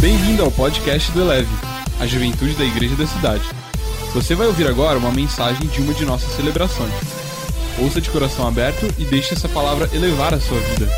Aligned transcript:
Bem-vindo 0.00 0.42
ao 0.42 0.50
podcast 0.50 1.12
do 1.12 1.20
Eleve, 1.20 1.50
a 2.00 2.06
juventude 2.06 2.54
da 2.54 2.64
igreja 2.64 2.96
da 2.96 3.06
cidade. 3.06 3.44
Você 4.14 4.34
vai 4.34 4.46
ouvir 4.46 4.66
agora 4.66 4.98
uma 4.98 5.12
mensagem 5.12 5.68
de 5.68 5.82
uma 5.82 5.92
de 5.92 6.06
nossas 6.06 6.34
celebrações. 6.36 6.90
Ouça 7.78 8.00
de 8.00 8.08
coração 8.08 8.48
aberto 8.48 8.86
e 8.98 9.04
deixe 9.04 9.34
essa 9.34 9.46
palavra 9.46 9.94
elevar 9.94 10.32
a 10.32 10.40
sua 10.40 10.58
vida. 10.58 10.88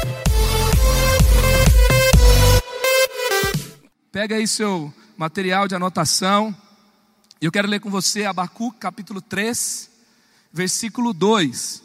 Pega 4.13 4.37
aí 4.37 4.47
seu 4.47 4.95
material 5.17 5.67
de 5.67 5.75
anotação. 5.75 6.55
Eu 7.41 7.51
quero 7.51 7.67
ler 7.67 7.81
com 7.81 7.91
você 7.91 8.25
Abacuque 8.25 8.79
capítulo 8.79 9.21
3, 9.21 9.91
versículo 10.53 11.13
2. 11.13 11.83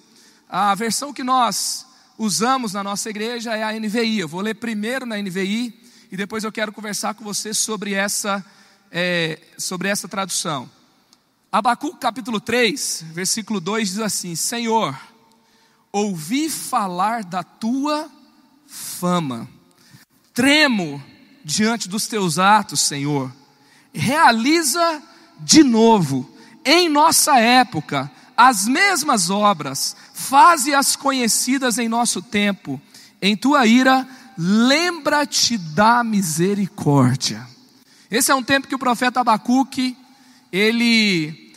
A 0.48 0.76
versão 0.76 1.12
que 1.12 1.24
nós 1.24 1.84
usamos 2.16 2.74
na 2.74 2.84
nossa 2.84 3.10
igreja 3.10 3.56
é 3.56 3.64
a 3.64 3.74
NVI. 3.74 4.20
Eu 4.20 4.28
vou 4.28 4.42
ler 4.42 4.54
primeiro 4.54 5.04
na 5.04 5.18
NVI 5.18 5.87
e 6.12 6.18
depois 6.18 6.44
eu 6.44 6.52
quero 6.52 6.72
conversar 6.72 7.14
com 7.14 7.24
você 7.24 7.54
sobre 7.54 7.94
essa, 7.94 8.46
é, 8.92 9.40
sobre 9.58 9.90
essa 9.90 10.08
tradução. 10.08 10.70
Abacuque 11.52 12.00
capítulo 12.00 12.40
3, 12.40 13.06
versículo 13.12 13.60
2 13.60 13.90
diz 13.90 14.00
assim: 14.00 14.36
Senhor, 14.36 14.98
ouvi 15.92 16.50
falar 16.50 17.24
da 17.24 17.44
tua 17.44 18.10
fama, 18.66 19.48
tremo 20.34 21.04
diante 21.44 21.90
dos 21.90 22.08
teus 22.08 22.38
atos, 22.40 22.82
Senhor. 22.82 23.34
Realiza 23.94 25.02
de 25.40 25.64
novo, 25.64 26.30
em 26.64 26.90
nossa 26.90 27.40
época, 27.40 28.12
as 28.36 28.66
mesmas 28.66 29.30
obras, 29.30 29.96
faze-as 30.14 30.96
conhecidas 30.96 31.78
em 31.78 31.90
nosso 31.90 32.22
tempo. 32.22 32.80
Em 33.22 33.36
tua 33.36 33.66
ira, 33.66 34.08
lembra-te 34.38 35.58
da 35.58 36.04
misericórdia. 36.04 37.46
Esse 38.10 38.32
é 38.32 38.36
um 38.36 38.44
tempo 38.44 38.68
que 38.68 38.76
o 38.76 38.80
profeta 38.80 39.20
Abacuque, 39.20 39.98
ele 40.52 41.54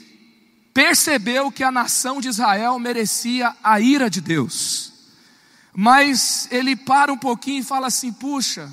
percebeu 0.73 1.53
que 1.53 1.63
a 1.63 1.71
nação 1.71 2.21
de 2.21 2.29
Israel 2.29 2.79
merecia 2.79 3.55
a 3.63 3.81
ira 3.81 4.09
de 4.09 4.21
Deus. 4.21 4.93
Mas 5.73 6.49
ele 6.51 6.75
para 6.75 7.13
um 7.13 7.19
pouquinho 7.19 7.61
e 7.61 7.65
fala 7.65 7.87
assim: 7.87 8.13
puxa, 8.13 8.71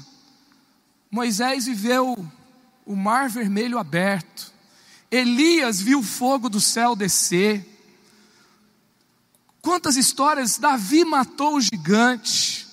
Moisés 1.11 1.65
viveu 1.65 2.17
o 2.85 2.95
mar 2.95 3.29
vermelho 3.29 3.77
aberto, 3.77 4.51
Elias 5.11 5.79
viu 5.79 5.99
o 5.99 6.03
fogo 6.03 6.49
do 6.49 6.59
céu 6.59 6.95
descer. 6.95 7.65
Quantas 9.61 9.97
histórias, 9.97 10.57
Davi 10.57 11.03
matou 11.03 11.55
o 11.55 11.61
gigante. 11.61 12.66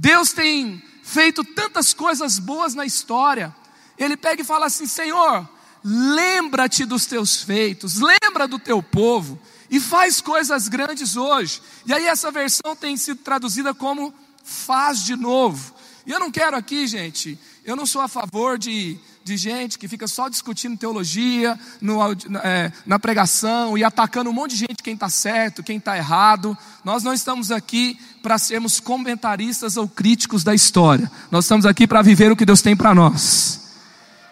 Deus 0.00 0.32
tem 0.32 0.82
feito 1.02 1.44
tantas 1.44 1.92
coisas 1.92 2.38
boas 2.38 2.74
na 2.74 2.86
história. 2.86 3.54
Ele 3.98 4.16
pega 4.16 4.40
e 4.40 4.44
fala 4.46 4.64
assim: 4.64 4.86
Senhor, 4.86 5.46
lembra-te 5.84 6.86
dos 6.86 7.04
teus 7.04 7.42
feitos, 7.42 8.00
lembra 8.00 8.48
do 8.48 8.58
teu 8.58 8.82
povo 8.82 9.38
e 9.70 9.78
faz 9.78 10.22
coisas 10.22 10.68
grandes 10.68 11.18
hoje. 11.18 11.60
E 11.84 11.92
aí 11.92 12.06
essa 12.06 12.30
versão 12.30 12.74
tem 12.74 12.96
sido 12.96 13.18
traduzida 13.18 13.74
como 13.74 14.14
faz 14.42 15.04
de 15.04 15.14
novo. 15.14 15.74
E 16.06 16.12
eu 16.12 16.18
não 16.18 16.30
quero 16.30 16.56
aqui, 16.56 16.86
gente, 16.86 17.38
eu 17.62 17.76
não 17.76 17.84
sou 17.84 18.00
a 18.00 18.08
favor 18.08 18.56
de, 18.56 18.98
de 19.30 19.36
gente 19.36 19.78
que 19.78 19.86
fica 19.86 20.08
só 20.08 20.28
discutindo 20.28 20.76
teologia 20.76 21.56
no, 21.80 22.00
é, 22.42 22.72
na 22.84 22.98
pregação 22.98 23.78
e 23.78 23.84
atacando 23.84 24.28
um 24.28 24.32
monte 24.32 24.50
de 24.50 24.56
gente 24.56 24.82
quem 24.82 24.94
está 24.94 25.08
certo, 25.08 25.62
quem 25.62 25.76
está 25.76 25.96
errado. 25.96 26.58
Nós 26.84 27.04
não 27.04 27.14
estamos 27.14 27.52
aqui 27.52 27.96
para 28.22 28.38
sermos 28.38 28.80
comentaristas 28.80 29.76
ou 29.76 29.86
críticos 29.86 30.42
da 30.42 30.52
história. 30.52 31.08
Nós 31.30 31.44
estamos 31.44 31.64
aqui 31.64 31.86
para 31.86 32.02
viver 32.02 32.32
o 32.32 32.36
que 32.36 32.44
Deus 32.44 32.60
tem 32.60 32.76
para 32.76 32.92
nós. 32.92 33.60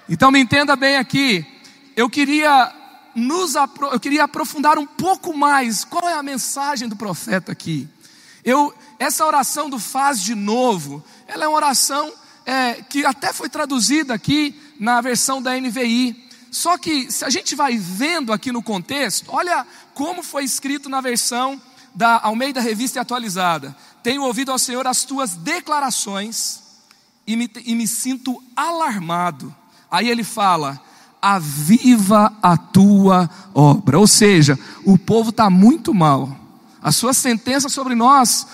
Então 0.08 0.32
me 0.32 0.40
entenda 0.40 0.74
bem 0.74 0.96
aqui. 0.96 1.46
Eu 1.94 2.10
queria 2.10 2.74
nos 3.14 3.54
eu 3.54 4.00
queria 4.00 4.24
aprofundar 4.24 4.78
um 4.78 4.86
pouco 4.86 5.36
mais 5.36 5.84
qual 5.84 6.08
é 6.08 6.14
a 6.14 6.22
mensagem 6.24 6.88
do 6.88 6.96
profeta 6.96 7.52
aqui. 7.52 7.88
Eu 8.44 8.74
essa 8.98 9.24
oração 9.24 9.70
do 9.70 9.78
faz 9.78 10.20
de 10.20 10.34
novo, 10.34 11.04
ela 11.28 11.44
é 11.44 11.48
uma 11.48 11.56
oração 11.56 12.12
é, 12.48 12.82
que 12.88 13.04
até 13.04 13.30
foi 13.30 13.50
traduzida 13.50 14.14
aqui 14.14 14.58
na 14.78 15.00
versão 15.00 15.42
da 15.42 15.58
NVI. 15.58 16.28
Só 16.50 16.78
que 16.78 17.10
se 17.10 17.24
a 17.24 17.30
gente 17.30 17.54
vai 17.54 17.76
vendo 17.76 18.32
aqui 18.32 18.50
no 18.52 18.62
contexto, 18.62 19.26
olha 19.28 19.66
como 19.94 20.22
foi 20.22 20.44
escrito 20.44 20.88
na 20.88 21.00
versão 21.00 21.60
da 21.94 22.20
Almeida 22.22 22.60
Revista 22.60 23.00
Atualizada. 23.00 23.76
Tenho 24.02 24.22
ouvido 24.22 24.52
ao 24.52 24.58
Senhor 24.58 24.86
as 24.86 25.04
tuas 25.04 25.34
declarações 25.34 26.62
e 27.26 27.36
me, 27.36 27.50
e 27.64 27.74
me 27.74 27.86
sinto 27.86 28.42
alarmado. 28.56 29.54
Aí 29.90 30.08
ele 30.08 30.24
fala: 30.24 30.80
aviva 31.20 32.32
a 32.42 32.56
tua 32.56 33.28
obra. 33.54 33.98
Ou 33.98 34.06
seja, 34.06 34.58
o 34.84 34.96
povo 34.96 35.30
está 35.30 35.50
muito 35.50 35.92
mal. 35.92 36.34
A 36.80 36.92
sua 36.92 37.12
sentença 37.12 37.68
sobre 37.68 37.94
nós 37.94 38.46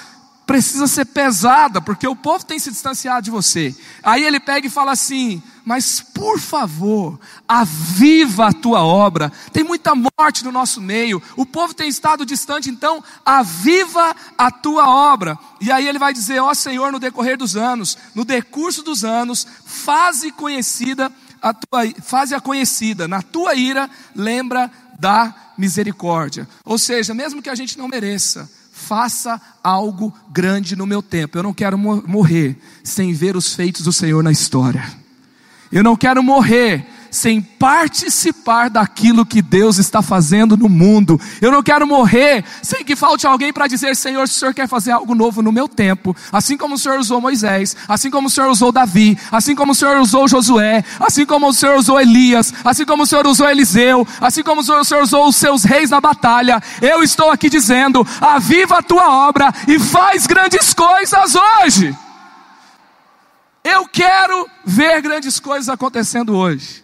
precisa 0.47 0.87
ser 0.87 1.07
pesada, 1.07 1.81
porque 1.81 2.07
o 2.07 2.17
povo 2.17 2.45
tem 2.45 2.59
se 2.59 2.71
distanciado 2.71 3.23
de 3.23 3.31
você. 3.31 3.75
Aí 4.03 4.25
ele 4.25 4.39
pega 4.39 4.67
e 4.67 4.71
fala 4.71 4.93
assim: 4.93 5.43
Mas 5.65 6.01
por 6.01 6.39
favor, 6.39 7.19
aviva 7.49 8.49
a 8.49 8.53
tua 8.53 8.83
obra. 8.85 9.33
Tem 9.53 9.65
muita 9.65 9.93
morte 9.95 10.45
no 10.45 10.53
nosso 10.53 10.81
meio, 10.81 11.23
o 11.37 11.47
povo 11.47 11.75
tem 11.75 11.89
estado 11.89 12.27
distante, 12.27 12.71
então 12.71 13.03
aviva 13.25 14.15
a 14.37 14.51
tua 14.51 14.89
obra. 14.89 15.39
E 15.61 15.73
aí 15.73 15.87
ele 15.87 15.99
vai 15.99 16.13
dizer: 16.13 16.41
Ó 16.41 16.53
Senhor, 16.55 16.93
no 16.93 16.99
decorrer 16.99 17.37
dos 17.37 17.57
anos, 17.57 17.97
no 18.15 18.25
decurso 18.25 18.83
dos 18.83 19.05
anos, 19.05 19.47
faze 19.65 20.31
conhecida 20.33 21.11
a 21.41 21.53
tua, 21.53 21.83
faze 22.03 22.35
a 22.35 22.41
conhecida, 22.41 23.09
na 23.09 23.23
tua 23.23 23.55
ira, 23.55 23.91
lembra 24.15 24.71
da 24.99 25.35
misericórdia. 25.59 26.49
Ou 26.65 26.79
seja, 26.79 27.15
mesmo 27.15 27.43
que 27.43 27.51
a 27.51 27.55
gente 27.55 27.77
não 27.77 27.89
mereça, 27.89 28.51
faça 28.85 29.41
algo 29.63 30.13
grande 30.31 30.77
no 30.77 30.87
meu 30.87 31.03
tempo. 31.03 31.39
Eu 31.39 31.43
não 31.43 31.55
quero 31.55 31.79
morrer 31.79 32.57
sem 32.83 33.13
ver 33.15 33.37
os 33.37 33.55
feitos 33.55 33.83
do 33.83 33.93
Senhor 33.93 34.23
na 34.23 34.31
história. 34.31 34.85
Eu 35.73 35.83
não 35.83 35.97
quero 35.97 36.23
morrer 36.23 36.87
sem 37.15 37.41
participar 37.41 38.69
daquilo 38.69 39.25
que 39.25 39.41
Deus 39.41 39.79
está 39.79 40.03
fazendo 40.03 40.57
no 40.57 40.69
mundo. 40.69 41.21
Eu 41.41 41.53
não 41.53 41.63
quero 41.63 41.87
morrer 41.87 42.45
sem 42.61 42.85
que 42.85 42.97
falte 42.97 43.27
alguém 43.27 43.53
para 43.53 43.69
dizer: 43.69 43.95
Senhor, 43.95 44.29
se 44.29 44.37
o 44.37 44.39
Senhor 44.41 44.55
quer 44.55 44.69
fazer 44.69 44.91
algo 44.91 45.15
novo 45.15 45.41
no 45.41 45.53
meu 45.53 45.69
tempo, 45.69 46.15
assim 46.33 46.57
como 46.57 46.75
o 46.75 46.79
Senhor 46.79 46.99
usou 46.99 47.21
Moisés, 47.21 47.77
assim 47.89 48.11
como 48.11 48.27
o 48.27 48.31
Senhor 48.31 48.51
usou 48.51 48.73
Davi, 48.73 49.17
assim 49.31 49.55
como 49.55 49.73
o 49.73 49.75
Senhor 49.75 49.99
usou 49.99 50.27
Josué, 50.27 50.85
assim 50.99 51.25
como 51.25 51.49
o 51.49 51.53
Senhor 51.53 51.77
usou 51.77 52.01
Elias, 52.01 52.53
assim 52.65 52.85
como 52.85 53.05
o 53.05 53.07
Senhor 53.07 53.27
usou 53.27 53.49
Eliseu, 53.49 54.07
assim 54.21 54.43
como 54.43 54.61
o 54.61 54.65
Senhor 54.65 55.03
usou 55.03 55.29
os 55.29 55.37
seus 55.37 55.63
reis 55.63 55.91
na 55.91 56.01
batalha, 56.01 56.61
eu 56.83 57.03
estou 57.03 57.31
aqui 57.31 57.49
dizendo: 57.49 58.07
aviva 58.21 58.79
a 58.79 58.83
tua 58.83 59.29
obra 59.29 59.55
e 59.69 59.79
faz 59.79 60.27
grandes 60.27 60.75
coisas 60.75 61.35
hoje. 61.35 61.97
Eu 63.65 63.89
quero 63.89 64.47
ver 64.63 65.01
grandes 65.01 65.41
coisas 65.41 65.71
acontecendo 65.71 66.37
hoje. 66.37 66.84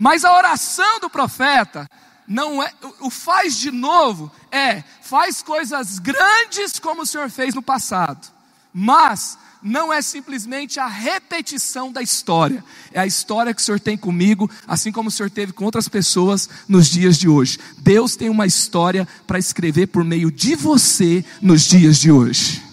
Mas 0.00 0.24
a 0.24 0.34
oração 0.34 0.98
do 0.98 1.10
profeta 1.10 1.86
não 2.26 2.62
é, 2.62 2.72
o 3.00 3.10
faz 3.10 3.54
de 3.54 3.70
novo 3.70 4.32
é, 4.50 4.82
faz 5.02 5.42
coisas 5.42 5.98
grandes 5.98 6.78
como 6.78 7.02
o 7.02 7.06
Senhor 7.06 7.28
fez 7.28 7.54
no 7.54 7.60
passado. 7.60 8.26
Mas 8.72 9.36
não 9.62 9.92
é 9.92 10.00
simplesmente 10.00 10.80
a 10.80 10.86
repetição 10.86 11.92
da 11.92 12.00
história, 12.00 12.64
é 12.92 12.98
a 12.98 13.06
história 13.06 13.52
que 13.52 13.60
o 13.60 13.64
Senhor 13.64 13.78
tem 13.78 13.94
comigo, 13.94 14.50
assim 14.66 14.90
como 14.90 15.10
o 15.10 15.12
Senhor 15.12 15.28
teve 15.28 15.52
com 15.52 15.66
outras 15.66 15.86
pessoas 15.86 16.48
nos 16.66 16.86
dias 16.88 17.18
de 17.18 17.28
hoje. 17.28 17.58
Deus 17.76 18.16
tem 18.16 18.30
uma 18.30 18.46
história 18.46 19.06
para 19.26 19.38
escrever 19.38 19.88
por 19.88 20.02
meio 20.02 20.32
de 20.32 20.56
você 20.56 21.22
nos 21.42 21.64
dias 21.64 21.98
de 21.98 22.10
hoje. 22.10 22.64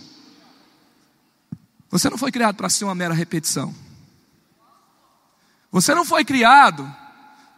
Você 1.90 2.10
não 2.10 2.18
foi 2.18 2.32
criado 2.32 2.56
para 2.56 2.70
ser 2.70 2.86
uma 2.86 2.96
mera 2.96 3.14
repetição. 3.14 3.76
Você 5.70 5.94
não 5.94 6.06
foi 6.06 6.24
criado 6.24 6.90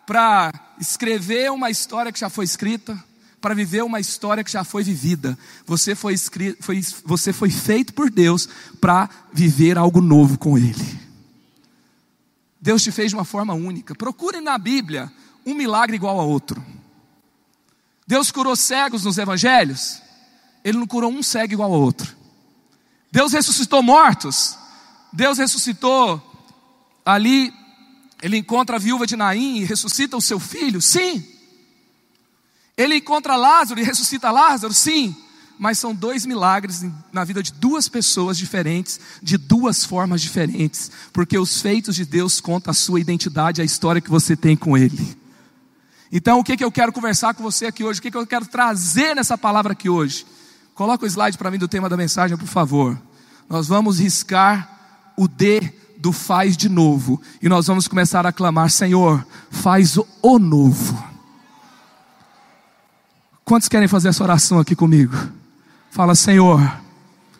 para 0.09 0.51
escrever 0.79 1.51
uma 1.51 1.69
história 1.69 2.11
que 2.11 2.19
já 2.19 2.31
foi 2.31 2.43
escrita, 2.43 2.97
para 3.39 3.53
viver 3.53 3.83
uma 3.83 3.99
história 3.99 4.43
que 4.43 4.51
já 4.51 4.63
foi 4.63 4.83
vivida. 4.83 5.37
Você 5.67 5.93
foi, 5.93 6.15
escrito, 6.15 6.63
foi, 6.63 6.81
você 7.05 7.31
foi 7.31 7.51
feito 7.51 7.93
por 7.93 8.09
Deus 8.09 8.49
para 8.81 9.07
viver 9.31 9.77
algo 9.77 10.01
novo 10.01 10.35
com 10.39 10.57
Ele. 10.57 10.99
Deus 12.59 12.81
te 12.81 12.91
fez 12.91 13.11
de 13.11 13.15
uma 13.15 13.23
forma 13.23 13.53
única. 13.53 13.93
Procure 13.93 14.41
na 14.41 14.57
Bíblia 14.57 15.13
um 15.45 15.53
milagre 15.53 15.95
igual 15.95 16.19
a 16.19 16.23
outro. 16.23 16.65
Deus 18.07 18.31
curou 18.31 18.55
cegos 18.55 19.03
nos 19.03 19.19
evangelhos, 19.19 20.01
Ele 20.63 20.79
não 20.79 20.87
curou 20.87 21.11
um 21.11 21.21
cego 21.21 21.53
igual 21.53 21.71
a 21.71 21.77
outro. 21.77 22.11
Deus 23.11 23.31
ressuscitou 23.31 23.83
mortos, 23.83 24.57
Deus 25.13 25.37
ressuscitou 25.37 26.19
ali 27.05 27.53
ele 28.21 28.37
encontra 28.37 28.75
a 28.75 28.79
viúva 28.79 29.07
de 29.07 29.15
Naim 29.15 29.57
e 29.57 29.63
ressuscita 29.63 30.17
o 30.17 30.21
seu 30.21 30.39
filho? 30.39 30.81
Sim. 30.81 31.25
Ele 32.77 32.95
encontra 32.95 33.35
Lázaro 33.35 33.79
e 33.79 33.83
ressuscita 33.83 34.31
Lázaro? 34.31 34.73
Sim. 34.73 35.15
mas 35.59 35.77
são 35.77 35.93
dois 35.93 36.25
milagres 36.25 36.85
na 37.11 37.25
vida 37.25 37.43
de 37.43 37.51
duas 37.51 37.89
pessoas 37.89 38.37
diferentes, 38.37 38.97
de 39.21 39.37
duas 39.37 39.83
formas 39.83 40.21
diferentes, 40.21 40.89
porque 41.11 41.37
os 41.37 41.61
feitos 41.61 41.97
de 41.97 42.05
Deus 42.05 42.39
contam 42.39 42.71
a 42.71 42.73
sua 42.73 43.01
identidade, 43.01 43.61
a 43.61 43.65
história 43.65 43.99
que 43.99 44.09
você 44.09 44.37
tem 44.37 44.55
com 44.55 44.77
Ele. 44.77 45.17
Então, 46.09 46.39
o 46.39 46.43
que, 46.45 46.55
que 46.55 46.63
eu 46.63 46.71
quero 46.71 46.93
conversar 46.93 47.33
com 47.33 47.43
você 47.43 47.65
aqui 47.65 47.83
hoje? 47.83 47.99
O 47.99 48.01
que, 48.01 48.09
que 48.09 48.17
eu 48.17 48.25
quero 48.25 48.45
trazer 48.45 49.13
nessa 49.13 49.37
palavra 49.37 49.73
aqui 49.73 49.89
hoje? 49.89 50.25
Coloca 50.73 51.03
o 51.03 51.07
slide 51.07 51.37
para 51.37 51.51
mim 51.51 51.57
do 51.57 51.67
tema 51.67 51.89
da 51.89 51.97
mensagem, 51.97 52.37
por 52.37 52.47
favor. 52.47 52.99
Nós 53.49 53.67
vamos 53.67 53.99
riscar 53.99 55.11
o 55.17 55.27
D 55.27 55.73
do 55.99 56.13
faz 56.13 56.55
de 56.55 56.69
novo. 56.69 57.21
E 57.41 57.49
nós 57.49 57.67
vamos 57.67 57.87
começar 57.87 58.25
a 58.25 58.31
clamar: 58.31 58.69
Senhor, 58.69 59.25
faz 59.51 59.97
o 60.21 60.39
novo. 60.39 60.97
Quantos 63.43 63.67
querem 63.67 63.87
fazer 63.87 64.07
essa 64.09 64.23
oração 64.23 64.59
aqui 64.59 64.75
comigo? 64.75 65.15
Fala, 65.91 66.15
Senhor, 66.15 66.61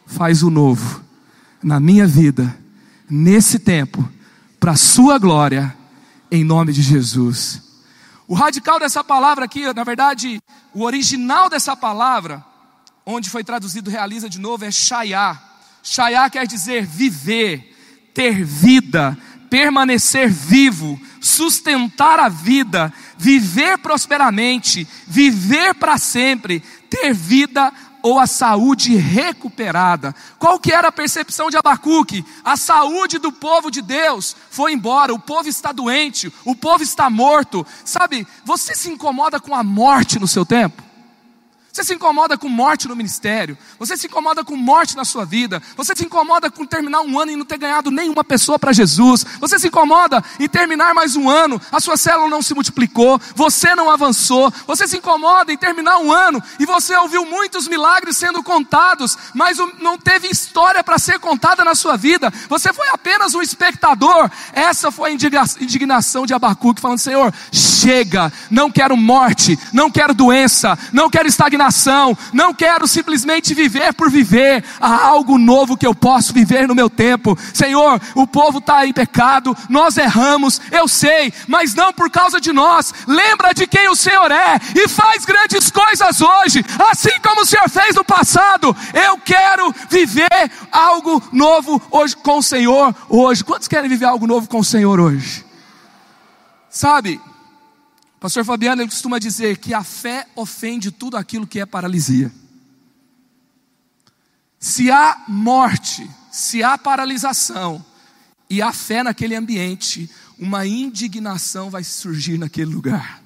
faz 0.06 0.44
o 0.44 0.50
novo 0.50 1.04
na 1.62 1.80
minha 1.80 2.08
vida, 2.08 2.58
nesse 3.10 3.60
tempo, 3.60 4.08
para 4.60 4.72
a 4.72 4.78
Sua 4.78 5.18
glória, 5.18 5.76
em 6.32 6.44
nome 6.44 6.74
de 6.74 6.82
Jesus. 6.82 7.62
O 8.28 8.34
radical 8.34 8.80
dessa 8.80 9.04
palavra 9.04 9.46
aqui, 9.46 9.72
na 9.74 9.84
verdade, 9.84 10.42
o 10.74 10.84
original 10.84 11.50
dessa 11.50 11.76
palavra, 11.76 12.44
onde 13.06 13.30
foi 13.30 13.44
traduzido 13.44 13.90
realiza 13.90 14.30
de 14.30 14.40
novo, 14.40 14.66
é 14.66 14.72
Shayá. 14.72 15.40
Shayá 15.84 16.30
quer 16.30 16.46
dizer 16.48 16.86
viver, 16.86 17.76
ter 18.20 18.44
vida, 18.44 19.18
permanecer 19.50 20.30
vivo, 20.30 21.00
sustentar 21.22 22.20
a 22.20 22.28
vida, 22.28 22.94
viver 23.18 23.78
prosperamente, 23.78 24.86
viver 25.08 25.74
para 25.76 25.98
sempre, 25.98 26.62
ter 26.90 27.14
vida 27.14 27.72
ou 28.02 28.20
a 28.20 28.28
saúde 28.28 28.94
recuperada. 28.98 30.14
Qual 30.38 30.60
que 30.60 30.74
era 30.74 30.90
a 30.90 30.92
percepção 30.92 31.50
de 31.50 31.56
Abacuque? 31.56 32.26
A 32.44 32.58
saúde 32.58 33.20
do 33.20 33.32
povo 33.32 33.72
de 33.72 33.82
Deus 33.82 34.36
foi 34.52 34.74
embora, 34.74 35.14
o 35.14 35.20
povo 35.20 35.48
está 35.48 35.72
doente, 35.72 36.30
o 36.44 36.54
povo 36.54 36.84
está 36.84 37.10
morto. 37.10 37.66
Sabe, 37.86 38.28
você 38.44 38.76
se 38.76 38.90
incomoda 38.90 39.40
com 39.40 39.56
a 39.56 39.64
morte 39.64 40.20
no 40.20 40.28
seu 40.28 40.46
tempo? 40.46 40.89
Você 41.72 41.84
se 41.84 41.94
incomoda 41.94 42.36
com 42.36 42.50
morte 42.50 42.88
no 42.88 42.96
ministério, 42.96 43.56
você 43.78 43.96
se 43.96 44.08
incomoda 44.08 44.44
com 44.44 44.56
morte 44.56 44.96
na 44.98 45.06
sua 45.06 45.24
vida, 45.24 45.62
você 45.78 45.96
se 45.96 46.04
incomoda 46.04 46.50
com 46.50 46.66
terminar 46.66 47.02
um 47.02 47.20
ano 47.20 47.32
e 47.32 47.36
não 47.36 47.46
ter 47.46 47.60
ganhado 47.60 47.92
nenhuma 47.92 48.24
pessoa 48.24 48.58
para 48.58 48.74
Jesus, 48.74 49.24
você 49.40 49.60
se 49.60 49.68
incomoda 49.68 50.24
em 50.40 50.50
terminar 50.50 50.96
mais 50.96 51.16
um 51.16 51.30
ano, 51.30 51.62
a 51.72 51.80
sua 51.80 51.96
célula 51.96 52.28
não 52.28 52.42
se 52.42 52.56
multiplicou, 52.56 53.22
você 53.36 53.76
não 53.76 53.90
avançou, 53.90 54.52
você 54.66 54.88
se 54.88 54.98
incomoda 54.98 55.54
em 55.54 55.58
terminar 55.58 56.00
um 56.00 56.12
ano 56.12 56.42
e 56.60 56.66
você 56.66 56.96
ouviu 56.96 57.24
muitos 57.24 57.68
milagres 57.68 58.18
sendo 58.18 58.42
contados, 58.42 59.16
mas 59.36 59.60
não 59.80 59.96
teve 59.96 60.28
história 60.28 60.84
para 60.84 60.98
ser 60.98 61.20
contada 61.20 61.64
na 61.64 61.76
sua 61.76 61.96
vida, 61.96 62.34
você 62.50 62.74
foi 62.74 62.88
apenas 62.90 63.36
um 63.36 63.44
espectador. 63.44 64.30
Essa 64.54 64.92
foi 64.92 65.12
a 65.12 65.14
indignação 65.14 66.26
de 66.26 66.34
Abacuque, 66.34 66.82
falando: 66.82 67.00
Senhor, 67.00 67.32
chega, 67.52 68.34
não 68.50 68.72
quero 68.72 68.98
morte, 68.98 69.58
não 69.72 69.92
quero 69.92 70.16
doença, 70.16 70.78
não 70.92 71.12
quero 71.12 71.28
estagnação 71.28 71.59
não 72.34 72.54
quero 72.54 72.88
simplesmente 72.88 73.54
viver 73.54 73.94
por 73.94 74.10
viver, 74.10 74.64
há 74.80 75.06
algo 75.06 75.38
novo 75.38 75.78
que 75.78 75.86
eu 75.86 75.94
posso 75.94 76.34
viver 76.34 76.68
no 76.68 76.76
meu 76.76 76.90
tempo. 76.90 77.38
Senhor, 77.54 78.00
o 78.16 78.26
povo 78.26 78.60
está 78.60 78.86
em 78.86 78.94
pecado, 78.94 79.56
nós 79.70 79.98
erramos, 79.98 80.62
eu 80.72 80.88
sei, 80.88 81.34
mas 81.48 81.74
não 81.74 81.92
por 81.94 82.10
causa 82.10 82.40
de 82.40 82.52
nós. 82.52 82.94
Lembra 83.08 83.54
de 83.54 83.68
quem 83.68 83.90
o 83.90 83.96
Senhor 83.96 84.32
é 84.32 84.60
e 84.76 84.88
faz 84.88 85.26
grandes 85.26 85.70
coisas 85.70 86.22
hoje, 86.22 86.64
assim 86.92 87.20
como 87.22 87.42
o 87.42 87.46
Senhor 87.46 87.70
fez 87.70 87.96
no 87.96 88.04
passado. 88.04 88.76
Eu 88.94 89.18
quero 89.18 89.74
viver 89.90 90.52
algo 90.72 91.22
novo 91.32 91.82
hoje 91.92 92.16
com 92.16 92.38
o 92.38 92.44
Senhor 92.44 92.96
hoje. 93.10 93.44
Quantos 93.44 93.68
querem 93.68 93.90
viver 93.90 94.06
algo 94.06 94.28
novo 94.28 94.48
com 94.48 94.60
o 94.60 94.66
Senhor 94.66 95.00
hoje? 95.00 95.46
Sabe, 96.70 97.20
Pastor 98.20 98.44
Fabiano 98.44 98.82
ele 98.82 98.90
costuma 98.90 99.18
dizer 99.18 99.58
que 99.58 99.74
a 99.74 99.84
fé 99.84 100.28
ofende 100.36 100.92
tudo 100.92 101.16
aquilo 101.16 101.48
que 101.48 101.60
é 101.60 101.66
paralisia. 101.66 102.32
Se 104.60 104.92
há 104.92 105.24
morte, 105.28 106.10
se 106.30 106.62
há 106.62 106.78
paralisação 106.78 107.84
e 108.50 108.62
há 108.62 108.74
fé 108.74 109.04
naquele 109.04 109.36
ambiente, 109.36 110.10
uma 110.38 110.68
indignação 110.68 111.70
vai 111.70 111.84
surgir 111.84 112.38
naquele 112.38 112.74
lugar. 112.74 113.24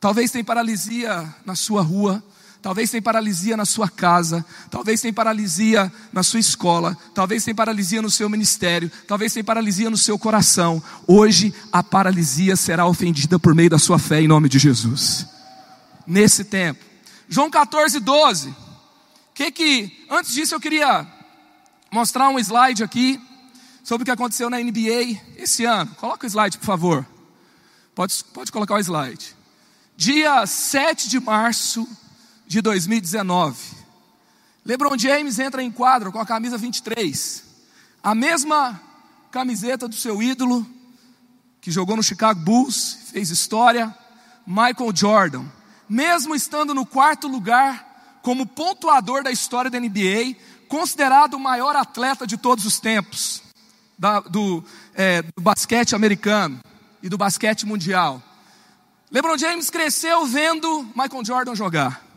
Talvez 0.00 0.30
tenha 0.30 0.44
paralisia 0.44 1.32
na 1.44 1.54
sua 1.54 1.82
rua, 1.82 2.24
talvez 2.62 2.90
tenha 2.90 3.02
paralisia 3.02 3.56
na 3.56 3.64
sua 3.64 3.88
casa, 3.88 4.44
talvez 4.70 5.00
tenha 5.00 5.12
paralisia 5.12 5.92
na 6.12 6.22
sua 6.22 6.38
escola, 6.38 6.96
talvez 7.12 7.44
tenha 7.44 7.54
paralisia 7.54 8.00
no 8.00 8.10
seu 8.10 8.30
ministério, 8.30 8.90
talvez 9.06 9.32
tenha 9.32 9.42
paralisia 9.42 9.90
no 9.90 9.96
seu 9.96 10.16
coração. 10.16 10.80
Hoje 11.06 11.52
a 11.72 11.82
paralisia 11.82 12.54
será 12.54 12.86
ofendida 12.86 13.38
por 13.38 13.54
meio 13.54 13.68
da 13.68 13.78
sua 13.78 13.98
fé 13.98 14.20
em 14.20 14.28
nome 14.28 14.48
de 14.48 14.60
Jesus. 14.60 15.26
Nesse 16.06 16.44
tempo. 16.44 16.84
João 17.28 17.50
14, 17.50 17.98
12. 17.98 18.54
Que 19.34 19.50
que 19.50 20.06
antes 20.08 20.32
disso 20.32 20.54
eu 20.54 20.60
queria 20.60 21.06
mostrar 21.90 22.28
um 22.28 22.38
slide 22.38 22.84
aqui 22.84 23.20
sobre 23.82 24.02
o 24.02 24.04
que 24.04 24.10
aconteceu 24.12 24.48
na 24.48 24.58
NBA 24.58 25.18
esse 25.36 25.64
ano. 25.64 25.90
Coloca 25.96 26.26
o 26.26 26.30
slide, 26.30 26.58
por 26.58 26.66
favor. 26.66 27.06
Pode, 27.94 28.24
pode 28.32 28.52
colocar 28.52 28.76
o 28.76 28.78
slide. 28.78 29.34
Dia 29.96 30.46
7 30.46 31.08
de 31.08 31.18
março 31.18 31.88
de 32.52 32.60
2019. 32.60 33.56
LeBron 34.62 34.98
James 34.98 35.38
entra 35.38 35.62
em 35.62 35.70
quadro 35.70 36.12
com 36.12 36.18
a 36.18 36.26
camisa 36.26 36.58
23, 36.58 37.44
a 38.02 38.14
mesma 38.14 38.78
camiseta 39.30 39.88
do 39.88 39.94
seu 39.94 40.22
ídolo, 40.22 40.66
que 41.62 41.70
jogou 41.70 41.96
no 41.96 42.02
Chicago 42.02 42.40
Bulls, 42.40 43.08
fez 43.10 43.30
história, 43.30 43.96
Michael 44.46 44.94
Jordan. 44.94 45.46
Mesmo 45.88 46.34
estando 46.34 46.74
no 46.74 46.84
quarto 46.84 47.26
lugar 47.26 48.20
como 48.20 48.46
pontuador 48.46 49.24
da 49.24 49.30
história 49.30 49.70
da 49.70 49.80
NBA, 49.80 50.36
considerado 50.68 51.34
o 51.34 51.40
maior 51.40 51.74
atleta 51.74 52.26
de 52.26 52.36
todos 52.36 52.66
os 52.66 52.78
tempos 52.78 53.42
da, 53.98 54.20
do, 54.20 54.62
é, 54.94 55.22
do 55.22 55.40
basquete 55.40 55.94
americano 55.94 56.60
e 57.02 57.08
do 57.08 57.16
basquete 57.16 57.64
mundial. 57.64 58.22
LeBron 59.10 59.38
James 59.38 59.70
cresceu 59.70 60.26
vendo 60.26 60.82
Michael 60.94 61.24
Jordan 61.24 61.54
jogar 61.54 62.11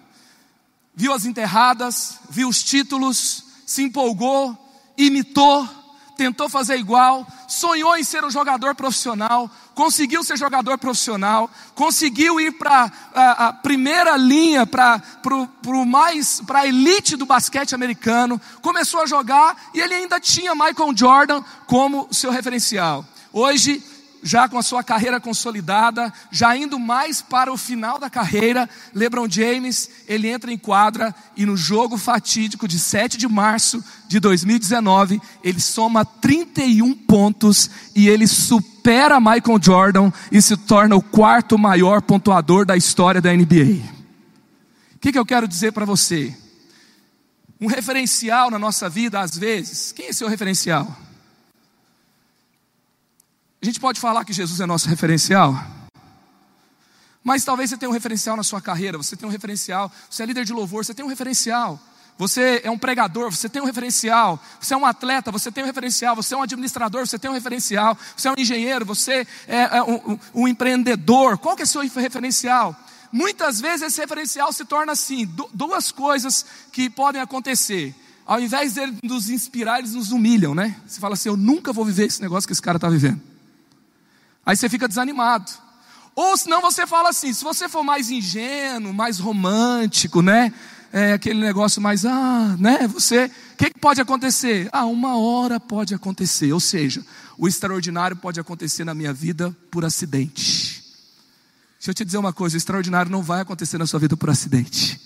viu 0.95 1.13
as 1.13 1.25
enterradas, 1.25 2.19
viu 2.29 2.47
os 2.47 2.63
títulos, 2.63 3.43
se 3.65 3.83
empolgou, 3.83 4.57
imitou, 4.97 5.67
tentou 6.15 6.47
fazer 6.47 6.77
igual, 6.77 7.27
sonhou 7.47 7.97
em 7.97 8.03
ser 8.03 8.23
um 8.23 8.31
jogador 8.31 8.73
profissional, 8.73 9.51
conseguiu 9.73 10.23
ser 10.23 10.37
jogador 10.37 10.77
profissional, 10.77 11.49
conseguiu 11.73 12.39
ir 12.39 12.53
para 12.53 12.91
a, 13.13 13.51
primeira 13.51 14.15
linha, 14.15 14.65
para 14.65 15.01
a 16.53 16.67
elite 16.67 17.17
do 17.17 17.25
basquete 17.25 17.75
americano, 17.75 18.39
começou 18.61 19.01
a 19.01 19.05
jogar 19.05 19.69
e 19.73 19.81
ele 19.81 19.93
ainda 19.93 20.19
tinha 20.19 20.55
Michael 20.55 20.95
Jordan 20.95 21.43
como 21.67 22.07
seu 22.11 22.31
referencial. 22.31 23.05
Hoje 23.33 23.83
já 24.25 24.49
com 24.49 24.57
a 24.57 24.63
sua 24.63 24.83
carreira 24.83 25.19
consolidada, 25.19 26.11
já 26.31 26.57
indo 26.57 26.79
mais 26.79 27.21
para 27.21 27.53
o 27.53 27.57
final 27.57 27.99
da 27.99 28.09
carreira, 28.09 28.67
LeBron 28.91 29.29
James, 29.29 29.87
ele 30.07 30.27
entra 30.27 30.51
em 30.51 30.57
quadra 30.57 31.13
e 31.37 31.45
no 31.45 31.55
jogo 31.55 31.95
fatídico 31.95 32.67
de 32.67 32.79
7 32.79 33.19
de 33.19 33.27
março 33.27 33.83
de 34.07 34.19
2019, 34.19 35.21
ele 35.43 35.61
soma 35.61 36.03
31 36.03 36.95
pontos 36.95 37.69
e 37.95 38.09
ele 38.09 38.25
supera 38.25 39.19
Michael 39.19 39.59
Jordan 39.61 40.11
e 40.31 40.41
se 40.41 40.57
torna 40.57 40.95
o 40.95 41.03
quarto 41.03 41.55
maior 41.55 42.01
pontuador 42.01 42.65
da 42.65 42.75
história 42.75 43.21
da 43.21 43.31
NBA. 43.31 43.79
O 44.95 44.99
que, 44.99 45.11
que 45.11 45.19
eu 45.19 45.25
quero 45.25 45.47
dizer 45.47 45.71
para 45.71 45.85
você? 45.85 46.35
Um 47.61 47.67
referencial 47.67 48.49
na 48.49 48.57
nossa 48.57 48.89
vida, 48.89 49.19
às 49.19 49.37
vezes, 49.37 49.91
quem 49.91 50.07
é 50.07 50.13
seu 50.13 50.27
referencial? 50.27 51.04
A 53.65 53.67
gente 53.67 53.79
pode 53.79 53.99
falar 53.99 54.23
que 54.23 54.31
Jesus 54.31 54.59
é 54.59 54.65
nosso 54.67 54.87
referencial, 54.87 55.59
mas 57.23 57.43
talvez 57.43 57.71
você 57.71 57.75
tenha 57.75 57.89
um 57.89 57.93
referencial 57.93 58.37
na 58.37 58.43
sua 58.43 58.61
carreira, 58.61 58.95
você 58.95 59.15
tem 59.15 59.27
um 59.27 59.31
referencial, 59.31 59.91
você 60.07 60.21
é 60.21 60.25
líder 60.27 60.45
de 60.45 60.53
louvor, 60.53 60.85
você 60.85 60.93
tem 60.93 61.03
um 61.03 61.07
referencial. 61.07 61.81
Você 62.15 62.61
é 62.63 62.69
um 62.69 62.77
pregador, 62.77 63.31
você 63.31 63.49
tem 63.49 63.59
um 63.63 63.65
referencial. 63.65 64.39
Você 64.61 64.75
é 64.75 64.77
um 64.77 64.85
atleta, 64.85 65.31
você 65.31 65.51
tem 65.51 65.63
um 65.63 65.67
referencial. 65.67 66.15
Você 66.15 66.35
é 66.35 66.37
um 66.37 66.43
administrador, 66.43 67.07
você 67.07 67.17
tem 67.17 67.31
um 67.31 67.33
referencial. 67.33 67.97
Você 68.15 68.27
é 68.27 68.31
um 68.31 68.35
engenheiro, 68.37 68.85
você 68.85 69.25
é 69.47 69.81
um, 69.81 70.19
um 70.35 70.47
empreendedor. 70.47 71.39
Qual 71.39 71.55
que 71.55 71.63
é 71.63 71.65
o 71.65 71.67
seu 71.67 71.81
referencial? 71.81 72.79
Muitas 73.11 73.59
vezes 73.59 73.87
esse 73.87 73.99
referencial 73.99 74.53
se 74.53 74.63
torna 74.63 74.91
assim: 74.91 75.27
duas 75.51 75.91
coisas 75.91 76.45
que 76.71 76.87
podem 76.87 77.19
acontecer. 77.19 77.95
Ao 78.27 78.39
invés 78.39 78.75
de 78.75 78.93
nos 79.01 79.27
inspirar, 79.31 79.79
eles 79.79 79.95
nos 79.95 80.11
humilham, 80.11 80.53
né? 80.53 80.79
Você 80.85 80.99
fala 80.99 81.15
assim: 81.15 81.29
eu 81.29 81.35
nunca 81.35 81.73
vou 81.73 81.83
viver 81.83 82.05
esse 82.05 82.21
negócio 82.21 82.47
que 82.47 82.53
esse 82.53 82.61
cara 82.61 82.77
está 82.77 82.87
vivendo. 82.87 83.34
Aí 84.45 84.55
você 84.55 84.69
fica 84.69 84.87
desanimado. 84.87 85.51
Ou 86.15 86.37
senão 86.37 86.61
você 86.61 86.85
fala 86.85 87.09
assim: 87.09 87.33
se 87.33 87.43
você 87.43 87.67
for 87.67 87.83
mais 87.83 88.09
ingênuo, 88.09 88.93
mais 88.93 89.19
romântico, 89.19 90.21
né? 90.21 90.53
é 90.95 91.11
aquele 91.11 91.41
negócio 91.41 91.81
mais, 91.81 92.05
ah, 92.05 92.55
né? 92.57 92.87
Você, 92.87 93.25
o 93.25 93.57
que, 93.57 93.69
que 93.69 93.79
pode 93.81 93.99
acontecer? 93.99 94.69
Ah, 94.71 94.85
uma 94.85 95.17
hora 95.17 95.59
pode 95.59 95.93
acontecer. 95.93 96.53
Ou 96.53 96.59
seja, 96.61 97.05
o 97.37 97.49
extraordinário 97.49 98.15
pode 98.15 98.39
acontecer 98.39 98.85
na 98.85 98.93
minha 98.93 99.11
vida 99.11 99.53
por 99.69 99.83
acidente. 99.83 100.81
Deixa 101.77 101.91
eu 101.91 101.93
te 101.93 102.05
dizer 102.05 102.17
uma 102.17 102.31
coisa: 102.31 102.55
o 102.55 102.57
extraordinário 102.57 103.11
não 103.11 103.21
vai 103.21 103.41
acontecer 103.41 103.77
na 103.77 103.85
sua 103.85 103.99
vida 103.99 104.15
por 104.15 104.29
acidente. 104.29 105.01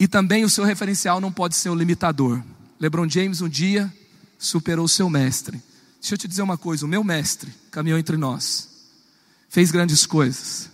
E 0.00 0.08
também 0.08 0.44
o 0.44 0.50
seu 0.50 0.64
referencial 0.64 1.20
não 1.20 1.30
pode 1.30 1.54
ser 1.54 1.68
um 1.68 1.74
limitador. 1.74 2.42
LeBron 2.80 3.06
James 3.06 3.42
um 3.42 3.48
dia 3.50 3.92
superou 4.38 4.86
o 4.86 4.88
seu 4.88 5.10
mestre. 5.10 5.62
Deixa 6.00 6.14
eu 6.14 6.18
te 6.18 6.28
dizer 6.28 6.42
uma 6.42 6.58
coisa: 6.58 6.84
o 6.84 6.88
meu 6.88 7.02
mestre 7.02 7.52
caminhou 7.70 7.98
entre 7.98 8.16
nós, 8.16 8.68
fez 9.48 9.70
grandes 9.70 10.06
coisas, 10.06 10.70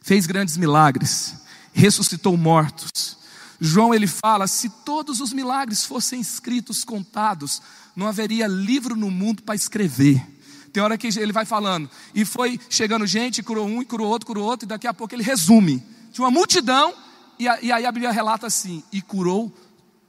fez 0.00 0.26
grandes 0.26 0.56
milagres, 0.56 1.34
ressuscitou 1.72 2.36
mortos. 2.36 3.16
João 3.60 3.94
ele 3.94 4.06
fala: 4.06 4.46
se 4.46 4.68
todos 4.68 5.20
os 5.20 5.32
milagres 5.32 5.84
fossem 5.84 6.20
escritos, 6.20 6.84
contados, 6.84 7.62
não 7.94 8.06
haveria 8.06 8.46
livro 8.46 8.96
no 8.96 9.10
mundo 9.10 9.42
para 9.42 9.54
escrever. 9.54 10.26
Tem 10.72 10.82
hora 10.82 10.96
que 10.96 11.06
ele 11.06 11.32
vai 11.32 11.44
falando, 11.44 11.88
e 12.14 12.24
foi 12.24 12.58
chegando 12.70 13.06
gente, 13.06 13.42
curou 13.42 13.66
um, 13.66 13.84
curou 13.84 14.08
outro, 14.08 14.26
curou 14.26 14.44
outro, 14.48 14.66
e 14.66 14.68
daqui 14.68 14.86
a 14.86 14.94
pouco 14.94 15.14
ele 15.14 15.22
resume. 15.22 15.82
Tinha 16.10 16.24
uma 16.24 16.30
multidão, 16.30 16.94
e, 17.38 17.46
a, 17.46 17.60
e 17.60 17.70
aí 17.70 17.84
a 17.84 17.92
Bíblia 17.92 18.10
relata 18.10 18.46
assim: 18.46 18.82
e 18.90 19.02
curou 19.02 19.54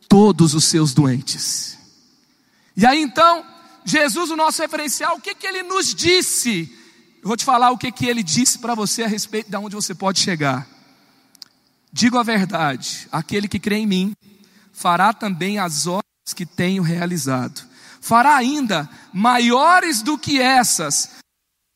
todos 0.08 0.54
os 0.54 0.66
seus 0.66 0.94
doentes. 0.94 1.78
E 2.78 2.86
aí 2.86 3.02
então, 3.02 3.46
Jesus, 3.86 4.32
o 4.32 4.36
nosso 4.36 4.62
referencial, 4.62 5.16
o 5.16 5.22
que, 5.22 5.36
que 5.36 5.48
ele 5.48 5.64
nos 5.64 5.94
disse? 5.94 6.72
Eu 7.22 7.28
vou 7.28 7.38
te 7.38 7.46
falar 7.46 7.72
o 7.72 7.78
que, 7.78 7.92
que 7.92 8.06
ele 8.06 8.22
disse 8.22 8.60
para 8.60 8.76
você 8.76 9.04
a 9.04 9.08
respeito 9.08 9.50
de 9.50 9.58
onde 9.58 9.76
você 9.76 9.96
pode 9.96 10.20
chegar. 10.20 10.68
Digo 11.92 12.18
a 12.18 12.24
verdade: 12.24 13.08
aquele 13.12 13.48
que 13.48 13.60
crê 13.60 13.78
em 13.78 13.88
mim 13.88 14.16
fará 14.72 15.14
também 15.14 15.60
as 15.60 15.86
obras 15.88 16.04
que 16.36 16.46
tenho 16.46 16.82
realizado, 16.82 17.62
fará 18.02 18.36
ainda 18.36 18.90
maiores 19.14 20.02
do 20.02 20.18
que 20.18 20.42
essas. 20.42 21.12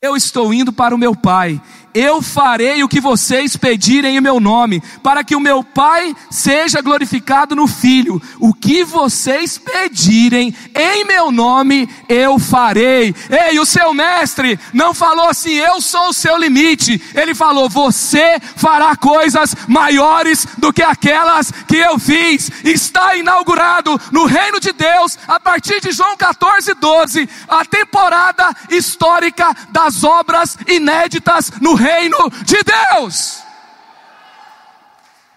Eu 0.02 0.16
estou 0.16 0.52
indo 0.52 0.72
para 0.72 0.94
o 0.94 0.98
meu 0.98 1.14
Pai, 1.14 1.60
eu 1.98 2.22
farei 2.22 2.84
o 2.84 2.88
que 2.88 3.00
vocês 3.00 3.56
pedirem 3.56 4.16
em 4.16 4.20
meu 4.20 4.38
nome, 4.38 4.80
para 5.02 5.24
que 5.24 5.34
o 5.34 5.40
meu 5.40 5.64
Pai 5.64 6.14
seja 6.30 6.80
glorificado 6.80 7.56
no 7.56 7.66
Filho. 7.66 8.22
O 8.38 8.54
que 8.54 8.84
vocês 8.84 9.58
pedirem 9.58 10.54
em 10.76 11.04
meu 11.04 11.32
nome, 11.32 11.88
eu 12.08 12.38
farei. 12.38 13.12
Ei, 13.28 13.58
o 13.58 13.66
seu 13.66 13.92
mestre 13.92 14.58
não 14.72 14.94
falou 14.94 15.28
assim, 15.28 15.54
eu 15.54 15.80
sou 15.80 16.10
o 16.10 16.12
seu 16.12 16.36
limite. 16.36 17.02
Ele 17.14 17.34
falou, 17.34 17.68
você 17.68 18.38
fará 18.54 18.94
coisas 18.94 19.56
maiores 19.66 20.46
do 20.56 20.72
que 20.72 20.82
aquelas 20.82 21.50
que 21.66 21.78
eu 21.78 21.98
fiz. 21.98 22.48
Está 22.62 23.16
inaugurado 23.16 24.00
no 24.12 24.24
reino 24.24 24.60
de 24.60 24.72
Deus, 24.72 25.18
a 25.26 25.40
partir 25.40 25.80
de 25.80 25.90
João 25.90 26.16
14, 26.16 26.74
12, 26.74 27.28
a 27.48 27.64
temporada 27.64 28.54
histórica 28.70 29.52
das 29.70 30.04
obras 30.04 30.56
inéditas 30.68 31.50
no 31.60 31.74
reino 31.74 31.87
de 32.44 32.62
Deus. 32.62 33.38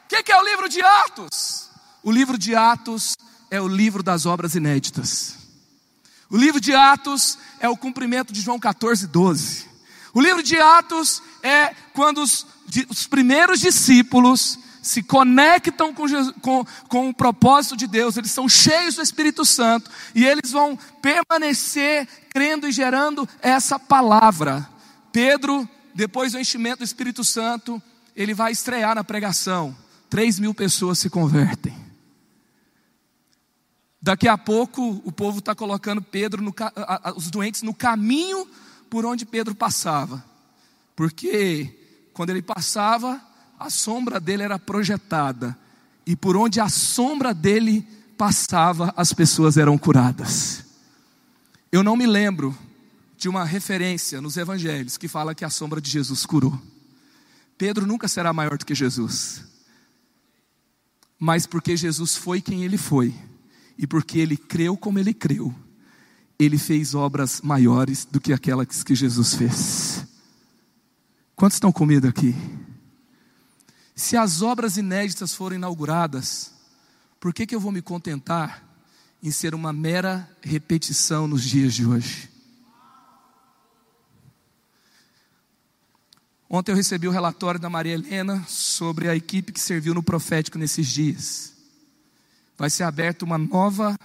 O 0.06 0.10
que, 0.10 0.24
que 0.24 0.32
é 0.32 0.38
o 0.38 0.44
livro 0.44 0.68
de 0.68 0.82
Atos? 0.82 1.70
O 2.04 2.12
livro 2.12 2.38
de 2.38 2.56
Atos 2.56 3.16
é 3.50 3.62
o 3.62 3.68
livro 3.68 4.04
das 4.04 4.26
obras 4.26 4.56
inéditas. 4.56 5.38
O 6.30 6.38
livro 6.38 6.60
de 6.60 6.74
Atos 6.74 7.38
é 7.60 7.70
o 7.70 7.78
cumprimento 7.78 8.34
de 8.34 8.42
João 8.42 8.60
14, 8.60 9.08
12. 9.08 9.70
O 10.14 10.22
livro 10.22 10.42
de 10.44 10.58
Atos 10.58 11.22
é 11.44 11.74
quando 11.94 12.22
os, 12.22 12.46
os 12.90 13.08
primeiros 13.08 13.60
discípulos 13.60 14.58
se 14.82 15.04
conectam 15.04 15.94
com, 15.94 16.06
com, 16.42 16.66
com 16.88 17.10
o 17.10 17.14
propósito 17.14 17.78
de 17.78 17.86
Deus, 17.86 18.18
eles 18.18 18.32
são 18.32 18.50
cheios 18.50 18.96
do 18.96 19.02
Espírito 19.02 19.46
Santo 19.46 19.92
e 20.16 20.26
eles 20.26 20.52
vão 20.52 20.78
permanecer 21.02 22.08
crendo 22.30 22.68
e 22.68 22.72
gerando 22.72 23.28
essa 23.42 23.78
palavra. 23.78 24.68
Pedro 25.12 25.70
depois 25.94 26.32
do 26.32 26.40
enchimento 26.40 26.80
do 26.80 26.84
Espírito 26.84 27.24
Santo, 27.24 27.82
ele 28.16 28.34
vai 28.34 28.52
estrear 28.52 28.96
na 28.96 29.04
pregação. 29.04 29.76
Três 30.10 30.40
mil 30.40 30.54
pessoas 30.54 31.00
se 31.00 31.10
convertem. 31.10 31.76
Daqui 34.02 34.28
a 34.28 34.38
pouco, 34.38 35.02
o 35.06 35.12
povo 35.12 35.40
está 35.40 35.54
colocando 35.54 36.02
Pedro, 36.02 36.42
no, 36.42 36.54
os 37.16 37.30
doentes, 37.30 37.62
no 37.62 37.74
caminho 37.74 38.48
por 38.90 39.06
onde 39.06 39.26
Pedro 39.26 39.54
passava. 39.54 40.24
Porque 40.96 42.10
quando 42.14 42.32
ele 42.32 42.42
passava, 42.42 43.22
a 43.60 43.70
sombra 43.70 44.20
dele 44.20 44.44
era 44.44 44.58
projetada. 44.58 45.58
E 46.06 46.16
por 46.16 46.36
onde 46.36 46.60
a 46.60 46.68
sombra 46.68 47.34
dele 47.34 47.88
passava, 48.18 48.92
as 48.98 49.14
pessoas 49.14 49.56
eram 49.56 49.78
curadas. 49.78 50.66
Eu 51.72 51.84
não 51.84 51.96
me 51.96 52.06
lembro 52.06 52.58
de 53.22 53.30
uma 53.30 53.46
referência 53.46 54.20
nos 54.20 54.36
evangelhos 54.36 54.98
que 54.98 55.08
fala 55.08 55.36
que 55.36 55.46
a 55.46 55.50
sombra 55.52 55.80
de 55.80 55.92
Jesus 55.92 56.26
curou. 56.26 56.60
Pedro 57.56 57.86
nunca 57.86 58.08
será 58.08 58.34
maior 58.34 58.58
do 58.58 58.66
que 58.66 58.74
Jesus. 58.74 59.44
Mas 61.20 61.46
porque 61.46 61.78
Jesus 61.78 62.16
foi 62.16 62.42
quem 62.42 62.64
ele 62.64 62.80
foi, 62.80 63.14
e 63.78 63.86
porque 63.86 64.18
ele 64.18 64.36
creu 64.36 64.76
como 64.76 64.98
ele 64.98 65.14
creu, 65.14 65.54
ele 66.40 66.58
fez 66.58 66.96
obras 66.96 67.42
maiores 67.42 68.06
do 68.06 68.20
que 68.20 68.34
aquelas 68.34 68.82
que 68.82 68.96
Jesus 68.96 69.36
fez. 69.36 70.04
Quantos 71.36 71.58
estão 71.58 71.72
comigo 71.72 72.08
aqui? 72.08 72.34
Se 73.96 74.18
as 74.18 74.42
obras 74.42 74.78
inéditas 74.78 75.36
forem 75.36 75.60
inauguradas, 75.60 76.52
por 77.20 77.32
que, 77.36 77.46
que 77.46 77.54
eu 77.54 77.60
vou 77.60 77.72
me 77.72 77.84
contentar 77.84 78.68
em 79.22 79.30
ser 79.30 79.54
uma 79.54 79.72
mera 79.72 80.28
repetição 80.42 81.28
nos 81.28 81.44
dias 81.44 81.76
de 81.76 81.86
hoje? 81.86 82.31
Ontem 86.54 86.74
eu 86.74 86.76
recebi 86.76 87.08
o 87.08 87.12
relatório 87.12 87.58
da 87.58 87.70
Maria 87.70 87.94
Helena 87.94 88.44
sobre 88.46 89.08
a 89.08 89.16
equipe 89.16 89.54
que 89.54 89.60
serviu 89.62 89.94
no 89.94 90.04
profético 90.04 90.58
nesses 90.58 90.86
dias. 90.86 91.54
Vai 92.58 92.70
ser 92.70 92.84
aberta 92.84 93.24
uma 93.24 93.38
nova 93.38 93.96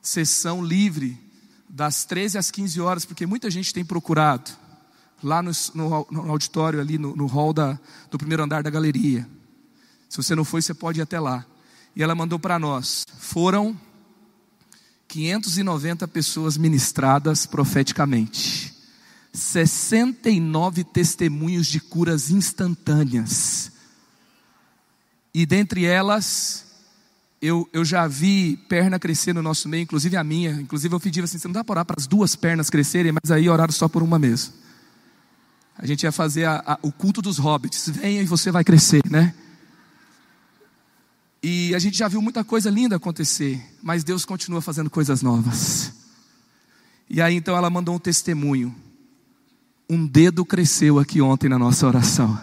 sessão 0.00 0.64
livre, 0.64 1.20
das 1.68 2.06
13 2.06 2.38
às 2.38 2.50
15 2.50 2.80
horas, 2.80 3.04
porque 3.04 3.26
muita 3.26 3.50
gente 3.50 3.74
tem 3.74 3.84
procurado, 3.84 4.50
lá 5.22 5.42
no, 5.42 5.50
no, 5.74 6.06
no 6.10 6.30
auditório, 6.30 6.80
ali 6.80 6.96
no, 6.96 7.14
no 7.14 7.26
hall 7.26 7.52
da, 7.52 7.78
do 8.10 8.16
primeiro 8.16 8.42
andar 8.42 8.62
da 8.62 8.70
galeria. 8.70 9.28
Se 10.08 10.16
você 10.16 10.34
não 10.34 10.46
foi, 10.46 10.62
você 10.62 10.72
pode 10.72 11.00
ir 11.00 11.02
até 11.02 11.20
lá. 11.20 11.44
E 11.94 12.02
ela 12.02 12.14
mandou 12.14 12.38
para 12.38 12.58
nós: 12.58 13.04
foram 13.18 13.78
590 15.08 16.08
pessoas 16.08 16.56
ministradas 16.56 17.44
profeticamente. 17.44 18.75
69 19.36 20.82
testemunhos 20.82 21.66
de 21.66 21.78
curas 21.78 22.30
instantâneas. 22.30 23.70
E 25.34 25.44
dentre 25.44 25.84
elas, 25.84 26.64
eu, 27.40 27.68
eu 27.72 27.84
já 27.84 28.06
vi 28.06 28.56
perna 28.68 28.98
crescer 28.98 29.34
no 29.34 29.42
nosso 29.42 29.68
meio, 29.68 29.82
inclusive 29.82 30.16
a 30.16 30.24
minha. 30.24 30.52
Inclusive 30.52 30.94
eu 30.94 30.98
pedi 30.98 31.20
assim: 31.20 31.38
você 31.38 31.46
não 31.46 31.52
dá 31.52 31.62
para 31.62 31.74
orar 31.74 31.84
para 31.84 31.96
as 31.98 32.06
duas 32.06 32.34
pernas 32.34 32.70
crescerem, 32.70 33.12
mas 33.12 33.30
aí 33.30 33.48
oraram 33.48 33.72
só 33.72 33.88
por 33.88 34.02
uma 34.02 34.18
mesmo. 34.18 34.54
A 35.76 35.84
gente 35.86 36.04
ia 36.04 36.12
fazer 36.12 36.46
a, 36.46 36.62
a, 36.66 36.78
o 36.80 36.90
culto 36.90 37.20
dos 37.20 37.36
hobbits. 37.36 37.90
Venha 37.90 38.22
e 38.22 38.24
você 38.24 38.50
vai 38.50 38.64
crescer, 38.64 39.02
né? 39.10 39.34
E 41.42 41.74
a 41.74 41.78
gente 41.78 41.98
já 41.98 42.08
viu 42.08 42.22
muita 42.22 42.42
coisa 42.42 42.70
linda 42.70 42.96
acontecer, 42.96 43.62
mas 43.82 44.02
Deus 44.02 44.24
continua 44.24 44.62
fazendo 44.62 44.88
coisas 44.88 45.20
novas. 45.20 45.92
E 47.08 47.20
aí 47.20 47.36
então 47.36 47.54
ela 47.54 47.68
mandou 47.68 47.94
um 47.94 47.98
testemunho 47.98 48.74
um 49.88 50.06
dedo 50.06 50.44
cresceu 50.44 50.98
aqui 50.98 51.20
ontem 51.20 51.48
na 51.48 51.58
nossa 51.58 51.86
oração. 51.86 52.38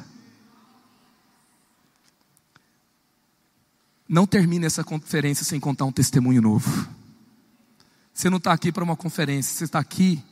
Não 4.07 4.25
termine 4.25 4.65
essa 4.65 4.83
conferência 4.83 5.43
sem 5.43 5.59
contar 5.59 5.85
um 5.85 5.91
testemunho 5.91 6.41
novo. 6.41 6.87
Você 8.13 8.29
não 8.29 8.37
está 8.37 8.53
aqui 8.53 8.71
para 8.71 8.83
uma 8.83 8.95
conferência, 8.95 9.55
você 9.55 9.63
está 9.63 9.79
aqui 9.79 10.23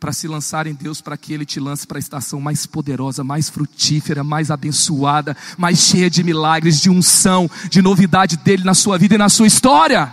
para 0.00 0.12
se 0.12 0.28
lançar 0.28 0.66
em 0.66 0.74
Deus, 0.74 1.00
para 1.00 1.16
que 1.16 1.32
Ele 1.32 1.44
te 1.44 1.58
lance 1.58 1.86
para 1.86 1.98
a 1.98 2.00
estação 2.00 2.40
mais 2.40 2.66
poderosa, 2.66 3.24
mais 3.24 3.48
frutífera, 3.48 4.22
mais 4.22 4.50
abençoada, 4.50 5.36
mais 5.56 5.78
cheia 5.78 6.08
de 6.08 6.22
milagres, 6.22 6.80
de 6.80 6.88
unção, 6.88 7.50
de 7.68 7.82
novidade 7.82 8.36
dele 8.36 8.64
na 8.64 8.74
sua 8.74 8.98
vida 8.98 9.14
e 9.14 9.18
na 9.18 9.28
sua 9.28 9.46
história. 9.46 10.12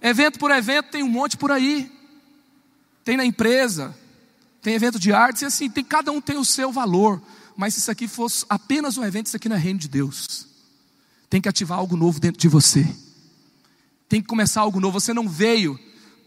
Evento 0.00 0.38
por 0.38 0.50
evento 0.50 0.90
tem 0.90 1.02
um 1.02 1.08
monte 1.08 1.36
por 1.36 1.50
aí. 1.50 1.90
Tem 3.04 3.16
na 3.16 3.24
empresa, 3.24 3.94
tem 4.62 4.74
evento 4.74 4.98
de 4.98 5.12
artes 5.12 5.42
e 5.42 5.44
assim, 5.44 5.70
tem, 5.70 5.84
cada 5.84 6.10
um 6.12 6.20
tem 6.20 6.36
o 6.36 6.44
seu 6.44 6.72
valor. 6.72 7.20
Mas 7.56 7.74
se 7.74 7.80
isso 7.80 7.90
aqui 7.90 8.06
fosse 8.06 8.44
apenas 8.48 8.96
um 8.96 9.04
evento, 9.04 9.26
isso 9.26 9.36
aqui 9.36 9.48
não 9.48 9.56
é 9.56 9.58
reino 9.58 9.78
de 9.78 9.88
Deus. 9.88 10.46
Tem 11.28 11.40
que 11.40 11.48
ativar 11.48 11.78
algo 11.78 11.96
novo 11.96 12.20
dentro 12.20 12.40
de 12.40 12.48
você. 12.48 12.86
Tem 14.08 14.20
que 14.20 14.26
começar 14.26 14.60
algo 14.62 14.80
novo. 14.80 15.00
Você 15.00 15.12
não 15.12 15.28
veio 15.28 15.78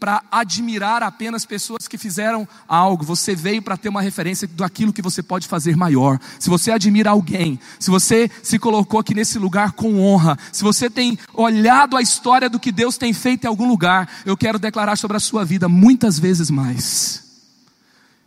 para 0.02 0.20
admirar 0.32 1.00
apenas 1.00 1.46
pessoas 1.46 1.86
que 1.86 1.96
fizeram 1.96 2.46
algo, 2.66 3.04
você 3.04 3.36
veio 3.36 3.62
para 3.62 3.76
ter 3.76 3.88
uma 3.88 4.02
referência 4.02 4.48
daquilo 4.48 4.92
que 4.92 5.00
você 5.00 5.22
pode 5.22 5.46
fazer 5.46 5.76
maior. 5.76 6.18
Se 6.40 6.50
você 6.50 6.72
admira 6.72 7.10
alguém, 7.10 7.56
se 7.78 7.88
você 7.88 8.28
se 8.42 8.58
colocou 8.58 8.98
aqui 8.98 9.14
nesse 9.14 9.38
lugar 9.38 9.70
com 9.70 10.00
honra, 10.00 10.36
se 10.50 10.64
você 10.64 10.90
tem 10.90 11.16
olhado 11.32 11.96
a 11.96 12.02
história 12.02 12.50
do 12.50 12.58
que 12.58 12.72
Deus 12.72 12.98
tem 12.98 13.12
feito 13.12 13.44
em 13.44 13.46
algum 13.46 13.68
lugar, 13.68 14.10
eu 14.26 14.36
quero 14.36 14.58
declarar 14.58 14.96
sobre 14.96 15.16
a 15.16 15.20
sua 15.20 15.44
vida 15.44 15.68
muitas 15.68 16.18
vezes 16.18 16.50
mais. 16.50 17.21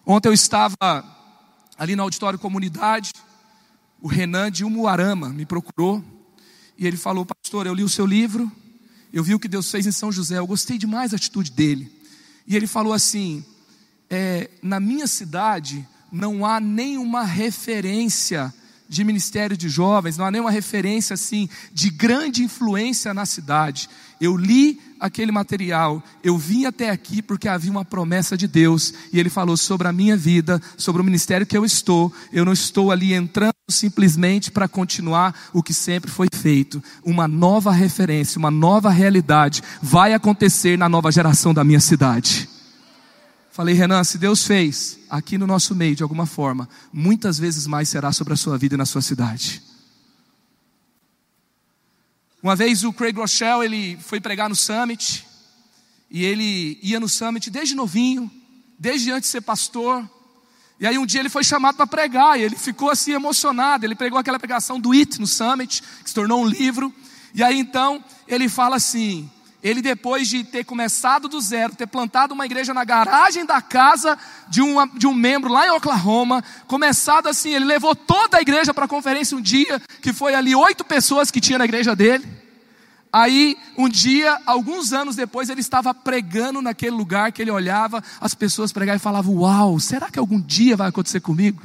Ontem 0.08 0.30
eu 0.30 0.34
estava 0.34 0.76
ali 1.80 1.96
no 1.96 2.04
auditório 2.04 2.38
comunidade, 2.38 3.12
o 4.00 4.08
Renan 4.08 4.52
de 4.52 4.64
Umuarama 4.64 5.30
me 5.30 5.48
procurou 5.48 6.04
e 6.78 6.86
ele 6.86 6.96
falou: 6.96 7.26
Pastor, 7.26 7.66
eu 7.66 7.74
li 7.74 7.84
o 7.84 7.90
seu 7.90 8.06
livro, 8.06 8.52
eu 9.12 9.24
vi 9.24 9.34
o 9.34 9.40
que 9.40 9.48
Deus 9.48 9.72
fez 9.72 9.88
em 9.88 9.92
São 9.92 10.12
José, 10.12 10.38
eu 10.38 10.46
gostei 10.46 10.78
demais 10.78 11.10
da 11.10 11.18
atitude 11.18 11.50
dele. 11.50 11.92
E 12.46 12.56
ele 12.56 12.68
falou 12.68 12.94
assim: 12.94 13.44
é, 14.08 14.52
Na 14.62 14.80
minha 14.80 15.08
cidade 15.08 15.88
não 16.12 16.46
há 16.46 16.60
nenhuma 16.60 17.24
referência 17.24 18.54
de 18.88 19.04
ministério 19.04 19.58
de 19.58 19.68
jovens, 19.70 20.18
não 20.18 20.26
há 20.26 20.30
nenhuma 20.30 20.52
referência 20.52 21.16
assim 21.16 21.50
de 21.74 21.90
grande 21.90 22.44
influência 22.44 23.12
na 23.12 23.26
cidade. 23.26 23.90
Eu 24.20 24.38
li 24.38 24.80
aquele 25.00 25.32
material, 25.32 26.02
eu 26.24 26.38
vim 26.38 26.66
até 26.66 26.90
aqui 26.90 27.22
porque 27.22 27.48
havia 27.48 27.70
uma 27.70 27.84
promessa 27.84 28.38
de 28.38 28.48
Deus 28.48 28.94
e 29.12 29.20
ele 29.20 29.30
falou 29.30 29.58
sobre 29.58 29.88
a 29.88 29.92
minha 29.92 30.16
vida, 30.16 30.62
sobre 30.78 31.02
o 31.02 31.06
ministério 31.06 31.46
que 31.46 31.58
eu 31.58 31.66
estou. 31.66 32.12
Eu 32.32 32.46
não 32.46 32.54
estou 32.54 32.92
ali 32.92 33.14
entrando 33.14 33.54
simplesmente 33.70 34.52
para 34.52 34.68
continuar 34.68 35.50
o 35.54 35.62
que 35.62 35.74
sempre 35.74 36.10
foi 36.10 36.28
feito. 36.34 36.82
Uma 37.04 37.28
nova 37.28 37.72
referência, 37.72 38.40
uma 38.40 38.52
nova 38.52 38.90
realidade 38.90 39.62
vai 39.82 40.14
acontecer 40.14 40.78
na 40.78 40.88
nova 40.88 41.12
geração 41.12 41.54
da 41.54 41.64
minha 41.64 41.80
cidade. 41.80 42.50
Falei, 43.52 43.74
Renan, 43.74 44.04
se 44.04 44.18
Deus 44.18 44.46
fez 44.46 45.00
aqui 45.10 45.38
no 45.38 45.48
nosso 45.48 45.74
meio 45.74 45.96
de 45.96 46.04
alguma 46.04 46.26
forma, 46.26 46.68
muitas 46.92 47.40
vezes 47.40 47.66
mais 47.66 47.88
será 47.88 48.12
sobre 48.12 48.34
a 48.34 48.38
sua 48.38 48.58
vida 48.58 48.76
e 48.76 48.78
na 48.78 48.86
sua 48.86 49.02
cidade. 49.02 49.64
Uma 52.46 52.56
vez 52.56 52.84
o 52.84 52.94
Craig 52.94 53.18
Rochelle, 53.18 53.66
ele 53.66 53.98
foi 54.00 54.22
pregar 54.22 54.48
no 54.48 54.56
Summit, 54.56 55.26
e 56.12 56.24
ele 56.24 56.78
ia 56.80 57.00
no 57.00 57.10
Summit 57.10 57.50
desde 57.50 57.74
novinho, 57.74 58.30
desde 58.78 59.12
antes 59.12 59.30
de 59.30 59.32
ser 59.32 59.42
pastor, 59.42 60.08
e 60.80 60.86
aí 60.86 60.96
um 60.96 61.08
dia 61.08 61.22
ele 61.22 61.30
foi 61.30 61.44
chamado 61.44 61.76
para 61.76 61.88
pregar, 61.88 62.40
e 62.40 62.44
ele 62.44 62.56
ficou 62.56 62.92
assim 62.92 63.14
emocionado, 63.14 63.84
ele 63.84 63.96
pregou 63.96 64.20
aquela 64.20 64.38
pregação 64.38 64.80
do 64.80 64.92
It 64.92 65.20
no 65.20 65.26
Summit, 65.26 65.82
que 66.04 66.08
se 66.08 66.14
tornou 66.14 66.44
um 66.44 66.46
livro, 66.46 66.94
e 67.34 67.42
aí 67.42 67.58
então 67.58 68.06
ele 68.28 68.48
fala 68.48 68.76
assim, 68.76 69.28
ele 69.64 69.82
depois 69.82 70.28
de 70.28 70.44
ter 70.44 70.64
começado 70.64 71.28
do 71.28 71.42
zero, 71.42 71.76
ter 71.76 71.88
plantado 71.88 72.36
uma 72.36 72.46
igreja 72.46 72.72
na 72.76 72.84
garagem 72.84 73.44
da 73.44 73.60
casa 73.60 74.16
de, 74.48 74.62
uma, 74.62 74.88
de 74.88 75.08
um 75.08 75.16
membro 75.16 75.52
lá 75.52 75.66
em 75.66 75.72
Oklahoma, 75.72 76.44
começado 76.68 77.26
assim, 77.26 77.56
ele 77.56 77.66
levou 77.66 77.96
toda 77.96 78.38
a 78.38 78.42
igreja 78.42 78.72
para 78.72 78.86
a 78.86 78.88
conferência 78.88 79.36
um 79.36 79.42
dia, 79.42 79.82
que 80.00 80.14
foi 80.14 80.36
ali 80.36 80.54
oito 80.54 80.86
pessoas 80.86 81.32
que 81.32 81.42
tinha 81.42 81.58
na 81.58 81.66
igreja 81.66 81.96
dele. 81.96 82.35
Aí, 83.16 83.56
um 83.78 83.88
dia, 83.88 84.38
alguns 84.46 84.92
anos 84.92 85.16
depois, 85.16 85.50
ele 85.50 85.62
estava 85.62 85.94
pregando 85.94 86.62
naquele 86.62 86.96
lugar 86.96 87.32
que 87.32 87.42
ele 87.42 87.52
olhava 87.52 88.04
as 88.20 88.34
pessoas 88.34 88.74
pregar 88.74 88.96
e 88.96 89.00
falava: 89.00 89.30
Uau, 89.30 89.80
será 89.80 90.10
que 90.10 90.20
algum 90.20 90.42
dia 90.42 90.76
vai 90.76 90.90
acontecer 90.90 91.22
comigo? 91.22 91.62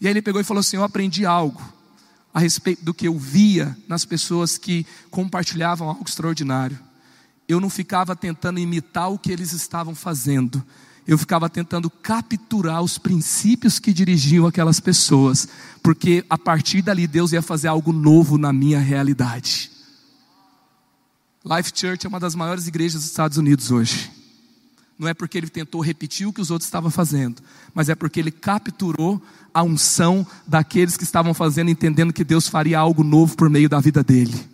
E 0.00 0.06
aí 0.06 0.12
ele 0.12 0.22
pegou 0.22 0.40
e 0.40 0.44
falou 0.44 0.60
assim: 0.60 0.76
Eu 0.76 0.84
aprendi 0.84 1.26
algo 1.26 1.60
a 2.32 2.38
respeito 2.38 2.84
do 2.84 2.94
que 2.94 3.08
eu 3.08 3.18
via 3.18 3.76
nas 3.88 4.04
pessoas 4.04 4.56
que 4.56 4.86
compartilhavam 5.10 5.88
algo 5.88 6.04
extraordinário 6.06 6.78
eu 7.52 7.60
não 7.60 7.68
ficava 7.68 8.14
tentando 8.14 8.60
imitar 8.60 9.10
o 9.10 9.18
que 9.18 9.32
eles 9.32 9.52
estavam 9.52 9.94
fazendo, 9.94 10.64
eu 11.06 11.18
ficava 11.18 11.48
tentando 11.48 11.90
capturar 11.90 12.82
os 12.82 12.96
princípios 12.96 13.78
que 13.78 13.92
dirigiam 13.92 14.46
aquelas 14.46 14.78
pessoas, 14.78 15.48
porque 15.82 16.24
a 16.30 16.38
partir 16.38 16.82
dali 16.82 17.06
Deus 17.06 17.32
ia 17.32 17.42
fazer 17.42 17.68
algo 17.68 17.92
novo 17.92 18.38
na 18.38 18.52
minha 18.52 18.78
realidade. 18.78 19.70
Life 21.44 21.72
Church 21.74 22.04
é 22.04 22.08
uma 22.08 22.20
das 22.20 22.34
maiores 22.34 22.66
igrejas 22.66 23.00
dos 23.00 23.10
Estados 23.10 23.38
Unidos 23.38 23.70
hoje. 23.70 24.10
Não 24.98 25.08
é 25.08 25.14
porque 25.14 25.38
ele 25.38 25.48
tentou 25.48 25.80
repetir 25.80 26.26
o 26.26 26.32
que 26.32 26.42
os 26.42 26.50
outros 26.50 26.66
estavam 26.66 26.90
fazendo, 26.90 27.40
mas 27.72 27.88
é 27.88 27.94
porque 27.94 28.20
ele 28.20 28.30
capturou 28.30 29.20
a 29.54 29.62
unção 29.62 30.26
daqueles 30.46 30.98
que 30.98 31.04
estavam 31.04 31.32
fazendo, 31.32 31.70
entendendo 31.70 32.12
que 32.12 32.22
Deus 32.22 32.46
faria 32.46 32.78
algo 32.78 33.02
novo 33.02 33.34
por 33.34 33.48
meio 33.48 33.70
da 33.70 33.80
vida 33.80 34.04
dele. 34.04 34.49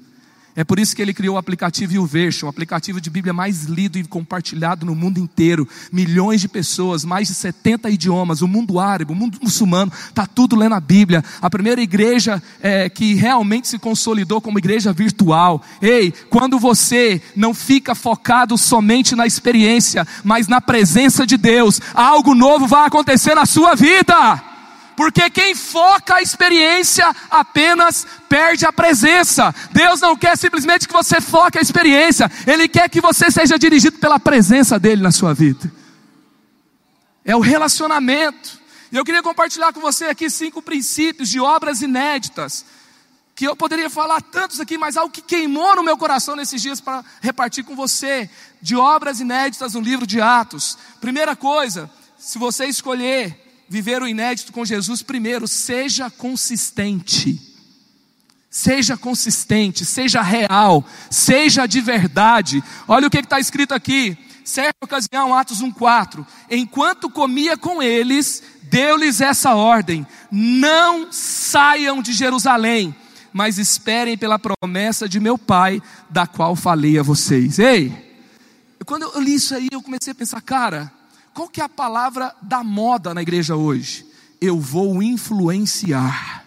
É 0.56 0.64
por 0.64 0.78
isso 0.78 0.96
que 0.96 1.02
ele 1.02 1.12
criou 1.12 1.34
o 1.36 1.38
aplicativo 1.38 1.92
YouVersion, 1.92 2.46
o 2.46 2.50
aplicativo 2.50 2.98
de 2.98 3.10
Bíblia 3.10 3.34
mais 3.34 3.64
lido 3.64 3.98
e 3.98 4.04
compartilhado 4.04 4.86
no 4.86 4.94
mundo 4.94 5.20
inteiro. 5.20 5.68
Milhões 5.92 6.40
de 6.40 6.48
pessoas, 6.48 7.04
mais 7.04 7.28
de 7.28 7.34
70 7.34 7.90
idiomas, 7.90 8.40
o 8.40 8.48
mundo 8.48 8.80
árabe, 8.80 9.12
o 9.12 9.14
mundo 9.14 9.38
muçulmano, 9.42 9.92
está 10.08 10.26
tudo 10.26 10.56
lendo 10.56 10.74
a 10.74 10.80
Bíblia. 10.80 11.22
A 11.42 11.50
primeira 11.50 11.82
igreja 11.82 12.42
é, 12.62 12.88
que 12.88 13.12
realmente 13.14 13.68
se 13.68 13.78
consolidou 13.78 14.40
como 14.40 14.58
igreja 14.58 14.94
virtual. 14.94 15.62
Ei, 15.82 16.10
quando 16.30 16.58
você 16.58 17.20
não 17.36 17.52
fica 17.52 17.94
focado 17.94 18.56
somente 18.56 19.14
na 19.14 19.26
experiência, 19.26 20.08
mas 20.24 20.48
na 20.48 20.60
presença 20.60 21.26
de 21.26 21.36
Deus, 21.36 21.82
algo 21.92 22.34
novo 22.34 22.66
vai 22.66 22.86
acontecer 22.86 23.34
na 23.34 23.44
sua 23.44 23.74
vida. 23.74 24.55
Porque 24.96 25.28
quem 25.28 25.54
foca 25.54 26.16
a 26.16 26.22
experiência 26.22 27.14
apenas 27.30 28.06
perde 28.28 28.64
a 28.64 28.72
presença. 28.72 29.54
Deus 29.70 30.00
não 30.00 30.16
quer 30.16 30.36
simplesmente 30.38 30.88
que 30.88 30.94
você 30.94 31.20
foque 31.20 31.58
a 31.58 31.62
experiência, 31.62 32.30
Ele 32.46 32.66
quer 32.66 32.88
que 32.88 33.00
você 33.00 33.30
seja 33.30 33.58
dirigido 33.58 33.98
pela 33.98 34.18
presença 34.18 34.78
dEle 34.78 35.02
na 35.02 35.12
sua 35.12 35.34
vida. 35.34 35.70
É 37.24 37.36
o 37.36 37.40
relacionamento. 37.40 38.58
E 38.90 38.96
eu 38.96 39.04
queria 39.04 39.22
compartilhar 39.22 39.72
com 39.72 39.80
você 39.80 40.06
aqui 40.06 40.30
cinco 40.30 40.62
princípios 40.62 41.28
de 41.28 41.38
obras 41.40 41.82
inéditas. 41.82 42.64
Que 43.34 43.46
eu 43.46 43.54
poderia 43.54 43.90
falar 43.90 44.22
tantos 44.22 44.60
aqui, 44.60 44.78
mas 44.78 44.96
algo 44.96 45.12
que 45.12 45.20
queimou 45.20 45.76
no 45.76 45.82
meu 45.82 45.98
coração 45.98 46.34
nesses 46.34 46.62
dias 46.62 46.80
para 46.80 47.04
repartir 47.20 47.64
com 47.64 47.76
você. 47.76 48.30
De 48.62 48.76
obras 48.76 49.20
inéditas 49.20 49.74
no 49.74 49.80
livro 49.80 50.06
de 50.06 50.22
Atos. 50.22 50.78
Primeira 51.00 51.36
coisa, 51.36 51.90
se 52.16 52.38
você 52.38 52.64
escolher 52.64 53.45
viver 53.68 54.02
o 54.02 54.08
inédito 54.08 54.52
com 54.52 54.64
Jesus, 54.64 55.02
primeiro, 55.02 55.46
seja 55.48 56.10
consistente. 56.10 57.40
Seja 58.50 58.96
consistente, 58.96 59.84
seja 59.84 60.22
real, 60.22 60.84
seja 61.10 61.66
de 61.66 61.80
verdade. 61.80 62.64
Olha 62.88 63.06
o 63.06 63.10
que 63.10 63.18
está 63.18 63.38
escrito 63.38 63.74
aqui. 63.74 64.16
Certa 64.44 64.78
ocasião, 64.82 65.34
Atos 65.34 65.60
1,4: 65.60 66.24
Enquanto 66.50 67.10
comia 67.10 67.56
com 67.58 67.82
eles, 67.82 68.42
deu-lhes 68.62 69.20
essa 69.20 69.54
ordem: 69.54 70.06
Não 70.30 71.12
saiam 71.12 72.00
de 72.00 72.12
Jerusalém, 72.12 72.94
mas 73.32 73.58
esperem 73.58 74.16
pela 74.16 74.38
promessa 74.38 75.06
de 75.06 75.20
meu 75.20 75.36
Pai, 75.36 75.82
da 76.08 76.26
qual 76.26 76.56
falei 76.56 76.98
a 76.98 77.02
vocês. 77.02 77.58
Ei, 77.58 77.92
quando 78.86 79.02
eu 79.02 79.20
li 79.20 79.34
isso 79.34 79.54
aí, 79.54 79.68
eu 79.70 79.82
comecei 79.82 80.12
a 80.12 80.14
pensar, 80.14 80.40
cara, 80.40 80.90
qual 81.36 81.50
que 81.50 81.60
é 81.60 81.64
a 81.64 81.68
palavra 81.68 82.34
da 82.40 82.64
moda 82.64 83.12
na 83.12 83.20
igreja 83.20 83.56
hoje? 83.56 84.06
Eu 84.40 84.58
vou 84.58 85.02
influenciar. 85.02 86.46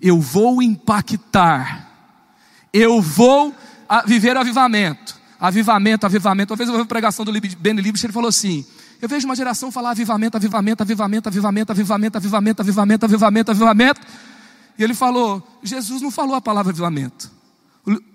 Eu 0.00 0.18
vou 0.18 0.62
impactar. 0.62 1.90
Eu 2.72 3.02
vou 3.02 3.54
viver 4.06 4.34
avivamento. 4.34 5.14
Avivamento, 5.38 6.06
avivamento. 6.06 6.54
Uma 6.54 6.56
vez 6.56 6.68
eu 6.68 6.72
ouvi 6.72 6.80
uma 6.84 6.88
pregação 6.88 7.22
do 7.22 7.32
Ben 7.32 7.74
Libich, 7.74 8.06
ele 8.06 8.14
falou 8.14 8.30
assim: 8.30 8.64
Eu 8.98 9.10
vejo 9.10 9.26
uma 9.26 9.36
geração 9.36 9.70
falar 9.70 9.90
avivamento, 9.90 10.38
avivamento, 10.38 10.82
avivamento, 10.82 11.28
avivamento, 11.28 11.70
avivamento, 11.70 12.16
avivamento, 12.16 12.62
avivamento, 12.62 13.04
avivamento, 13.04 13.50
avivamento. 13.50 14.00
E 14.78 14.82
ele 14.82 14.94
falou: 14.94 15.46
Jesus 15.62 16.00
não 16.00 16.10
falou 16.10 16.34
a 16.34 16.40
palavra 16.40 16.72
avivamento. 16.72 17.30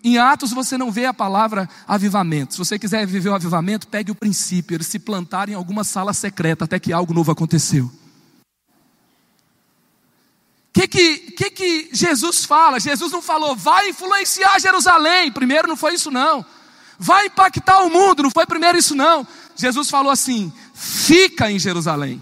Em 0.04 0.18
Atos 0.18 0.52
você 0.52 0.78
não 0.78 0.92
vê 0.92 1.06
a 1.06 1.14
palavra 1.14 1.70
avivamento. 1.86 2.54
Se 2.54 2.60
você 2.60 2.80
quiser 2.80 3.06
viver 3.06 3.30
o 3.30 3.36
avivamento, 3.36 3.88
pegue 3.88 4.12
o 4.12 4.16
princípio. 4.16 4.76
Eles 4.76 4.88
se 4.88 4.98
plantaram 4.98 5.52
em 5.52 5.56
alguma 5.56 5.84
sala 5.84 6.14
secreta 6.14 6.66
até 6.66 6.80
que 6.80 6.94
algo 6.94 7.14
novo 7.14 7.32
aconteceu. 7.32 7.86
O 7.86 7.92
que 10.80 10.88
que, 10.88 11.18
que 11.32 11.50
que 11.50 11.90
Jesus 11.92 12.46
fala? 12.46 12.80
Jesus 12.80 13.12
não 13.12 13.22
falou, 13.22 13.56
vai 13.56 13.90
influenciar 13.90 14.60
Jerusalém. 14.60 15.32
Primeiro 15.32 15.68
não 15.68 15.76
foi 15.76 15.96
isso 15.96 16.12
não. 16.12 16.46
Vai 16.98 17.26
impactar 17.26 17.84
o 17.84 17.90
mundo. 17.90 18.24
Não 18.24 18.32
foi 18.32 18.46
primeiro 18.46 18.78
isso 18.78 18.96
não. 18.96 19.28
Jesus 19.56 19.90
falou 19.90 20.12
assim, 20.12 20.54
fica 20.74 21.52
em 21.52 21.60
Jerusalém. 21.60 22.22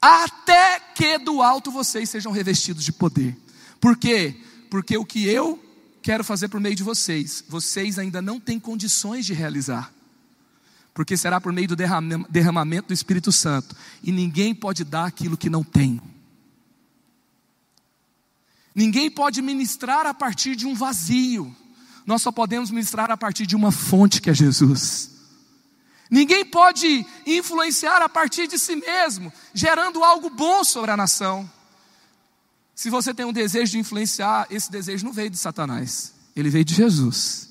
Até 0.00 0.78
que 0.94 1.18
do 1.18 1.42
alto 1.42 1.72
vocês 1.72 2.10
sejam 2.10 2.30
revestidos 2.30 2.84
de 2.84 2.92
poder. 2.92 3.36
Por 3.80 3.96
quê? 3.96 4.36
Porque 4.70 4.96
o 4.96 5.04
que 5.04 5.26
eu 5.26 5.58
quero 6.04 6.22
fazer 6.22 6.48
por 6.48 6.60
meio 6.60 6.74
de 6.74 6.82
vocês, 6.82 7.42
vocês 7.48 7.98
ainda 7.98 8.20
não 8.20 8.38
têm 8.38 8.60
condições 8.60 9.24
de 9.24 9.32
realizar. 9.32 9.90
Porque 10.92 11.16
será 11.16 11.40
por 11.40 11.50
meio 11.50 11.66
do 11.66 11.74
derramamento 11.74 12.88
do 12.88 12.94
Espírito 12.94 13.32
Santo. 13.32 13.74
E 14.02 14.12
ninguém 14.12 14.54
pode 14.54 14.84
dar 14.84 15.06
aquilo 15.06 15.34
que 15.34 15.48
não 15.48 15.64
tem. 15.64 15.98
Ninguém 18.74 19.10
pode 19.10 19.40
ministrar 19.40 20.06
a 20.06 20.12
partir 20.12 20.54
de 20.54 20.66
um 20.66 20.74
vazio. 20.74 21.56
Nós 22.04 22.20
só 22.20 22.30
podemos 22.30 22.70
ministrar 22.70 23.10
a 23.10 23.16
partir 23.16 23.46
de 23.46 23.56
uma 23.56 23.72
fonte 23.72 24.20
que 24.20 24.28
é 24.28 24.34
Jesus. 24.34 25.10
Ninguém 26.10 26.44
pode 26.44 27.04
influenciar 27.26 28.02
a 28.02 28.10
partir 28.10 28.46
de 28.46 28.58
si 28.58 28.76
mesmo, 28.76 29.32
gerando 29.54 30.04
algo 30.04 30.28
bom 30.28 30.62
sobre 30.62 30.90
a 30.90 30.96
nação. 30.98 31.50
Se 32.74 32.90
você 32.90 33.14
tem 33.14 33.24
um 33.24 33.32
desejo 33.32 33.72
de 33.72 33.78
influenciar, 33.78 34.46
esse 34.50 34.70
desejo 34.70 35.04
não 35.04 35.12
veio 35.12 35.30
de 35.30 35.36
Satanás, 35.36 36.12
ele 36.34 36.50
veio 36.50 36.64
de 36.64 36.74
Jesus. 36.74 37.48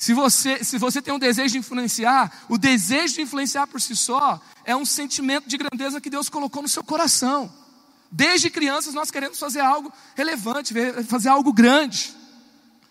Se 0.00 0.14
você, 0.14 0.64
se 0.64 0.78
você 0.78 1.02
tem 1.02 1.12
um 1.12 1.18
desejo 1.18 1.52
de 1.52 1.58
influenciar, 1.58 2.46
o 2.48 2.56
desejo 2.56 3.16
de 3.16 3.20
influenciar 3.20 3.66
por 3.66 3.78
si 3.82 3.94
só 3.94 4.40
é 4.64 4.74
um 4.74 4.86
sentimento 4.86 5.46
de 5.46 5.58
grandeza 5.58 6.00
que 6.00 6.08
Deus 6.08 6.30
colocou 6.30 6.62
no 6.62 6.68
seu 6.68 6.82
coração. 6.82 7.52
Desde 8.10 8.48
crianças 8.48 8.94
nós 8.94 9.10
queremos 9.10 9.38
fazer 9.38 9.60
algo 9.60 9.92
relevante, 10.16 10.72
fazer 11.06 11.28
algo 11.28 11.52
grande. 11.52 12.14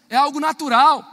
É 0.08 0.16
algo 0.16 0.40
natural. 0.40 1.04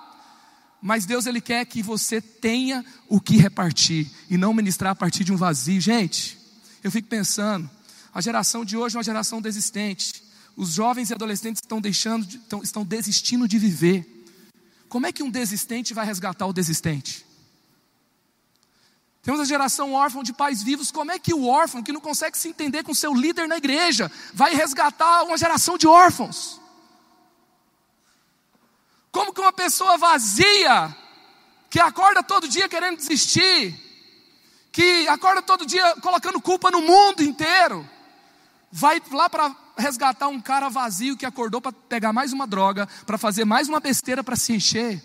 Mas 0.83 1.07
Deus 1.07 1.25
ele 1.25 1.41
quer 1.41 1.65
que 1.65 1.83
você 1.83 2.21
tenha 2.21 2.85
o 3.09 3.19
que 3.19 3.39
repartir 3.39 4.11
e 4.29 4.37
não 4.37 4.53
ministrar 4.53 4.93
a 4.93 4.95
partir 4.95 5.25
de 5.25 5.33
um 5.33 5.37
vazio. 5.37 5.81
Gente, 5.81 6.39
eu 6.85 6.91
fico 6.91 7.09
pensando, 7.09 7.71
a 8.17 8.21
geração 8.23 8.65
de 8.65 8.79
hoje 8.79 8.97
é 8.97 8.99
uma 8.99 9.05
geração 9.05 9.43
desistente. 9.43 10.23
Os 10.57 10.71
jovens 10.71 11.11
e 11.11 11.13
adolescentes 11.13 11.61
estão 11.61 11.83
deixando, 11.83 12.27
estão, 12.27 12.63
estão 12.63 12.83
desistindo 12.83 13.47
de 13.47 13.59
viver. 13.59 14.25
Como 14.89 15.07
é 15.07 15.13
que 15.13 15.23
um 15.23 15.31
desistente 15.31 15.93
vai 15.93 16.07
resgatar 16.07 16.47
o 16.47 16.53
desistente? 16.55 17.27
Temos 19.23 19.39
a 19.39 19.45
geração 19.45 19.93
órfã 19.93 20.23
de 20.23 20.33
pais 20.33 20.63
vivos. 20.63 20.91
Como 20.91 21.13
é 21.13 21.19
que 21.19 21.35
o 21.35 21.47
órfão, 21.47 21.83
que 21.83 21.93
não 21.93 22.01
consegue 22.01 22.39
se 22.39 22.49
entender 22.49 22.83
com 22.85 22.95
seu 22.95 23.13
líder 23.13 23.47
na 23.47 23.59
igreja, 23.59 24.11
vai 24.33 24.55
resgatar 24.55 25.25
uma 25.25 25.37
geração 25.37 25.77
de 25.77 25.87
órfãos? 25.87 26.59
Como 29.13 29.35
que 29.35 29.43
uma 29.43 29.53
pessoa 29.53 29.99
vazia, 29.99 30.97
que 31.69 31.79
acorda 31.79 32.23
todo 32.23 32.49
dia 32.49 32.67
querendo 32.67 32.97
desistir, 32.97 33.79
que 34.73 35.07
acorda 35.07 35.43
todo 35.43 35.67
dia 35.67 35.97
colocando 35.97 36.41
culpa 36.41 36.71
no 36.71 36.81
mundo 36.81 37.23
inteiro, 37.23 37.87
vai 38.77 39.01
lá 39.11 39.31
para 39.31 39.57
resgatar 39.79 40.29
um 40.29 40.39
cara 40.39 40.69
vazio 40.69 41.17
que 41.17 41.25
acordou 41.25 41.63
para 41.63 41.73
pegar 41.73 42.13
mais 42.13 42.35
uma 42.35 42.47
droga, 42.47 42.87
para 43.07 43.17
fazer 43.17 43.47
mais 43.47 43.71
uma 43.71 43.81
besteira 43.81 44.23
para 44.23 44.37
se 44.37 44.53
encher 44.53 45.03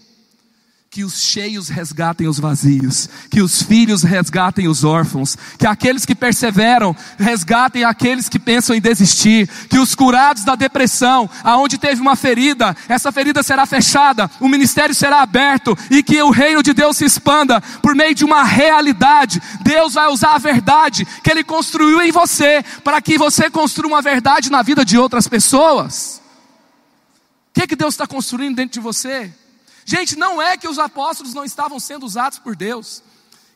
que 0.93 1.05
os 1.05 1.21
cheios 1.21 1.69
resgatem 1.69 2.27
os 2.27 2.37
vazios, 2.37 3.07
que 3.29 3.41
os 3.41 3.61
filhos 3.61 4.03
resgatem 4.03 4.67
os 4.67 4.83
órfãos, 4.83 5.37
que 5.57 5.65
aqueles 5.65 6.05
que 6.05 6.13
perseveram 6.13 6.93
resgatem 7.17 7.85
aqueles 7.85 8.27
que 8.27 8.37
pensam 8.37 8.75
em 8.75 8.81
desistir, 8.81 9.47
que 9.69 9.79
os 9.79 9.95
curados 9.95 10.43
da 10.43 10.53
depressão, 10.53 11.29
aonde 11.45 11.77
teve 11.77 12.01
uma 12.01 12.17
ferida, 12.17 12.75
essa 12.89 13.09
ferida 13.09 13.41
será 13.41 13.65
fechada, 13.65 14.29
o 14.37 14.49
ministério 14.49 14.93
será 14.93 15.21
aberto 15.21 15.77
e 15.89 16.03
que 16.03 16.21
o 16.21 16.29
reino 16.29 16.61
de 16.61 16.73
Deus 16.73 16.97
se 16.97 17.05
expanda 17.05 17.61
por 17.81 17.95
meio 17.95 18.13
de 18.13 18.25
uma 18.25 18.43
realidade. 18.43 19.41
Deus 19.61 19.93
vai 19.93 20.09
usar 20.09 20.35
a 20.35 20.39
verdade 20.39 21.07
que 21.23 21.31
Ele 21.31 21.45
construiu 21.45 22.01
em 22.01 22.11
você 22.11 22.61
para 22.83 23.01
que 23.01 23.17
você 23.17 23.49
construa 23.49 23.87
uma 23.93 24.01
verdade 24.01 24.51
na 24.51 24.61
vida 24.61 24.83
de 24.83 24.97
outras 24.97 25.25
pessoas. 25.25 26.21
O 27.55 27.61
que, 27.61 27.67
que 27.67 27.77
Deus 27.77 27.93
está 27.93 28.05
construindo 28.05 28.57
dentro 28.57 28.73
de 28.73 28.81
você? 28.81 29.33
Gente, 29.91 30.15
não 30.15 30.41
é 30.41 30.55
que 30.55 30.69
os 30.69 30.79
apóstolos 30.79 31.33
não 31.33 31.43
estavam 31.43 31.77
sendo 31.77 32.05
usados 32.05 32.39
por 32.39 32.55
Deus. 32.55 33.03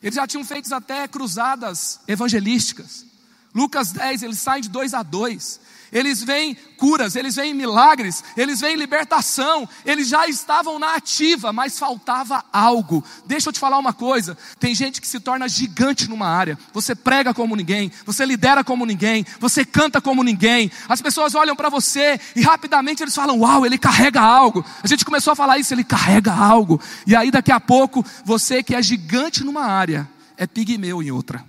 Eles 0.02 0.16
já 0.16 0.26
tinham 0.26 0.44
feito 0.44 0.70
até 0.74 1.08
cruzadas 1.08 1.98
evangelísticas. 2.06 3.06
Lucas 3.54 3.90
10, 3.90 4.22
eles 4.22 4.38
saem 4.38 4.60
de 4.60 4.68
dois 4.68 4.92
a 4.92 5.02
dois 5.02 5.58
eles 5.96 6.22
veem 6.22 6.54
curas, 6.76 7.16
eles 7.16 7.36
veem 7.36 7.54
milagres, 7.54 8.22
eles 8.36 8.60
veem 8.60 8.76
libertação, 8.76 9.66
eles 9.82 10.08
já 10.08 10.28
estavam 10.28 10.78
na 10.78 10.94
ativa, 10.94 11.54
mas 11.54 11.78
faltava 11.78 12.44
algo. 12.52 13.02
Deixa 13.24 13.48
eu 13.48 13.52
te 13.52 13.58
falar 13.58 13.78
uma 13.78 13.94
coisa: 13.94 14.36
tem 14.60 14.74
gente 14.74 15.00
que 15.00 15.08
se 15.08 15.18
torna 15.18 15.48
gigante 15.48 16.06
numa 16.06 16.28
área, 16.28 16.58
você 16.70 16.94
prega 16.94 17.32
como 17.32 17.56
ninguém, 17.56 17.90
você 18.04 18.26
lidera 18.26 18.62
como 18.62 18.84
ninguém, 18.84 19.24
você 19.40 19.64
canta 19.64 19.98
como 19.98 20.22
ninguém, 20.22 20.70
as 20.86 21.00
pessoas 21.00 21.34
olham 21.34 21.56
para 21.56 21.70
você 21.70 22.20
e 22.34 22.42
rapidamente 22.42 23.02
eles 23.02 23.14
falam: 23.14 23.40
Uau, 23.40 23.64
ele 23.64 23.78
carrega 23.78 24.20
algo. 24.20 24.62
A 24.82 24.86
gente 24.86 25.02
começou 25.02 25.32
a 25.32 25.36
falar 25.36 25.56
isso, 25.56 25.72
ele 25.72 25.84
carrega 25.84 26.30
algo, 26.30 26.78
e 27.06 27.16
aí 27.16 27.30
daqui 27.30 27.50
a 27.50 27.58
pouco, 27.58 28.04
você 28.22 28.62
que 28.62 28.74
é 28.74 28.82
gigante 28.82 29.42
numa 29.42 29.64
área, 29.64 30.06
é 30.36 30.46
pigmeu 30.46 31.02
em 31.02 31.10
outra. 31.10 31.42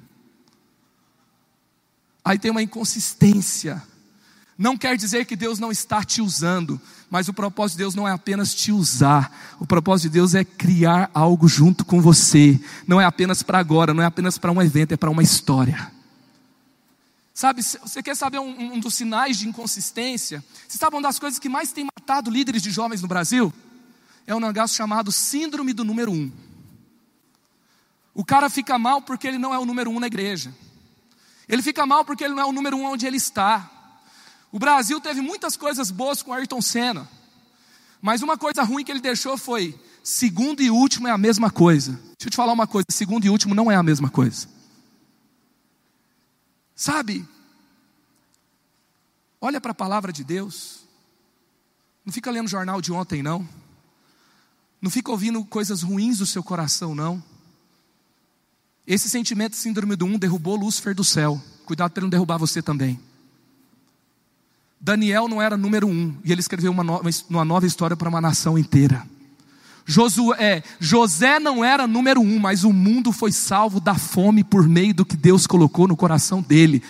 Aí 2.24 2.40
tem 2.40 2.50
uma 2.50 2.64
inconsistência 2.64 3.84
não 4.58 4.76
quer 4.76 4.98
dizer 4.98 5.26
que 5.26 5.36
Deus 5.36 5.60
não 5.60 5.72
está 5.72 6.04
te 6.04 6.22
usando, 6.22 6.82
mas 7.10 7.28
o 7.28 7.34
propósito 7.34 7.78
de 7.78 7.84
Deus 7.84 7.94
não 7.94 8.08
é 8.08 8.12
apenas 8.12 8.56
te 8.56 8.72
usar, 8.72 9.56
o 9.60 9.68
propósito 9.68 10.10
de 10.10 10.14
Deus 10.14 10.34
é 10.34 10.44
criar 10.44 11.12
algo 11.14 11.48
junto 11.48 11.86
com 11.86 12.02
você. 12.02 12.60
Não 12.88 13.00
é 13.00 13.06
apenas 13.06 13.44
para 13.44 13.60
agora, 13.60 13.94
não 13.94 14.02
é 14.02 14.06
apenas 14.06 14.38
para 14.38 14.52
um 14.52 14.62
evento, 14.62 14.94
é 14.94 14.98
para 14.98 15.12
uma 15.12 15.22
história. 15.22 15.92
Sabe, 17.36 17.62
você 17.62 18.02
quer 18.02 18.16
saber 18.16 18.40
um, 18.40 18.74
um, 18.74 18.80
dos 18.80 18.96
sinais 18.96 19.38
de 19.38 19.48
inconsistência? 19.48 20.44
Você 20.68 20.80
sabe 20.80 20.96
uma 20.96 21.04
das 21.04 21.20
coisas 21.20 21.38
que 21.38 21.48
mais 21.48 21.72
tem 21.72 21.86
matado 21.86 22.32
líderes 22.32 22.64
de 22.64 22.72
jovens 22.72 23.04
no 23.04 23.08
Brasil? 23.08 23.54
É 24.26 24.34
um 24.34 24.40
negócio 24.40 24.76
chamado 24.76 25.12
Síndrome 25.12 25.72
do 25.72 25.86
Número 25.86 26.12
Um. 26.12 26.32
O 28.12 28.26
cara 28.26 28.50
fica 28.50 28.80
mal 28.80 29.04
porque 29.04 29.28
ele 29.28 29.38
não 29.38 29.54
é 29.54 29.60
o 29.60 29.66
número 29.68 29.92
um 29.92 30.00
na 30.00 30.08
igreja. 30.08 30.52
Ele 31.48 31.62
fica 31.62 31.86
mal 31.86 32.04
porque 32.04 32.24
ele 32.24 32.34
não 32.34 32.42
é 32.42 32.46
o 32.48 32.52
número 32.52 32.76
um 32.76 32.86
onde 32.86 33.06
ele 33.06 33.18
está. 33.18 33.77
O 34.58 34.60
Brasil 34.60 35.00
teve 35.00 35.22
muitas 35.22 35.56
coisas 35.56 35.92
boas 35.92 36.24
com 36.24 36.34
Ayrton 36.34 36.64
Senna, 36.64 37.08
mas 38.02 38.24
uma 38.24 38.36
coisa 38.40 38.64
ruim 38.64 38.84
que 38.84 38.92
ele 38.92 39.00
deixou 39.00 39.38
foi: 39.38 39.80
segundo 40.04 40.64
e 40.64 40.72
último 40.72 41.08
é 41.08 41.12
a 41.12 41.18
mesma 41.18 41.52
coisa. 41.52 41.92
Deixa 41.92 42.26
eu 42.26 42.32
te 42.32 42.36
falar 42.36 42.54
uma 42.54 42.66
coisa: 42.66 42.88
segundo 42.90 43.24
e 43.24 43.30
último 43.30 43.54
não 43.54 43.72
é 43.72 43.76
a 43.76 43.84
mesma 43.84 44.10
coisa. 44.10 44.48
Sabe? 46.74 47.24
Olha 49.40 49.62
para 49.62 49.74
a 49.74 49.76
palavra 49.76 50.12
de 50.12 50.24
Deus. 50.24 50.80
Não 52.04 52.12
fica 52.12 52.32
lendo 52.32 52.48
jornal 52.48 52.82
de 52.82 52.92
ontem, 52.92 53.22
não. 53.22 53.48
Não 54.82 54.90
fica 54.90 55.12
ouvindo 55.12 55.46
coisas 55.46 55.84
ruins 55.84 56.18
do 56.18 56.26
seu 56.26 56.42
coração, 56.42 56.96
não. 56.96 57.24
Esse 58.88 59.08
sentimento 59.08 59.56
síndrome 59.56 59.96
do 59.96 60.08
um 60.08 60.18
derrubou 60.18 60.56
Lúcifer 60.56 60.96
do 60.96 61.04
céu. 61.04 61.40
Cuidado 61.64 61.92
para 61.92 62.02
não 62.02 62.10
derrubar 62.10 62.40
você 62.40 62.60
também. 62.60 63.00
Daniel 64.80 65.28
não 65.28 65.42
era 65.42 65.58
número 65.58 65.88
um, 65.88 66.16
e 66.24 66.32
ele 66.32 66.42
escreveu 66.42 66.72
uma 66.72 66.84
nova, 66.84 67.10
uma 67.30 67.46
nova 67.46 67.66
história 67.66 67.98
para 67.98 68.10
uma 68.10 68.22
nação 68.22 68.58
inteira. 68.58 69.04
Josué, 69.86 70.36
é, 70.38 70.64
José 70.80 71.40
não 71.40 71.64
era 71.64 71.88
número 71.88 72.20
um, 72.20 72.40
mas 72.40 72.66
o 72.66 72.74
mundo 72.74 73.14
foi 73.14 73.32
salvo 73.32 73.80
da 73.80 73.96
fome 73.96 74.44
por 74.44 74.68
meio 74.68 74.94
do 74.94 75.06
que 75.06 75.16
Deus 75.16 75.48
colocou 75.48 75.88
no 75.88 75.96
coração 75.96 76.42
dele. 76.42 76.84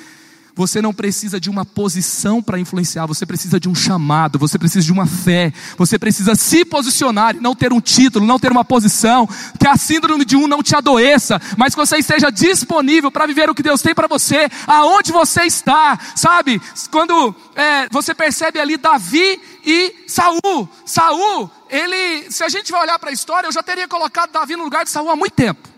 Você 0.58 0.82
não 0.82 0.91
precisa 0.91 1.39
de 1.39 1.52
uma 1.52 1.63
posição 1.63 2.41
para 2.41 2.60
influenciar, 2.60 3.06
você 3.06 3.28
precisa 3.28 3.60
de 3.60 3.70
um 3.70 3.76
chamado, 3.76 4.39
você 4.39 4.58
precisa 4.58 4.84
de 4.84 4.91
uma 4.91 5.06
fé, 5.06 5.54
você 5.78 6.00
precisa 6.00 6.34
se 6.34 6.65
posicionar 6.65 7.36
e 7.36 7.39
não 7.39 7.56
ter 7.56 7.72
um 7.72 7.80
título, 7.80 8.26
não 8.26 8.39
ter 8.39 8.52
uma 8.52 8.65
posição, 8.65 9.30
que 9.60 9.67
a 9.67 9.78
síndrome 9.78 10.26
de 10.26 10.36
um 10.36 10.48
não 10.48 10.63
te 10.63 10.76
adoeça, 10.76 11.39
mas 11.56 11.76
que 11.76 11.80
você 11.80 11.98
esteja 11.98 12.32
disponível 12.32 13.12
para 13.12 13.28
viver 13.28 13.48
o 13.52 13.54
que 13.56 13.62
Deus 13.62 13.84
tem 13.84 13.93
para 13.93 14.08
você, 14.08 14.50
aonde 14.65 15.12
você 15.12 15.43
está, 15.43 16.00
sabe? 16.15 16.60
Quando 16.89 17.36
é, 17.56 17.88
você 17.91 18.15
percebe 18.15 18.60
ali 18.60 18.78
Davi 18.78 19.39
e 19.63 19.93
Saul, 20.08 20.67
Saul, 20.84 21.52
ele, 21.70 22.32
se 22.32 22.43
a 22.43 22.50
gente 22.50 22.72
vai 22.72 22.82
olhar 22.82 22.98
para 22.98 23.12
a 23.12 23.13
história, 23.13 23.48
eu 23.48 23.52
já 23.52 23.62
teria 23.62 23.88
colocado 23.88 24.32
Davi 24.32 24.56
no 24.56 24.63
lugar 24.63 24.86
de 24.86 24.89
Saul 24.89 25.12
há 25.12 25.15
muito 25.15 25.34
tempo. 25.34 25.77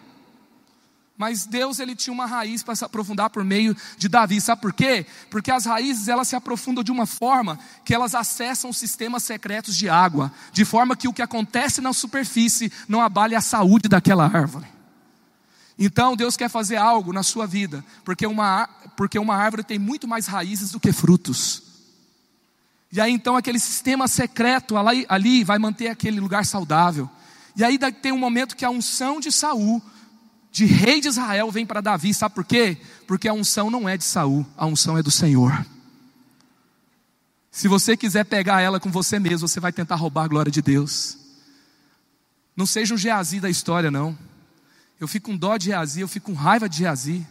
Mas 1.19 1.45
Deus 1.45 1.79
ele 1.79 1.97
tinha 1.97 2.13
uma 2.13 2.25
raiz 2.25 2.63
para 2.63 2.77
se 2.77 2.86
aprofundar 2.86 3.29
por 3.29 3.43
meio 3.43 3.75
de 3.97 4.08
Davi. 4.08 4.39
Sabe 4.39 4.62
por 4.62 4.71
quê? 4.71 5.05
Porque 5.29 5.51
as 5.51 5.65
raízes 5.65 6.08
elas 6.08 6.29
se 6.29 6.36
aprofundam 6.38 6.82
de 6.82 6.93
uma 6.93 7.05
forma 7.05 7.60
que 7.84 7.93
elas 7.93 8.15
acessam 8.15 8.71
sistemas 8.71 9.23
secretos 9.23 9.75
de 9.75 9.89
água, 9.89 10.32
de 10.53 10.63
forma 10.63 10.95
que 10.95 11.10
o 11.10 11.13
que 11.13 11.21
acontece 11.21 11.82
na 11.82 11.91
superfície 11.91 12.71
não 12.88 13.01
abale 13.01 13.36
a 13.36 13.41
saúde 13.41 13.89
daquela 13.89 14.23
árvore. 14.23 14.65
Então 15.77 16.15
Deus 16.15 16.38
quer 16.38 16.49
fazer 16.49 16.77
algo 16.77 17.12
na 17.12 17.21
sua 17.21 17.45
vida, 17.45 17.84
porque 18.05 18.25
uma, 18.25 18.69
porque 18.95 19.19
uma 19.19 19.36
árvore 19.36 19.65
tem 19.65 19.77
muito 19.77 20.08
mais 20.08 20.25
raízes 20.25 20.71
do 20.71 20.79
que 20.79 20.93
frutos. 20.93 21.63
E 22.93 23.01
aí 23.01 23.12
então 23.12 23.36
aquele 23.36 23.60
sistema 23.60 24.08
secreto 24.08 24.77
ali, 24.77 25.05
ali 25.10 25.43
vai 25.43 25.60
manter 25.60 25.89
aquele 25.89 26.21
lugar 26.21 26.45
saudável. 26.45 27.10
E 27.58 27.63
aí 27.65 27.77
tem 27.77 28.13
um 28.13 28.17
momento 28.17 28.55
que 28.55 28.63
a 28.63 28.69
unção 28.69 29.19
de 29.19 29.34
Saul 29.34 29.84
de 30.51 30.65
rei 30.65 30.99
de 30.99 31.07
Israel 31.07 31.51
vem 31.51 31.65
para 31.65 31.81
Davi, 31.81 32.13
sabe 32.13 32.35
por 32.35 32.43
quê? 32.43 32.77
Porque 33.07 33.27
a 33.27 33.33
unção 33.33 33.69
não 33.69 33.88
é 33.88 33.97
de 33.97 34.03
Saul, 34.03 34.45
a 34.57 34.65
unção 34.65 34.97
é 34.97 35.03
do 35.03 35.12
Senhor. 35.12 35.65
Se 37.51 37.67
você 37.67 37.97
quiser 37.97 38.25
pegar 38.25 38.62
ela 38.62 38.79
com 38.79 38.91
você 38.91 39.19
mesmo, 39.19 39.47
você 39.47 39.59
vai 39.59 39.71
tentar 39.71 39.95
roubar 39.95 40.23
a 40.23 40.27
glória 40.27 40.51
de 40.51 40.62
Deus. 40.62 41.17
Não 42.55 42.65
seja 42.65 42.93
o 42.93 42.97
Geazi 42.97 43.39
da 43.39 43.49
história, 43.49 43.89
não. 43.89 44.17
Eu 44.99 45.07
fico 45.07 45.31
com 45.31 45.38
dó 45.38 45.57
de 45.57 45.65
Geazi, 45.65 46.01
eu 46.01 46.07
fico 46.07 46.31
com 46.31 46.38
raiva 46.38 46.67
de 46.67 46.77
Geazi. 46.77 47.25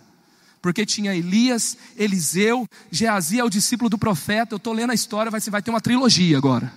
Porque 0.61 0.85
tinha 0.85 1.14
Elias, 1.14 1.76
Eliseu, 1.96 2.66
Geazi 2.90 3.38
é 3.38 3.44
o 3.44 3.50
discípulo 3.50 3.88
do 3.88 3.96
profeta. 3.96 4.54
Eu 4.54 4.57
estou 4.57 4.72
lendo 4.72 4.90
a 4.90 4.94
história, 4.94 5.31
vai, 5.31 5.40
vai 5.40 5.62
ter 5.62 5.70
uma 5.70 5.81
trilogia 5.81 6.37
agora. 6.37 6.72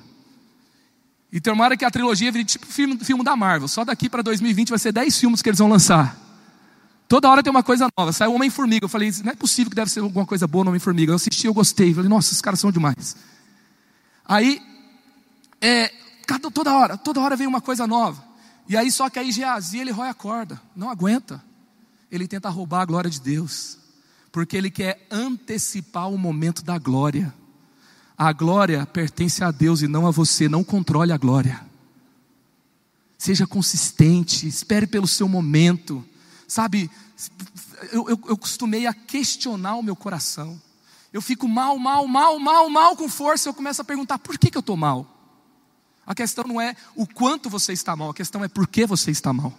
E 1.32 1.40
tomara 1.40 1.78
que 1.78 1.86
a 1.86 1.90
trilogia 1.90 2.32
vire 2.32 2.46
tipo 2.46 2.66
filme, 2.66 2.98
filme 3.04 3.24
da 3.24 3.36
Marvel. 3.36 3.68
Só 3.68 3.84
daqui 3.86 4.10
para 4.10 4.22
2020 4.22 4.70
vai 4.70 4.80
ser 4.80 4.92
10 4.92 5.18
filmes 5.18 5.42
que 5.42 5.50
eles 5.50 5.60
vão 5.60 5.70
lançar. 5.70 6.31
Toda 7.12 7.30
hora 7.30 7.44
tem 7.44 7.52
uma 7.52 7.62
coisa 7.62 7.90
nova. 7.98 8.14
Saiu 8.14 8.34
Homem-Formiga. 8.34 8.86
Eu 8.86 8.88
falei, 8.88 9.12
não 9.22 9.34
é 9.34 9.36
possível 9.36 9.70
que 9.70 9.76
deve 9.76 9.92
ser 9.92 10.00
alguma 10.00 10.26
coisa 10.26 10.48
boa 10.48 10.64
no 10.64 10.70
Homem-Formiga. 10.70 11.12
Eu 11.12 11.18
assisti, 11.18 11.46
eu 11.46 11.54
gostei. 11.54 11.90
Eu 11.90 11.96
falei, 11.96 12.10
nossa, 12.10 12.30
esses 12.30 12.42
caras 12.42 12.58
são 12.58 12.72
demais. 12.72 13.18
Aí, 14.26 14.62
é, 15.60 15.92
toda 16.54 16.74
hora, 16.74 16.98
toda 16.98 17.20
hora 17.20 17.36
vem 17.36 17.46
uma 17.46 17.60
coisa 17.60 17.86
nova. 17.86 18.24
E 18.66 18.78
aí, 18.78 18.90
só 18.90 19.10
que 19.10 19.20
aí 19.20 19.30
Geazi, 19.30 19.80
ele 19.80 19.92
rói 19.92 20.08
a 20.08 20.14
corda. 20.14 20.62
Não 20.74 20.90
aguenta. 20.90 21.44
Ele 22.10 22.30
tenta 22.30 22.48
roubar 22.48 22.80
a 22.80 22.86
glória 22.86 23.10
de 23.10 23.20
Deus. 23.20 23.78
Porque 24.32 24.56
ele 24.56 24.72
quer 24.72 25.06
antecipar 25.12 26.10
o 26.10 26.18
momento 26.18 26.64
da 26.64 26.78
glória. 26.78 27.34
A 28.18 28.32
glória 28.32 28.86
pertence 28.86 29.44
a 29.44 29.52
Deus 29.52 29.82
e 29.82 29.88
não 29.90 30.08
a 30.08 30.12
você. 30.12 30.48
Não 30.48 30.64
controle 30.64 31.12
a 31.12 31.18
glória. 31.18 31.60
Seja 33.18 33.46
consistente, 33.46 34.48
espere 34.48 34.88
pelo 34.88 35.10
seu 35.10 35.28
momento. 35.28 36.06
Sabe, 36.52 36.92
eu, 37.94 38.10
eu, 38.10 38.20
eu 38.28 38.38
costumei 38.38 38.86
a 38.86 38.94
questionar 38.94 39.78
o 39.78 39.82
meu 39.82 39.96
coração. 39.96 40.62
Eu 41.14 41.22
fico 41.22 41.48
mal, 41.48 41.78
mal, 41.78 42.06
mal, 42.06 42.38
mal, 42.40 42.70
mal 42.70 42.94
com 42.98 43.08
força. 43.08 43.48
Eu 43.48 43.54
começo 43.54 43.82
a 43.82 43.86
perguntar: 43.86 44.20
por 44.20 44.38
que, 44.38 44.52
que 44.52 44.58
eu 44.58 44.60
estou 44.60 44.76
mal? 44.76 45.08
A 46.06 46.14
questão 46.14 46.44
não 46.46 46.60
é 46.60 46.76
o 46.94 47.08
quanto 47.08 47.50
você 47.50 47.72
está 47.72 47.96
mal, 47.96 48.10
a 48.10 48.14
questão 48.14 48.44
é 48.44 48.50
por 48.50 48.68
que 48.68 48.86
você 48.86 49.12
está 49.12 49.32
mal. 49.32 49.58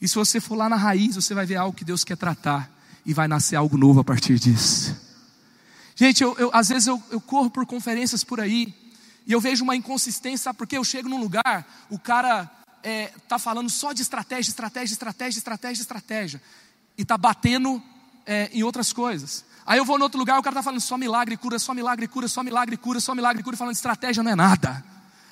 E 0.00 0.06
se 0.06 0.14
você 0.14 0.38
for 0.38 0.54
lá 0.54 0.68
na 0.68 0.76
raiz, 0.76 1.16
você 1.16 1.34
vai 1.34 1.44
ver 1.44 1.56
algo 1.56 1.76
que 1.76 1.84
Deus 1.84 2.04
quer 2.04 2.16
tratar 2.16 2.70
e 3.04 3.12
vai 3.12 3.26
nascer 3.26 3.56
algo 3.56 3.76
novo 3.76 3.98
a 3.98 4.04
partir 4.04 4.38
disso. 4.38 4.96
Gente, 5.96 6.22
eu, 6.22 6.38
eu 6.38 6.50
às 6.54 6.68
vezes 6.68 6.86
eu, 6.86 7.02
eu, 7.10 7.20
corro 7.20 7.50
por 7.50 7.66
conferências 7.66 8.22
por 8.22 8.38
aí 8.38 8.72
e 9.26 9.32
eu 9.32 9.40
vejo 9.40 9.64
uma 9.64 9.74
inconsistência, 9.74 10.44
sabe 10.44 10.58
por 10.58 10.68
quê? 10.68 10.78
Eu 10.78 10.84
chego 10.84 11.08
num 11.08 11.18
lugar, 11.18 11.66
o 11.90 11.98
cara 11.98 12.48
é, 12.82 13.12
tá 13.28 13.38
falando 13.38 13.68
só 13.68 13.92
de 13.92 14.02
estratégia, 14.02 14.50
estratégia, 14.50 14.92
estratégia, 14.92 15.38
estratégia, 15.38 15.82
estratégia, 15.82 16.42
e 16.96 17.02
está 17.02 17.16
batendo 17.16 17.82
é, 18.26 18.50
em 18.52 18.62
outras 18.62 18.92
coisas. 18.92 19.44
Aí 19.66 19.78
eu 19.78 19.84
vou 19.84 19.98
no 19.98 20.04
outro 20.04 20.18
lugar, 20.18 20.38
o 20.38 20.42
cara 20.42 20.54
está 20.54 20.62
falando 20.62 20.80
só 20.80 20.96
milagre, 20.96 21.36
cura, 21.36 21.58
só 21.58 21.72
milagre, 21.74 22.08
cura, 22.08 22.28
só 22.28 22.42
milagre, 22.42 22.76
cura, 22.76 23.00
só 23.00 23.14
milagre, 23.14 23.42
cura, 23.42 23.56
falando 23.56 23.74
estratégia 23.74 24.22
não 24.22 24.32
é 24.32 24.34
nada. 24.34 24.84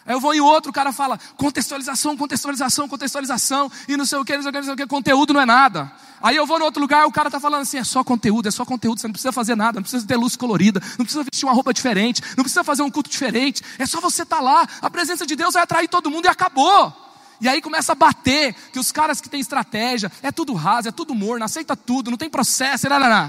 Aí 0.07 0.15
eu 0.15 0.21
vou 0.21 0.35
em 0.35 0.41
outro, 0.41 0.71
o 0.71 0.73
cara 0.73 0.91
fala 0.91 1.19
contextualização, 1.37 2.17
contextualização, 2.17 2.89
contextualização, 2.89 3.71
e 3.87 3.97
não 3.97 4.07
sei 4.07 4.19
o 4.19 4.25
que, 4.25 4.35
não 4.37 4.43
sei 4.43 4.49
o 4.49 4.53
que, 4.53 4.59
não 4.59 4.65
sei 4.65 4.73
o 4.73 4.77
que, 4.77 4.87
conteúdo 4.87 5.35
não 5.35 5.41
é 5.41 5.45
nada. 5.45 5.93
Aí 6.23 6.35
eu 6.35 6.47
vou 6.47 6.59
no 6.59 6.65
outro 6.65 6.81
lugar, 6.81 7.07
o 7.07 7.13
cara 7.13 7.29
está 7.29 7.39
falando 7.39 7.63
assim: 7.63 7.77
é 7.77 7.85
só 7.85 8.03
conteúdo, 8.03 8.49
é 8.49 8.51
só 8.51 8.65
conteúdo, 8.65 9.01
você 9.01 9.07
não 9.07 9.13
precisa 9.13 9.33
fazer 9.33 9.55
nada, 9.55 9.77
não 9.77 9.83
precisa 9.83 10.07
ter 10.07 10.17
luz 10.17 10.35
colorida, 10.35 10.81
não 10.99 11.05
precisa 11.05 11.23
vestir 11.25 11.45
uma 11.45 11.53
roupa 11.53 11.75
diferente, 11.75 12.23
não 12.37 12.43
precisa 12.43 12.65
fazer 12.65 12.83
um 12.83 12.91
culto 12.91 13.11
diferente, 13.11 13.63
é 13.79 13.85
só 13.85 14.01
você 14.01 14.23
estar 14.23 14.37
tá 14.37 14.43
lá, 14.43 14.67
a 14.81 14.89
presença 14.89 15.27
de 15.27 15.37
Deus 15.37 15.55
vai 15.55 15.63
atrair 15.63 15.89
todo 15.89 16.11
mundo 16.11 16.25
e 16.25 16.29
acabou. 16.29 17.08
E 17.41 17.49
aí 17.49 17.63
começa 17.63 17.93
a 17.93 17.95
bater 17.95 18.55
que 18.73 18.79
os 18.79 18.91
caras 18.91 19.21
que 19.21 19.29
têm 19.29 19.41
estratégia, 19.41 20.11
é 20.23 20.33
tudo 20.33 20.55
raso, 20.55 20.89
é 20.89 20.93
tudo 20.93 21.15
morno, 21.15 21.45
aceita 21.45 21.77
tudo, 21.77 22.11
não 22.11 22.19
tem 22.19 22.29
processo, 22.29 22.87
lá. 23.09 23.29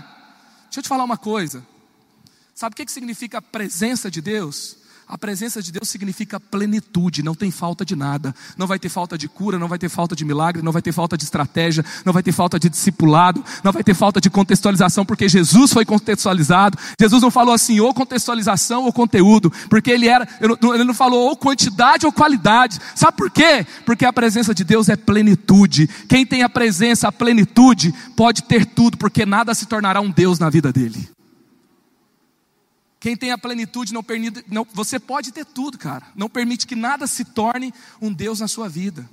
Deixa 0.65 0.79
eu 0.79 0.83
te 0.83 0.89
falar 0.89 1.03
uma 1.03 1.17
coisa. 1.17 1.65
Sabe 2.55 2.73
o 2.73 2.75
que 2.75 2.91
significa 2.91 3.37
a 3.37 3.41
presença 3.41 4.09
de 4.09 4.21
Deus? 4.21 4.78
A 5.09 5.17
presença 5.17 5.59
de 5.59 5.71
Deus 5.71 5.89
significa 5.89 6.39
plenitude, 6.39 7.23
não 7.23 7.33
tem 7.33 7.49
falta 7.49 7.83
de 7.83 7.95
nada. 7.95 8.31
Não 8.55 8.67
vai 8.67 8.77
ter 8.77 8.89
falta 8.89 9.17
de 9.17 9.27
cura, 9.27 9.57
não 9.57 9.67
vai 9.67 9.79
ter 9.79 9.89
falta 9.89 10.15
de 10.15 10.23
milagre, 10.23 10.61
não 10.61 10.71
vai 10.71 10.83
ter 10.83 10.91
falta 10.91 11.17
de 11.17 11.23
estratégia, 11.23 11.83
não 12.05 12.13
vai 12.13 12.21
ter 12.21 12.31
falta 12.31 12.59
de 12.59 12.69
discipulado, 12.69 13.43
não 13.63 13.71
vai 13.71 13.83
ter 13.83 13.95
falta 13.95 14.21
de 14.21 14.29
contextualização, 14.29 15.03
porque 15.03 15.27
Jesus 15.27 15.73
foi 15.73 15.83
contextualizado. 15.83 16.77
Jesus 17.01 17.23
não 17.23 17.31
falou 17.31 17.55
assim, 17.55 17.79
ou 17.79 17.91
contextualização 17.91 18.83
ou 18.83 18.93
conteúdo, 18.93 19.51
porque 19.67 19.89
ele 19.89 20.07
era, 20.07 20.27
ele 20.39 20.83
não 20.83 20.93
falou 20.93 21.29
ou 21.29 21.35
quantidade 21.35 22.05
ou 22.05 22.11
qualidade. 22.11 22.79
Sabe 22.93 23.17
por 23.17 23.31
quê? 23.31 23.65
Porque 23.87 24.05
a 24.05 24.13
presença 24.13 24.53
de 24.53 24.63
Deus 24.63 24.89
é 24.89 24.95
plenitude. 24.95 25.87
Quem 26.07 26.23
tem 26.23 26.43
a 26.43 26.49
presença, 26.49 27.07
a 27.07 27.11
plenitude, 27.11 27.91
pode 28.15 28.43
ter 28.43 28.63
tudo, 28.63 28.95
porque 28.95 29.25
nada 29.25 29.55
se 29.55 29.65
tornará 29.65 29.99
um 30.01 30.11
Deus 30.11 30.37
na 30.37 30.51
vida 30.51 30.71
dele. 30.71 31.09
Quem 32.99 33.15
tem 33.15 33.31
a 33.31 33.37
plenitude 33.37 33.93
não 33.93 34.03
permite, 34.03 34.43
não, 34.47 34.67
você 34.73 34.99
pode 34.99 35.31
ter 35.31 35.45
tudo, 35.45 35.77
cara. 35.77 36.05
Não 36.15 36.29
permite 36.29 36.67
que 36.67 36.75
nada 36.75 37.07
se 37.07 37.23
torne 37.23 37.73
um 38.01 38.11
Deus 38.11 38.41
na 38.41 38.47
sua 38.47 38.67
vida. 38.67 39.09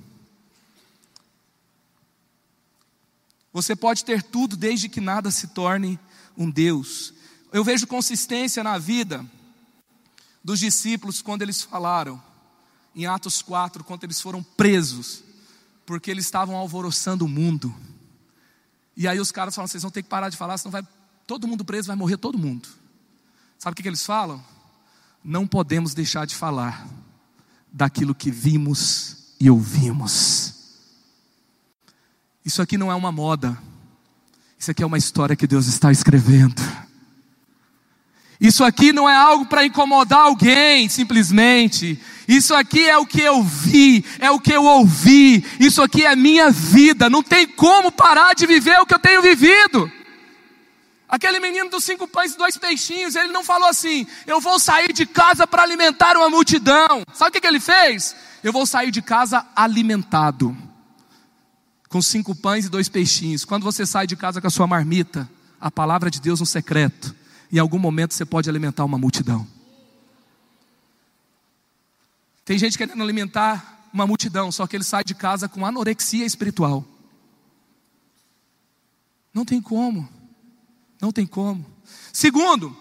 Você 3.53 3.75
pode 3.75 4.03
ter 4.03 4.21
tudo 4.21 4.57
desde 4.57 4.89
que 4.89 4.99
nada 4.99 5.31
se 5.31 5.47
torne 5.47 5.97
um 6.37 6.49
Deus. 6.49 7.13
Eu 7.51 7.63
vejo 7.63 7.87
consistência 7.87 8.61
na 8.63 8.77
vida 8.77 9.25
dos 10.43 10.59
discípulos 10.59 11.21
quando 11.21 11.41
eles 11.41 11.61
falaram 11.61 12.21
em 12.93 13.05
Atos 13.05 13.41
4, 13.41 13.83
quando 13.83 14.03
eles 14.03 14.19
foram 14.19 14.43
presos, 14.43 15.23
porque 15.85 16.11
eles 16.11 16.25
estavam 16.25 16.57
alvoroçando 16.57 17.25
o 17.25 17.29
mundo. 17.29 17.73
E 18.97 19.07
aí 19.07 19.19
os 19.19 19.31
caras 19.31 19.55
falam: 19.55 19.67
vocês 19.67 19.83
vão 19.83 19.91
ter 19.91 20.03
que 20.03 20.09
parar 20.09 20.29
de 20.29 20.35
falar, 20.35 20.57
senão 20.57 20.71
vai 20.71 20.85
todo 21.25 21.47
mundo 21.47 21.63
preso, 21.63 21.87
vai 21.87 21.95
morrer 21.95 22.17
todo 22.17 22.37
mundo. 22.37 22.67
Sabe 23.57 23.73
o 23.73 23.75
que, 23.75 23.87
eles 23.87 24.05
falam? 24.05 24.43
Não 25.23 25.47
podemos 25.47 25.93
deixar 25.93 26.25
de 26.25 26.35
falar 26.35 26.87
daquilo 27.71 28.13
que 28.13 28.29
vimos 28.29 29.33
e 29.39 29.49
ouvimos. 29.49 30.53
Isso 32.45 32.61
aqui 32.61 32.77
não 32.77 32.91
é 32.91 32.95
uma 32.95 33.11
moda, 33.11 33.57
isso 34.57 34.71
aqui 34.71 34.83
é 34.83 34.85
uma 34.85 34.97
história 34.97 35.35
que 35.35 35.47
Deus 35.47 35.67
está 35.67 35.91
escrevendo. 35.91 36.61
Isso 38.39 38.63
aqui 38.63 38.93
não 38.93 39.09
é 39.09 39.15
algo 39.15 39.47
para 39.47 39.65
incomodar 39.65 40.19
alguém, 40.19 40.87
simplesmente. 40.87 41.99
Isso 42.27 42.53
aqui 42.53 42.87
é 42.87 42.95
o 42.95 43.05
que 43.05 43.21
eu 43.21 43.41
vi, 43.41 44.05
é 44.19 44.29
o 44.29 44.39
que 44.39 44.53
eu 44.53 44.63
ouvi. 44.63 45.43
Isso 45.59 45.81
aqui 45.81 46.05
é 46.05 46.15
minha 46.15 46.51
vida. 46.51 47.09
Não 47.09 47.23
tem 47.23 47.47
como 47.47 47.91
parar 47.91 48.35
de 48.35 48.45
viver 48.45 48.79
o 48.79 48.85
que 48.85 48.93
eu 48.93 48.99
tenho 48.99 49.23
vivido. 49.23 49.91
Aquele 51.09 51.39
menino 51.39 51.69
dos 51.69 51.85
cinco 51.85 52.05
pães 52.07 52.33
e 52.33 52.37
dois 52.37 52.57
peixinhos, 52.57 53.15
ele 53.15 53.31
não 53.31 53.43
falou 53.43 53.69
assim: 53.69 54.05
eu 54.25 54.41
vou 54.41 54.59
sair 54.59 54.91
de 54.91 55.05
casa 55.05 55.47
para 55.47 55.63
alimentar 55.63 56.17
uma 56.17 56.29
multidão. 56.29 57.03
Sabe 57.13 57.29
o 57.29 57.31
que, 57.31 57.41
que 57.41 57.47
ele 57.47 57.61
fez? 57.61 58.15
Eu 58.43 58.51
vou 58.51 58.65
sair 58.65 58.91
de 58.91 59.01
casa 59.01 59.45
alimentado, 59.55 60.55
com 61.87 62.01
cinco 62.01 62.35
pães 62.35 62.65
e 62.65 62.69
dois 62.69 62.89
peixinhos. 62.89 63.45
Quando 63.45 63.63
você 63.63 63.85
sai 63.85 64.05
de 64.05 64.17
casa 64.17 64.41
com 64.41 64.47
a 64.47 64.49
sua 64.49 64.67
marmita, 64.67 65.29
a 65.61 65.71
palavra 65.71 66.11
de 66.11 66.19
Deus 66.19 66.41
no 66.41 66.45
secreto, 66.45 67.15
em 67.51 67.57
algum 67.57 67.79
momento 67.79 68.13
você 68.13 68.25
pode 68.25 68.49
alimentar 68.49 68.83
uma 68.83 68.97
multidão. 68.97 69.47
Tem 72.43 72.57
gente 72.57 72.77
querendo 72.77 73.01
alimentar 73.01 73.87
uma 73.93 74.05
multidão, 74.05 74.51
só 74.51 74.67
que 74.67 74.75
ele 74.75 74.83
sai 74.83 75.03
de 75.05 75.15
casa 75.15 75.47
com 75.47 75.65
anorexia 75.65 76.25
espiritual. 76.25 76.85
Não 79.33 79.45
tem 79.45 79.61
como. 79.61 80.16
Não 81.01 81.11
tem 81.11 81.25
como. 81.25 81.65
Segundo, 82.11 82.75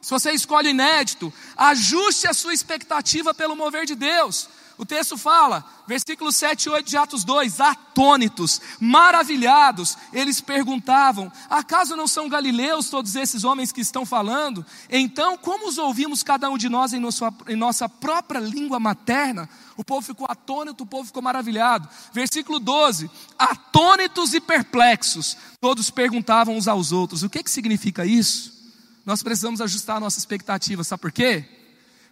se 0.00 0.10
você 0.10 0.32
escolhe 0.32 0.70
inédito, 0.70 1.32
ajuste 1.56 2.28
a 2.28 2.34
sua 2.34 2.54
expectativa 2.54 3.34
pelo 3.34 3.56
mover 3.56 3.84
de 3.84 3.94
Deus. 3.94 4.48
O 4.78 4.86
texto 4.86 5.18
fala, 5.18 5.64
versículos 5.88 6.36
7 6.36 6.66
e 6.66 6.70
8 6.70 6.88
de 6.88 6.96
Atos 6.96 7.24
2: 7.24 7.60
atônitos, 7.60 8.60
maravilhados, 8.78 9.98
eles 10.12 10.40
perguntavam: 10.40 11.32
acaso 11.50 11.96
não 11.96 12.06
são 12.06 12.28
galileus 12.28 12.88
todos 12.88 13.16
esses 13.16 13.42
homens 13.42 13.72
que 13.72 13.80
estão 13.80 14.06
falando? 14.06 14.64
Então, 14.88 15.36
como 15.36 15.68
os 15.68 15.78
ouvimos 15.78 16.22
cada 16.22 16.48
um 16.48 16.56
de 16.56 16.68
nós 16.68 16.92
em, 16.92 17.00
nossa, 17.00 17.34
em 17.48 17.56
nossa 17.56 17.88
própria 17.88 18.38
língua 18.38 18.78
materna? 18.78 19.48
O 19.76 19.84
povo 19.84 20.00
ficou 20.06 20.28
atônito, 20.30 20.84
o 20.84 20.86
povo 20.86 21.06
ficou 21.06 21.22
maravilhado. 21.22 21.88
Versículo 22.12 22.60
12: 22.60 23.10
atônitos 23.36 24.32
e 24.32 24.40
perplexos, 24.40 25.36
todos 25.60 25.90
perguntavam 25.90 26.56
uns 26.56 26.68
aos 26.68 26.92
outros: 26.92 27.24
o 27.24 27.28
que, 27.28 27.42
que 27.42 27.50
significa 27.50 28.06
isso? 28.06 28.56
Nós 29.04 29.24
precisamos 29.24 29.60
ajustar 29.60 29.96
a 29.96 30.00
nossa 30.00 30.20
expectativa, 30.20 30.84
sabe 30.84 31.02
por 31.02 31.10
quê? 31.10 31.57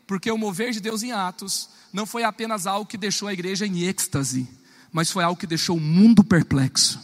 Porque 0.06 0.30
o 0.30 0.38
mover 0.38 0.70
de 0.70 0.80
Deus 0.80 1.02
em 1.02 1.12
Atos 1.12 1.68
não 1.92 2.06
foi 2.06 2.22
apenas 2.22 2.66
algo 2.66 2.86
que 2.86 2.96
deixou 2.96 3.28
a 3.28 3.32
igreja 3.32 3.66
em 3.66 3.82
êxtase, 3.82 4.48
mas 4.92 5.10
foi 5.10 5.24
algo 5.24 5.38
que 5.38 5.46
deixou 5.46 5.76
o 5.76 5.80
mundo 5.80 6.22
perplexo. 6.22 7.00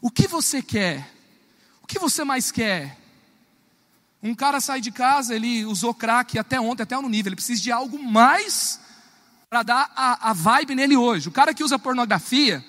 O 0.00 0.10
que 0.10 0.26
você 0.26 0.60
quer? 0.60 1.08
O 1.82 1.86
que 1.86 1.98
você 1.98 2.24
mais 2.24 2.50
quer? 2.50 2.98
Um 4.22 4.34
cara 4.34 4.60
sai 4.60 4.80
de 4.80 4.90
casa, 4.90 5.34
ele 5.34 5.64
usou 5.64 5.94
crack 5.94 6.38
até 6.38 6.60
ontem, 6.60 6.82
até 6.82 6.96
no 6.96 7.08
nível, 7.08 7.30
ele 7.30 7.36
precisa 7.36 7.62
de 7.62 7.70
algo 7.72 8.02
mais 8.02 8.80
para 9.48 9.62
dar 9.62 9.92
a, 9.94 10.30
a 10.30 10.32
vibe 10.32 10.74
nele 10.74 10.96
hoje. 10.96 11.28
O 11.28 11.32
cara 11.32 11.52
que 11.52 11.62
usa 11.62 11.78
pornografia, 11.78 12.64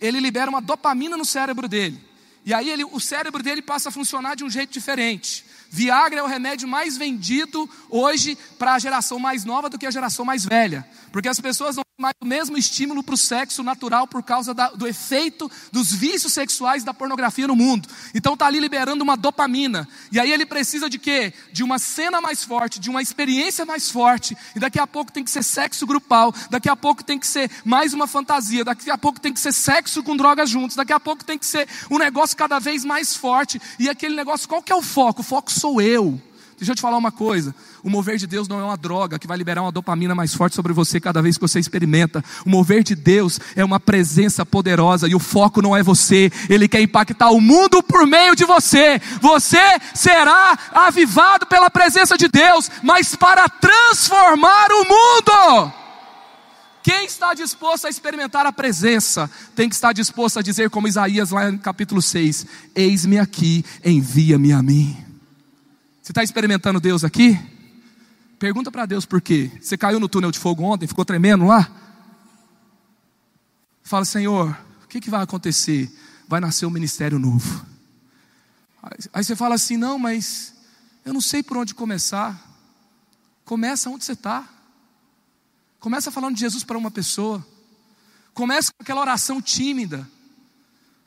ele 0.00 0.18
libera 0.18 0.50
uma 0.50 0.60
dopamina 0.60 1.16
no 1.16 1.24
cérebro 1.24 1.68
dele. 1.68 2.02
E 2.44 2.54
aí 2.54 2.70
ele, 2.70 2.84
o 2.84 2.98
cérebro 2.98 3.42
dele 3.42 3.62
passa 3.62 3.88
a 3.88 3.92
funcionar 3.92 4.34
de 4.34 4.42
um 4.42 4.50
jeito 4.50 4.72
diferente. 4.72 5.44
Viagra 5.74 6.20
é 6.20 6.22
o 6.22 6.26
remédio 6.26 6.68
mais 6.68 6.98
vendido 6.98 7.68
hoje 7.88 8.36
para 8.58 8.74
a 8.74 8.78
geração 8.78 9.18
mais 9.18 9.42
nova 9.42 9.70
do 9.70 9.78
que 9.78 9.86
a 9.86 9.90
geração 9.90 10.22
mais 10.22 10.44
velha. 10.44 10.86
Porque 11.12 11.28
as 11.28 11.38
pessoas 11.38 11.76
não 11.76 11.84
têm 11.84 12.02
mais 12.02 12.14
o 12.20 12.26
mesmo 12.26 12.56
estímulo 12.56 13.02
para 13.02 13.14
o 13.14 13.18
sexo 13.18 13.62
natural 13.62 14.06
por 14.06 14.22
causa 14.22 14.54
da, 14.54 14.70
do 14.70 14.86
efeito 14.86 15.50
dos 15.70 15.92
vícios 15.92 16.32
sexuais 16.32 16.82
da 16.82 16.94
pornografia 16.94 17.46
no 17.46 17.54
mundo. 17.54 17.88
Então 18.14 18.32
está 18.32 18.46
ali 18.46 18.58
liberando 18.58 19.04
uma 19.04 19.16
dopamina. 19.16 19.86
E 20.10 20.18
aí 20.18 20.32
ele 20.32 20.46
precisa 20.46 20.88
de 20.88 20.98
quê? 20.98 21.32
De 21.52 21.62
uma 21.62 21.78
cena 21.78 22.20
mais 22.20 22.42
forte, 22.42 22.80
de 22.80 22.88
uma 22.88 23.02
experiência 23.02 23.66
mais 23.66 23.90
forte. 23.90 24.36
E 24.56 24.58
daqui 24.58 24.80
a 24.80 24.86
pouco 24.86 25.12
tem 25.12 25.22
que 25.22 25.30
ser 25.30 25.42
sexo 25.42 25.86
grupal. 25.86 26.34
Daqui 26.50 26.68
a 26.68 26.74
pouco 26.74 27.04
tem 27.04 27.18
que 27.18 27.26
ser 27.26 27.50
mais 27.64 27.92
uma 27.92 28.06
fantasia. 28.06 28.64
Daqui 28.64 28.90
a 28.90 28.96
pouco 28.96 29.20
tem 29.20 29.32
que 29.32 29.40
ser 29.40 29.52
sexo 29.52 30.02
com 30.02 30.16
drogas 30.16 30.48
juntos. 30.48 30.76
Daqui 30.76 30.92
a 30.92 31.00
pouco 31.00 31.22
tem 31.22 31.38
que 31.38 31.46
ser 31.46 31.68
um 31.90 31.98
negócio 31.98 32.36
cada 32.36 32.58
vez 32.58 32.84
mais 32.84 33.14
forte. 33.14 33.60
E 33.78 33.88
aquele 33.90 34.16
negócio, 34.16 34.48
qual 34.48 34.62
que 34.62 34.72
é 34.72 34.76
o 34.76 34.82
foco? 34.82 35.20
O 35.20 35.24
foco 35.24 35.52
sou 35.52 35.80
eu. 35.80 36.20
Deixa 36.62 36.70
eu 36.70 36.76
te 36.76 36.82
falar 36.82 36.96
uma 36.96 37.10
coisa: 37.10 37.52
o 37.82 37.90
mover 37.90 38.16
de 38.16 38.24
Deus 38.24 38.46
não 38.46 38.60
é 38.60 38.62
uma 38.62 38.76
droga 38.76 39.18
que 39.18 39.26
vai 39.26 39.36
liberar 39.36 39.62
uma 39.62 39.72
dopamina 39.72 40.14
mais 40.14 40.32
forte 40.32 40.54
sobre 40.54 40.72
você 40.72 41.00
cada 41.00 41.20
vez 41.20 41.36
que 41.36 41.40
você 41.40 41.58
experimenta. 41.58 42.24
O 42.46 42.50
mover 42.50 42.84
de 42.84 42.94
Deus 42.94 43.40
é 43.56 43.64
uma 43.64 43.80
presença 43.80 44.46
poderosa 44.46 45.08
e 45.08 45.14
o 45.16 45.18
foco 45.18 45.60
não 45.60 45.76
é 45.76 45.82
você, 45.82 46.30
ele 46.48 46.68
quer 46.68 46.80
impactar 46.80 47.30
o 47.30 47.40
mundo 47.40 47.82
por 47.82 48.06
meio 48.06 48.36
de 48.36 48.44
você. 48.44 49.00
Você 49.20 49.58
será 49.92 50.56
avivado 50.72 51.46
pela 51.46 51.68
presença 51.68 52.16
de 52.16 52.28
Deus, 52.28 52.70
mas 52.80 53.16
para 53.16 53.48
transformar 53.48 54.68
o 54.70 54.84
mundo. 54.84 55.72
Quem 56.80 57.06
está 57.06 57.34
disposto 57.34 57.88
a 57.88 57.90
experimentar 57.90 58.46
a 58.46 58.52
presença, 58.52 59.28
tem 59.56 59.68
que 59.68 59.74
estar 59.74 59.92
disposto 59.92 60.38
a 60.38 60.42
dizer, 60.42 60.70
como 60.70 60.86
Isaías 60.86 61.30
lá 61.30 61.50
no 61.50 61.58
capítulo 61.58 62.00
6: 62.00 62.46
Eis-me 62.72 63.18
aqui, 63.18 63.64
envia-me 63.84 64.52
a 64.52 64.62
mim. 64.62 65.11
Você 66.02 66.10
está 66.10 66.24
experimentando 66.24 66.80
Deus 66.80 67.04
aqui? 67.04 67.38
Pergunta 68.36 68.72
para 68.72 68.86
Deus 68.86 69.06
por 69.06 69.20
quê. 69.20 69.52
Você 69.60 69.78
caiu 69.78 70.00
no 70.00 70.08
túnel 70.08 70.32
de 70.32 70.38
fogo 70.38 70.64
ontem, 70.64 70.88
ficou 70.88 71.04
tremendo 71.04 71.46
lá? 71.46 71.70
Fala, 73.84 74.04
Senhor, 74.04 74.50
o 74.82 74.88
que, 74.88 75.00
que 75.00 75.08
vai 75.08 75.22
acontecer? 75.22 75.88
Vai 76.26 76.40
nascer 76.40 76.66
um 76.66 76.70
ministério 76.70 77.20
novo. 77.20 77.64
Aí 79.12 79.22
você 79.22 79.36
fala 79.36 79.54
assim: 79.54 79.76
não, 79.76 79.96
mas 79.96 80.54
eu 81.04 81.14
não 81.14 81.20
sei 81.20 81.40
por 81.40 81.56
onde 81.56 81.72
começar. 81.72 82.50
Começa 83.44 83.88
onde 83.88 84.04
você 84.04 84.12
está. 84.12 84.48
Começa 85.78 86.10
falando 86.10 86.34
de 86.34 86.40
Jesus 86.40 86.64
para 86.64 86.76
uma 86.76 86.90
pessoa. 86.90 87.46
Começa 88.34 88.72
com 88.72 88.82
aquela 88.82 89.00
oração 89.00 89.40
tímida. 89.40 90.08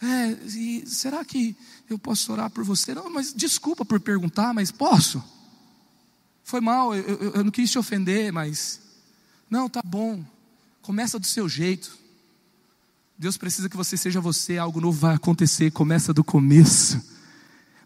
É, 0.01 0.37
será 0.85 1.23
que 1.23 1.55
eu 1.89 1.97
posso 1.97 2.31
orar 2.31 2.49
por 2.49 2.63
você? 2.63 2.93
Não, 2.93 3.09
mas 3.09 3.33
desculpa 3.33 3.85
por 3.85 3.99
perguntar, 3.99 4.53
mas 4.53 4.71
posso? 4.71 5.23
Foi 6.43 6.61
mal, 6.61 6.93
eu, 6.93 7.03
eu, 7.03 7.31
eu 7.31 7.43
não 7.43 7.51
quis 7.51 7.71
te 7.71 7.79
ofender, 7.79 8.31
mas. 8.31 8.79
Não, 9.49 9.69
tá 9.69 9.81
bom. 9.83 10.23
Começa 10.81 11.17
do 11.17 11.25
seu 11.25 11.49
jeito. 11.49 11.97
Deus 13.17 13.37
precisa 13.37 13.69
que 13.69 13.77
você 13.77 13.95
seja 13.95 14.19
você, 14.19 14.57
algo 14.57 14.81
novo 14.81 14.99
vai 14.99 15.15
acontecer, 15.15 15.71
começa 15.71 16.13
do 16.13 16.23
começo. 16.23 17.01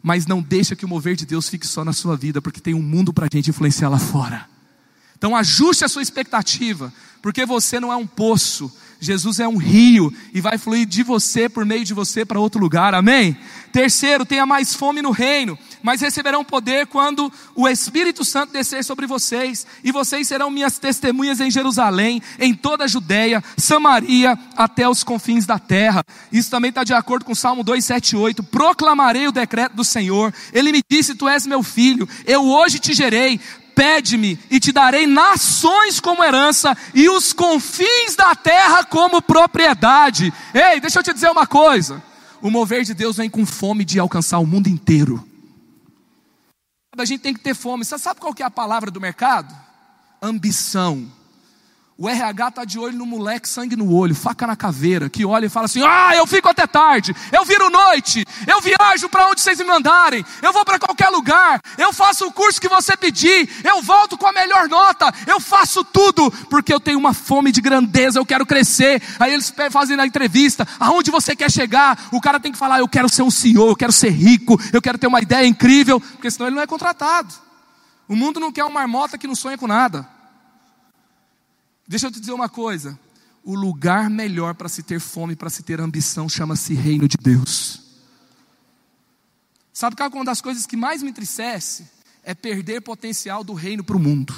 Mas 0.02 0.26
não 0.26 0.42
deixa 0.42 0.76
que 0.76 0.86
o 0.86 0.88
mover 0.88 1.16
de 1.16 1.26
Deus 1.26 1.48
fique 1.48 1.68
só 1.68 1.86
na 1.86 1.94
sua 1.94 2.18
vida, 2.18 2.42
porque 2.42 2.60
tem 2.60 2.74
um 2.74 2.82
mundo 2.82 3.14
para 3.14 3.26
a 3.26 3.30
gente 3.32 3.50
influenciar 3.50 3.90
lá 3.90 4.00
fora. 4.00 4.50
Então 5.20 5.36
ajuste 5.36 5.84
a 5.84 5.90
sua 5.90 6.02
expectativa, 6.02 6.92
porque 7.22 7.46
você 7.46 7.78
não 7.78 7.92
é 7.92 7.96
um 7.96 8.08
poço, 8.08 8.74
Jesus 9.02 9.40
é 9.40 9.48
um 9.48 9.58
rio 9.58 10.14
e 10.34 10.40
vai 10.40 10.58
fluir 10.58 10.86
de 10.86 11.04
você, 11.04 11.50
por 11.50 11.66
meio 11.66 11.84
de 11.84 11.94
você, 11.94 12.24
para 12.26 12.40
outro 12.40 12.60
lugar, 12.60 12.94
amém? 12.94 13.38
Terceiro, 13.74 14.26
tenha 14.26 14.46
mais 14.46 14.74
fome 14.74 15.02
no 15.02 15.12
reino, 15.12 15.58
mas 15.84 16.00
receberão 16.00 16.44
poder 16.44 16.88
quando 16.88 17.32
o 17.54 17.68
Espírito 17.68 18.24
Santo 18.24 18.54
descer 18.54 18.84
sobre 18.84 19.06
vocês, 19.06 19.68
e 19.84 19.92
vocês 19.92 20.26
serão 20.26 20.50
minhas 20.50 20.80
testemunhas 20.80 21.42
em 21.42 21.52
Jerusalém, 21.52 22.22
em 22.40 22.54
toda 22.54 22.86
a 22.86 22.88
Judéia, 22.88 23.44
Samaria, 23.58 24.40
até 24.56 24.88
os 24.88 25.04
confins 25.04 25.46
da 25.46 25.60
terra. 25.60 26.02
Isso 26.32 26.50
também 26.50 26.70
está 26.70 26.86
de 26.86 26.94
acordo 26.94 27.26
com 27.26 27.36
Salmo 27.36 27.64
278. 27.64 28.44
Proclamarei 28.44 29.28
o 29.28 29.34
decreto 29.34 29.76
do 29.76 29.84
Senhor, 29.84 30.34
ele 30.52 30.72
me 30.72 30.82
disse: 30.90 31.16
Tu 31.16 31.28
és 31.28 31.46
meu 31.46 31.62
filho, 31.62 32.08
eu 32.26 32.46
hoje 32.46 32.80
te 32.80 32.94
gerei 32.94 33.40
Pede-me 33.80 34.38
e 34.52 34.60
te 34.60 34.74
darei 34.74 35.08
nações 35.08 36.02
como 36.02 36.22
herança 36.22 36.78
e 36.94 37.08
os 37.08 37.32
confins 37.32 38.14
da 38.14 38.36
terra 38.36 38.84
como 38.84 39.22
propriedade. 39.22 40.34
Ei, 40.54 40.82
deixa 40.82 41.00
eu 41.00 41.04
te 41.04 41.14
dizer 41.14 41.32
uma 41.32 41.48
coisa: 41.48 42.04
o 42.42 42.52
mover 42.52 42.84
de 42.84 42.94
Deus 42.94 43.16
vem 43.16 43.30
com 43.30 43.46
fome 43.46 43.86
de 43.86 43.98
alcançar 43.98 44.40
o 44.40 44.46
mundo 44.46 44.68
inteiro. 44.68 45.26
A 46.98 47.06
gente 47.06 47.22
tem 47.22 47.34
que 47.34 47.40
ter 47.40 47.56
fome. 47.56 47.86
Você 47.86 47.98
sabe 47.98 48.20
qual 48.20 48.34
que 48.34 48.44
é 48.44 48.46
a 48.46 48.52
palavra 48.52 48.92
do 48.92 49.00
mercado? 49.00 49.56
Ambição. 50.22 51.10
O 52.02 52.08
RH 52.08 52.48
está 52.48 52.64
de 52.64 52.80
olho 52.80 52.98
no 52.98 53.06
moleque, 53.06 53.50
sangue 53.50 53.76
no 53.76 53.94
olho, 53.94 54.16
faca 54.16 54.48
na 54.48 54.56
caveira, 54.56 55.10
que 55.10 55.26
olha 55.26 55.48
e 55.48 55.50
fala 55.50 55.66
assim: 55.66 55.82
Ah, 55.84 56.16
eu 56.16 56.26
fico 56.26 56.48
até 56.48 56.66
tarde, 56.66 57.14
eu 57.30 57.44
viro 57.44 57.70
noite, 57.70 58.26
eu 58.48 58.62
viajo 58.62 59.10
para 59.10 59.28
onde 59.28 59.42
vocês 59.42 59.60
me 59.60 59.66
mandarem, 59.66 60.26
eu 60.42 60.54
vou 60.54 60.64
para 60.64 60.80
qualquer 60.80 61.10
lugar, 61.10 61.60
eu 61.78 61.92
faço 61.92 62.26
o 62.26 62.32
curso 62.32 62.62
que 62.62 62.70
você 62.70 62.96
pedir, 62.96 63.50
eu 63.66 63.82
volto 63.82 64.18
com 64.18 64.26
a 64.26 64.32
melhor 64.32 64.70
nota, 64.70 65.14
eu 65.28 65.42
faço 65.42 65.84
tudo, 65.84 66.32
porque 66.50 66.74
eu 66.74 66.80
tenho 66.80 66.98
uma 66.98 67.14
fome 67.14 67.52
de 67.52 67.60
grandeza, 67.60 68.18
eu 68.18 68.26
quero 68.26 68.46
crescer. 68.46 69.04
Aí 69.20 69.34
eles 69.34 69.54
fazem 69.70 69.98
na 69.98 70.08
entrevista: 70.08 70.66
Aonde 70.80 71.12
você 71.12 71.36
quer 71.36 71.52
chegar? 71.52 72.08
O 72.14 72.22
cara 72.22 72.40
tem 72.40 72.54
que 72.54 72.58
falar: 72.58 72.80
Eu 72.80 72.88
quero 72.88 73.10
ser 73.10 73.24
um 73.24 73.32
CEO, 73.32 73.68
eu 73.68 73.76
quero 73.76 73.92
ser 73.92 74.12
rico, 74.12 74.58
eu 74.72 74.82
quero 74.82 74.98
ter 74.98 75.08
uma 75.08 75.20
ideia 75.20 75.46
incrível, 75.46 76.00
porque 76.00 76.32
senão 76.32 76.48
ele 76.48 76.56
não 76.56 76.64
é 76.64 76.68
contratado. 76.68 77.34
O 78.08 78.16
mundo 78.16 78.40
não 78.40 78.54
quer 78.54 78.64
uma 78.64 78.74
marmota 78.74 79.18
que 79.18 79.28
não 79.28 79.36
sonha 79.36 79.58
com 79.58 79.68
nada. 79.68 80.18
Deixa 81.90 82.06
eu 82.06 82.12
te 82.12 82.20
dizer 82.20 82.34
uma 82.34 82.48
coisa: 82.48 82.98
o 83.44 83.56
lugar 83.56 84.12
melhor 84.12 84.54
para 84.54 84.70
se 84.70 84.84
ter 84.84 85.00
fome, 85.00 85.36
para 85.36 85.50
se 85.50 85.64
ter 85.64 85.82
ambição, 85.82 86.30
chama-se 86.30 86.76
reino 86.76 87.08
de 87.08 87.18
Deus. 87.20 87.82
Sabe 89.74 89.96
qual 89.96 90.08
é 90.08 90.14
uma 90.14 90.26
das 90.26 90.40
coisas 90.40 90.68
que 90.68 90.78
mais 90.78 91.02
me 91.02 91.10
entristece? 91.10 91.90
É 92.22 92.36
perder 92.36 92.82
potencial 92.82 93.44
do 93.44 93.54
reino 93.54 93.84
para 93.84 93.98
o 93.98 94.00
mundo. 94.00 94.36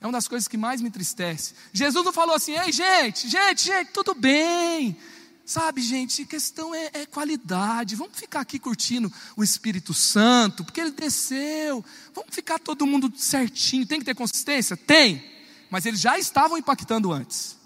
É 0.00 0.06
uma 0.06 0.12
das 0.12 0.28
coisas 0.28 0.46
que 0.46 0.56
mais 0.56 0.80
me 0.80 0.88
entristece. 0.88 1.54
Jesus 1.72 2.04
não 2.04 2.12
falou 2.12 2.36
assim, 2.36 2.52
ei 2.52 2.70
gente, 2.70 3.28
gente, 3.28 3.64
gente, 3.64 3.90
tudo 3.90 4.14
bem. 4.14 4.96
Sabe, 5.44 5.80
gente, 5.80 6.24
questão 6.24 6.72
é, 6.72 6.90
é, 6.92 7.06
qualidade. 7.06 7.96
Vamos 7.96 8.16
ficar 8.16 8.40
aqui 8.40 8.60
curtindo 8.60 9.12
o 9.36 9.42
Espírito 9.42 9.92
Santo, 9.92 10.62
porque 10.62 10.80
ele 10.80 10.92
desceu. 10.92 11.84
Vamos 12.14 12.32
ficar 12.32 12.60
todo 12.60 12.86
mundo 12.86 13.12
certinho. 13.16 13.86
Tem 13.86 13.98
que 13.98 14.04
ter 14.04 14.14
consistência? 14.14 14.76
Tem 14.76 15.33
mas 15.74 15.84
eles 15.86 15.98
já 15.98 16.16
estavam 16.16 16.56
impactando 16.56 17.12
antes. 17.12 17.58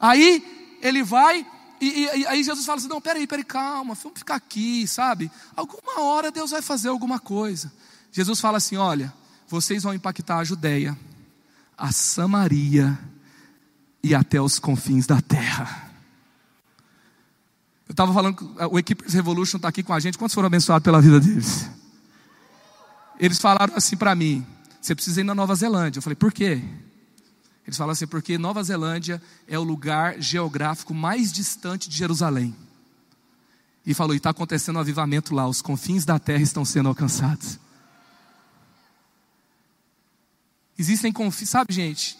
Aí 0.00 0.76
ele 0.82 1.04
vai 1.04 1.46
e, 1.80 1.86
e, 1.86 2.18
e, 2.18 2.26
aí 2.26 2.42
Jesus 2.42 2.66
fala 2.66 2.78
assim: 2.78 2.88
não, 2.88 3.00
peraí, 3.00 3.28
peraí, 3.28 3.44
calma, 3.44 3.94
vamos 3.94 4.18
ficar 4.18 4.34
aqui, 4.34 4.88
sabe? 4.88 5.30
Alguma 5.54 6.00
hora 6.00 6.32
Deus 6.32 6.50
vai 6.50 6.60
fazer 6.60 6.88
alguma 6.88 7.20
coisa. 7.20 7.72
Jesus 8.10 8.40
fala 8.40 8.56
assim: 8.56 8.76
olha, 8.76 9.14
vocês 9.46 9.84
vão 9.84 9.94
impactar 9.94 10.38
a 10.38 10.44
Judéia, 10.44 10.98
a 11.78 11.92
Samaria 11.92 12.98
e 14.02 14.16
até 14.16 14.40
os 14.40 14.58
confins 14.58 15.06
da 15.06 15.20
terra. 15.20 15.92
Eu 17.86 17.92
estava 17.92 18.12
falando, 18.12 18.52
o 18.68 18.80
Equipers 18.80 19.14
Revolution 19.14 19.58
está 19.58 19.68
aqui 19.68 19.84
com 19.84 19.92
a 19.92 20.00
gente. 20.00 20.18
Quantos 20.18 20.34
foram 20.34 20.48
abençoados 20.48 20.82
pela 20.82 21.00
vida 21.00 21.20
deles? 21.20 21.70
Eles 23.16 23.38
falaram 23.38 23.76
assim 23.76 23.96
para 23.96 24.12
mim: 24.16 24.44
você 24.80 24.92
precisa 24.92 25.20
ir 25.20 25.24
na 25.24 25.36
Nova 25.36 25.54
Zelândia. 25.54 26.00
Eu 26.00 26.02
falei: 26.02 26.16
por 26.16 26.32
quê? 26.32 26.60
Eles 27.66 27.76
falam 27.76 27.92
assim, 27.92 28.06
porque 28.06 28.36
Nova 28.36 28.62
Zelândia 28.62 29.22
é 29.48 29.58
o 29.58 29.62
lugar 29.62 30.20
geográfico 30.20 30.92
mais 30.92 31.32
distante 31.32 31.88
de 31.88 31.96
Jerusalém. 31.96 32.54
E 33.86 33.94
falou, 33.94 34.14
e 34.14 34.18
está 34.18 34.30
acontecendo 34.30 34.76
um 34.76 34.80
avivamento 34.80 35.34
lá, 35.34 35.46
os 35.48 35.62
confins 35.62 36.04
da 36.04 36.18
terra 36.18 36.42
estão 36.42 36.64
sendo 36.64 36.88
alcançados. 36.88 37.58
Existem 40.78 41.12
confins, 41.12 41.50
sabe 41.50 41.72
gente? 41.72 42.18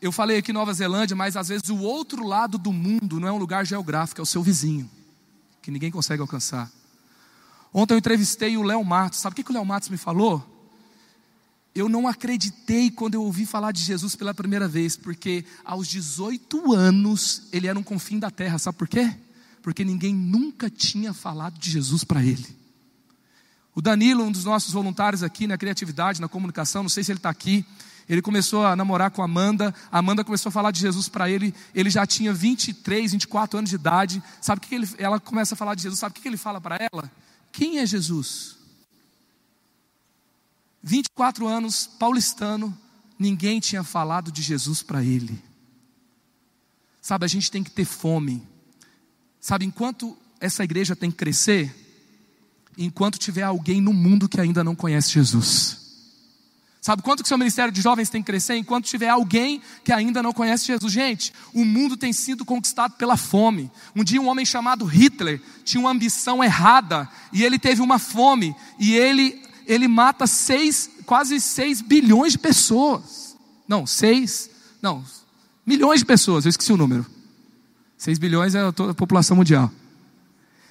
Eu 0.00 0.12
falei 0.12 0.38
aqui 0.38 0.52
Nova 0.52 0.72
Zelândia, 0.72 1.16
mas 1.16 1.36
às 1.36 1.48
vezes 1.48 1.68
o 1.68 1.78
outro 1.78 2.24
lado 2.24 2.56
do 2.56 2.72
mundo 2.72 3.18
não 3.18 3.28
é 3.28 3.32
um 3.32 3.38
lugar 3.38 3.66
geográfico, 3.66 4.20
é 4.20 4.22
o 4.22 4.26
seu 4.26 4.42
vizinho, 4.42 4.88
que 5.60 5.70
ninguém 5.70 5.90
consegue 5.90 6.22
alcançar. 6.22 6.70
Ontem 7.72 7.94
eu 7.94 7.98
entrevistei 7.98 8.56
o 8.56 8.62
Léo 8.62 8.84
Matos, 8.84 9.18
sabe 9.18 9.32
o 9.32 9.36
que, 9.36 9.42
que 9.42 9.50
o 9.50 9.54
Léo 9.54 9.64
Matos 9.64 9.88
me 9.88 9.96
falou? 9.96 10.55
Eu 11.76 11.90
não 11.90 12.08
acreditei 12.08 12.90
quando 12.90 13.14
eu 13.14 13.22
ouvi 13.22 13.44
falar 13.44 13.70
de 13.70 13.82
Jesus 13.82 14.16
pela 14.16 14.32
primeira 14.32 14.66
vez, 14.66 14.96
porque 14.96 15.44
aos 15.62 15.86
18 15.86 16.72
anos 16.72 17.42
ele 17.52 17.66
era 17.66 17.78
um 17.78 17.82
confim 17.82 18.18
da 18.18 18.30
terra, 18.30 18.58
sabe 18.58 18.78
por 18.78 18.88
quê? 18.88 19.14
Porque 19.60 19.84
ninguém 19.84 20.14
nunca 20.14 20.70
tinha 20.70 21.12
falado 21.12 21.58
de 21.58 21.70
Jesus 21.70 22.02
para 22.02 22.24
ele. 22.24 22.46
O 23.74 23.82
Danilo, 23.82 24.24
um 24.24 24.32
dos 24.32 24.44
nossos 24.44 24.72
voluntários 24.72 25.22
aqui 25.22 25.46
na 25.46 25.58
criatividade, 25.58 26.18
na 26.18 26.28
comunicação, 26.28 26.82
não 26.82 26.88
sei 26.88 27.04
se 27.04 27.12
ele 27.12 27.18
está 27.18 27.28
aqui, 27.28 27.62
ele 28.08 28.22
começou 28.22 28.64
a 28.64 28.74
namorar 28.74 29.10
com 29.10 29.20
a 29.20 29.26
Amanda, 29.26 29.74
a 29.92 29.98
Amanda 29.98 30.24
começou 30.24 30.48
a 30.48 30.52
falar 30.52 30.70
de 30.70 30.80
Jesus 30.80 31.10
para 31.10 31.28
ele, 31.28 31.54
ele 31.74 31.90
já 31.90 32.06
tinha 32.06 32.32
23, 32.32 33.12
24 33.12 33.58
anos 33.58 33.68
de 33.68 33.76
idade, 33.76 34.22
sabe 34.40 34.60
o 34.64 34.66
que 34.66 34.74
ele, 34.74 34.88
ela 34.96 35.20
começa 35.20 35.54
a 35.54 35.58
falar 35.58 35.74
de 35.74 35.82
Jesus, 35.82 36.00
sabe 36.00 36.18
o 36.18 36.22
que 36.22 36.26
ele 36.26 36.38
fala 36.38 36.58
para 36.58 36.78
ela? 36.90 37.12
Quem 37.52 37.80
é 37.80 37.84
Jesus? 37.84 38.55
24 40.82 41.46
anos, 41.46 41.86
paulistano, 41.86 42.76
ninguém 43.18 43.60
tinha 43.60 43.82
falado 43.82 44.30
de 44.30 44.42
Jesus 44.42 44.82
para 44.82 45.02
ele. 45.02 45.42
Sabe, 47.00 47.24
a 47.24 47.28
gente 47.28 47.50
tem 47.50 47.62
que 47.62 47.70
ter 47.70 47.84
fome. 47.84 48.42
Sabe, 49.40 49.64
enquanto 49.64 50.16
essa 50.40 50.64
igreja 50.64 50.96
tem 50.96 51.10
que 51.10 51.16
crescer, 51.16 51.74
enquanto 52.76 53.18
tiver 53.18 53.42
alguém 53.42 53.80
no 53.80 53.92
mundo 53.92 54.28
que 54.28 54.40
ainda 54.40 54.62
não 54.62 54.74
conhece 54.74 55.10
Jesus. 55.10 55.86
Sabe 56.86 57.02
quanto 57.02 57.20
que 57.20 57.26
o 57.26 57.28
seu 57.28 57.36
ministério 57.36 57.72
de 57.72 57.80
jovens 57.80 58.08
tem 58.08 58.22
que 58.22 58.26
crescer 58.26 58.54
enquanto 58.54 58.84
tiver 58.84 59.08
alguém 59.08 59.60
que 59.82 59.92
ainda 59.92 60.22
não 60.22 60.32
conhece 60.32 60.66
Jesus? 60.66 60.92
Gente, 60.92 61.32
o 61.52 61.64
mundo 61.64 61.96
tem 61.96 62.12
sido 62.12 62.44
conquistado 62.44 62.92
pela 62.92 63.16
fome. 63.16 63.72
Um 63.92 64.04
dia 64.04 64.22
um 64.22 64.28
homem 64.28 64.46
chamado 64.46 64.84
Hitler 64.84 65.42
tinha 65.64 65.80
uma 65.80 65.90
ambição 65.90 66.44
errada 66.44 67.08
e 67.32 67.42
ele 67.42 67.58
teve 67.58 67.82
uma 67.82 67.98
fome 67.98 68.54
e 68.78 68.94
ele 68.94 69.42
ele 69.66 69.88
mata 69.88 70.26
seis, 70.26 70.90
quase 71.04 71.40
6 71.40 71.82
bilhões 71.82 72.32
de 72.32 72.38
pessoas. 72.38 73.36
Não, 73.66 73.86
6, 73.86 74.50
não, 74.80 75.04
milhões 75.66 76.00
de 76.00 76.06
pessoas, 76.06 76.44
eu 76.44 76.50
esqueci 76.50 76.72
o 76.72 76.76
número. 76.76 77.04
6 77.98 78.18
bilhões 78.18 78.54
é 78.54 78.60
a 78.60 78.72
população 78.94 79.36
mundial. 79.36 79.70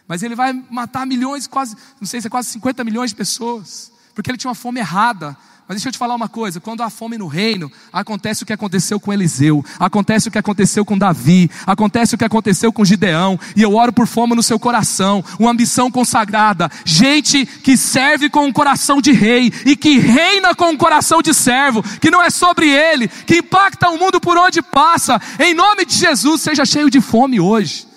Mas 0.07 0.23
ele 0.23 0.35
vai 0.35 0.53
matar 0.69 1.05
milhões, 1.05 1.47
quase, 1.47 1.75
não 1.99 2.07
sei 2.07 2.21
se 2.21 2.27
é 2.27 2.29
quase 2.29 2.49
50 2.49 2.83
milhões 2.83 3.09
de 3.09 3.15
pessoas, 3.15 3.91
porque 4.13 4.29
ele 4.29 4.37
tinha 4.37 4.49
uma 4.49 4.55
fome 4.55 4.79
errada. 4.79 5.35
Mas 5.67 5.77
deixa 5.77 5.89
eu 5.89 5.91
te 5.91 5.97
falar 5.97 6.13
uma 6.13 6.29
coisa: 6.29 6.59
quando 6.59 6.83
há 6.83 6.89
fome 6.89 7.17
no 7.17 7.25
reino, 7.25 7.71
acontece 7.91 8.43
o 8.43 8.45
que 8.45 8.53
aconteceu 8.53 8.99
com 8.99 9.11
Eliseu, 9.11 9.65
acontece 9.79 10.27
o 10.27 10.31
que 10.31 10.37
aconteceu 10.37 10.85
com 10.85 10.97
Davi, 10.97 11.49
acontece 11.65 12.13
o 12.13 12.17
que 12.17 12.23
aconteceu 12.23 12.71
com 12.71 12.85
Gideão, 12.85 13.39
e 13.55 13.63
eu 13.63 13.73
oro 13.73 13.91
por 13.91 14.05
fome 14.05 14.35
no 14.35 14.43
seu 14.43 14.59
coração, 14.59 15.23
uma 15.39 15.49
ambição 15.49 15.89
consagrada, 15.89 16.69
gente 16.85 17.45
que 17.45 17.75
serve 17.75 18.29
com 18.29 18.45
um 18.45 18.53
coração 18.53 19.01
de 19.01 19.11
rei 19.11 19.51
e 19.65 19.75
que 19.75 19.97
reina 19.97 20.53
com 20.53 20.69
um 20.69 20.77
coração 20.77 21.21
de 21.21 21.33
servo, 21.33 21.81
que 21.99 22.11
não 22.11 22.21
é 22.21 22.29
sobre 22.29 22.69
ele, 22.69 23.07
que 23.07 23.37
impacta 23.37 23.89
o 23.89 23.97
mundo 23.97 24.21
por 24.21 24.37
onde 24.37 24.61
passa, 24.61 25.19
em 25.39 25.55
nome 25.55 25.83
de 25.85 25.95
Jesus, 25.95 26.41
seja 26.41 26.63
cheio 26.63 26.91
de 26.91 27.01
fome 27.01 27.39
hoje. 27.39 27.87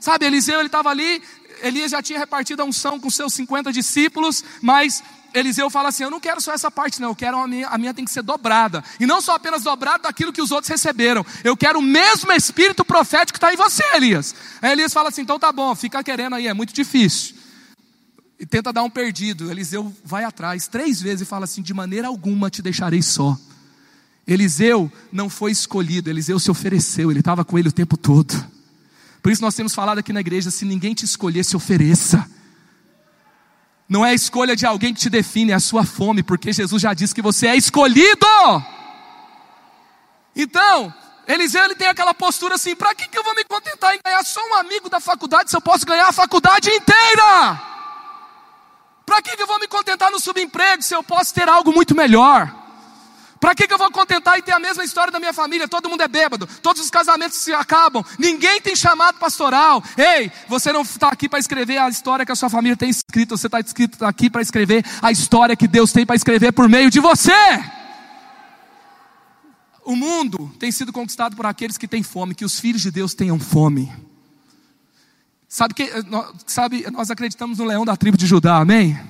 Sabe, 0.00 0.24
Eliseu 0.24 0.60
ele 0.60 0.68
estava 0.68 0.88
ali, 0.88 1.20
Elias 1.62 1.90
já 1.90 2.02
tinha 2.02 2.18
repartido 2.18 2.62
a 2.62 2.64
unção 2.64 2.98
com 2.98 3.10
seus 3.10 3.34
50 3.34 3.72
discípulos, 3.72 4.44
mas 4.62 5.02
Eliseu 5.34 5.68
fala 5.68 5.88
assim: 5.88 6.02
Eu 6.02 6.10
não 6.10 6.20
quero 6.20 6.40
só 6.40 6.52
essa 6.52 6.70
parte, 6.70 7.00
não. 7.00 7.10
Eu 7.10 7.16
quero 7.16 7.38
a 7.38 7.46
minha, 7.46 7.68
a 7.68 7.78
minha 7.78 7.94
tem 7.94 8.04
que 8.04 8.10
ser 8.10 8.22
dobrada. 8.22 8.82
E 8.98 9.06
não 9.06 9.20
só 9.20 9.34
apenas 9.34 9.62
dobrada 9.62 10.04
daquilo 10.04 10.32
que 10.32 10.42
os 10.42 10.50
outros 10.50 10.68
receberam. 10.68 11.24
Eu 11.44 11.56
quero 11.56 11.78
o 11.78 11.82
mesmo 11.82 12.32
espírito 12.32 12.84
profético 12.84 13.38
que 13.38 13.44
está 13.44 13.52
em 13.52 13.56
você, 13.56 13.84
Elias. 13.94 14.34
Aí 14.62 14.72
Elias 14.72 14.92
fala 14.92 15.08
assim: 15.08 15.22
Então 15.22 15.38
tá 15.38 15.52
bom, 15.52 15.74
fica 15.74 16.02
querendo 16.02 16.36
aí, 16.36 16.46
é 16.46 16.54
muito 16.54 16.72
difícil. 16.72 17.36
E 18.40 18.46
tenta 18.46 18.72
dar 18.72 18.82
um 18.82 18.90
perdido. 18.90 19.50
Eliseu 19.50 19.94
vai 20.04 20.24
atrás 20.24 20.66
três 20.66 21.00
vezes 21.00 21.22
e 21.22 21.24
fala 21.24 21.44
assim: 21.44 21.62
De 21.62 21.74
maneira 21.74 22.08
alguma 22.08 22.50
te 22.50 22.62
deixarei 22.62 23.02
só. 23.02 23.36
Eliseu 24.26 24.92
não 25.10 25.30
foi 25.30 25.50
escolhido, 25.50 26.10
Eliseu 26.10 26.38
se 26.38 26.50
ofereceu, 26.50 27.10
ele 27.10 27.20
estava 27.20 27.44
com 27.44 27.58
ele 27.58 27.68
o 27.68 27.72
tempo 27.72 27.96
todo. 27.96 28.34
Por 29.22 29.32
isso 29.32 29.40
nós 29.42 29.54
temos 29.54 29.74
falado 29.74 29.98
aqui 29.98 30.12
na 30.12 30.20
igreja: 30.20 30.50
se 30.50 30.64
ninguém 30.64 30.94
te 30.94 31.04
escolher, 31.04 31.44
se 31.44 31.56
ofereça. 31.56 32.28
Não 33.88 34.04
é 34.04 34.10
a 34.10 34.14
escolha 34.14 34.54
de 34.54 34.66
alguém 34.66 34.92
que 34.92 35.00
te 35.00 35.08
define, 35.08 35.52
é 35.52 35.54
a 35.54 35.60
sua 35.60 35.84
fome, 35.84 36.22
porque 36.22 36.52
Jesus 36.52 36.82
já 36.82 36.92
disse 36.92 37.14
que 37.14 37.22
você 37.22 37.46
é 37.46 37.56
escolhido. 37.56 38.26
Então, 40.36 40.92
Eliseu 41.26 41.64
ele 41.64 41.74
tem 41.74 41.88
aquela 41.88 42.12
postura 42.12 42.56
assim: 42.56 42.76
para 42.76 42.94
que, 42.94 43.08
que 43.08 43.18
eu 43.18 43.24
vou 43.24 43.34
me 43.34 43.44
contentar 43.44 43.94
em 43.94 44.00
ganhar 44.04 44.22
só 44.24 44.40
um 44.50 44.54
amigo 44.56 44.90
da 44.90 45.00
faculdade 45.00 45.50
se 45.50 45.56
eu 45.56 45.60
posso 45.60 45.86
ganhar 45.86 46.06
a 46.06 46.12
faculdade 46.12 46.70
inteira? 46.70 47.62
Para 49.06 49.22
que, 49.22 49.34
que 49.34 49.42
eu 49.42 49.46
vou 49.46 49.58
me 49.58 49.66
contentar 49.66 50.10
no 50.10 50.20
subemprego 50.20 50.82
se 50.82 50.94
eu 50.94 51.02
posso 51.02 51.32
ter 51.32 51.48
algo 51.48 51.72
muito 51.72 51.94
melhor? 51.94 52.57
Para 53.40 53.54
que, 53.54 53.68
que 53.68 53.72
eu 53.72 53.78
vou 53.78 53.90
contentar 53.90 54.38
e 54.38 54.42
ter 54.42 54.52
a 54.52 54.58
mesma 54.58 54.84
história 54.84 55.12
da 55.12 55.20
minha 55.20 55.32
família? 55.32 55.68
Todo 55.68 55.88
mundo 55.88 56.02
é 56.02 56.08
bêbado, 56.08 56.48
todos 56.60 56.82
os 56.82 56.90
casamentos 56.90 57.38
se 57.38 57.52
acabam, 57.52 58.04
ninguém 58.18 58.60
tem 58.60 58.74
chamado 58.74 59.18
pastoral. 59.18 59.82
Ei, 59.96 60.30
você 60.48 60.72
não 60.72 60.82
está 60.82 61.08
aqui 61.08 61.28
para 61.28 61.38
escrever 61.38 61.78
a 61.78 61.88
história 61.88 62.26
que 62.26 62.32
a 62.32 62.36
sua 62.36 62.50
família 62.50 62.76
tem 62.76 62.90
escrito, 62.90 63.36
você 63.36 63.46
está 63.46 63.60
escrito 63.60 64.04
aqui 64.04 64.28
para 64.28 64.42
escrever 64.42 64.84
a 65.00 65.12
história 65.12 65.56
que 65.56 65.68
Deus 65.68 65.92
tem 65.92 66.04
para 66.04 66.16
escrever 66.16 66.52
por 66.52 66.68
meio 66.68 66.90
de 66.90 66.98
você. 67.00 67.32
O 69.84 69.94
mundo 69.94 70.52
tem 70.58 70.70
sido 70.70 70.92
conquistado 70.92 71.34
por 71.34 71.46
aqueles 71.46 71.78
que 71.78 71.88
têm 71.88 72.02
fome, 72.02 72.34
que 72.34 72.44
os 72.44 72.58
filhos 72.58 72.82
de 72.82 72.90
Deus 72.90 73.14
tenham 73.14 73.38
fome. 73.38 73.90
Sabe 75.48 75.72
que 75.72 75.90
sabe, 76.46 76.90
nós 76.90 77.10
acreditamos 77.10 77.58
no 77.58 77.64
leão 77.64 77.84
da 77.84 77.96
tribo 77.96 78.18
de 78.18 78.26
Judá, 78.26 78.58
amém? 78.58 79.00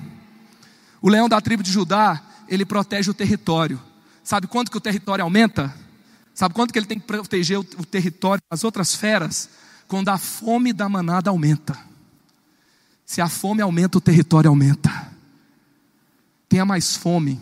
O 1.01 1.09
leão 1.09 1.27
da 1.27 1.41
tribo 1.41 1.61
de 1.61 1.71
Judá, 1.71 2.21
ele 2.47 2.63
protege 2.63 3.11
o 3.11 3.13
território. 3.13 3.88
Sabe 4.29 4.45
quanto 4.45 4.69
que 4.69 4.77
o 4.77 4.79
território 4.79 5.23
aumenta? 5.23 5.73
Sabe 6.35 6.53
quanto 6.53 6.71
que 6.71 6.77
ele 6.77 6.85
tem 6.85 6.99
que 6.99 7.07
proteger 7.07 7.57
o, 7.57 7.63
território 7.63 8.39
das 8.47 8.63
outras 8.63 8.93
feras? 8.93 9.49
Quando 9.87 10.09
a 10.09 10.19
fome 10.19 10.71
da 10.71 10.87
manada 10.87 11.31
aumenta. 11.31 11.75
Se 13.03 13.21
a 13.21 13.27
fome 13.27 13.59
aumenta, 13.59 13.97
o 13.97 14.01
território 14.01 14.47
aumenta. 14.47 14.91
Tenha 16.47 16.63
mais 16.63 16.95
fome. 16.95 17.41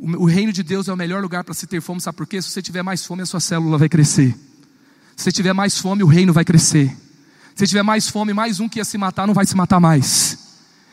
O, 0.00 0.24
reino 0.24 0.52
de 0.52 0.64
Deus 0.64 0.88
é 0.88 0.92
o 0.92 0.96
melhor 0.96 1.22
lugar 1.22 1.44
para 1.44 1.54
se 1.54 1.64
ter 1.64 1.80
fome, 1.80 2.00
sabe 2.00 2.16
por 2.16 2.26
quê? 2.26 2.42
Se 2.42 2.50
você 2.50 2.60
tiver 2.60 2.82
mais 2.82 3.06
fome, 3.06 3.22
a 3.22 3.26
sua 3.26 3.38
célula 3.38 3.78
vai 3.78 3.88
crescer. 3.88 4.36
Se 5.14 5.22
você 5.22 5.30
tiver 5.30 5.52
mais 5.52 5.78
fome, 5.78 6.02
o 6.02 6.08
reino 6.08 6.32
vai 6.32 6.44
crescer. 6.44 6.92
Se 7.54 7.68
tiver 7.68 7.84
mais 7.84 8.08
fome, 8.08 8.34
mais 8.34 8.58
um 8.58 8.68
que 8.68 8.80
ia 8.80 8.84
se 8.84 8.98
matar 8.98 9.28
não 9.28 9.34
vai 9.34 9.46
se 9.46 9.54
matar 9.54 9.78
mais. 9.78 10.38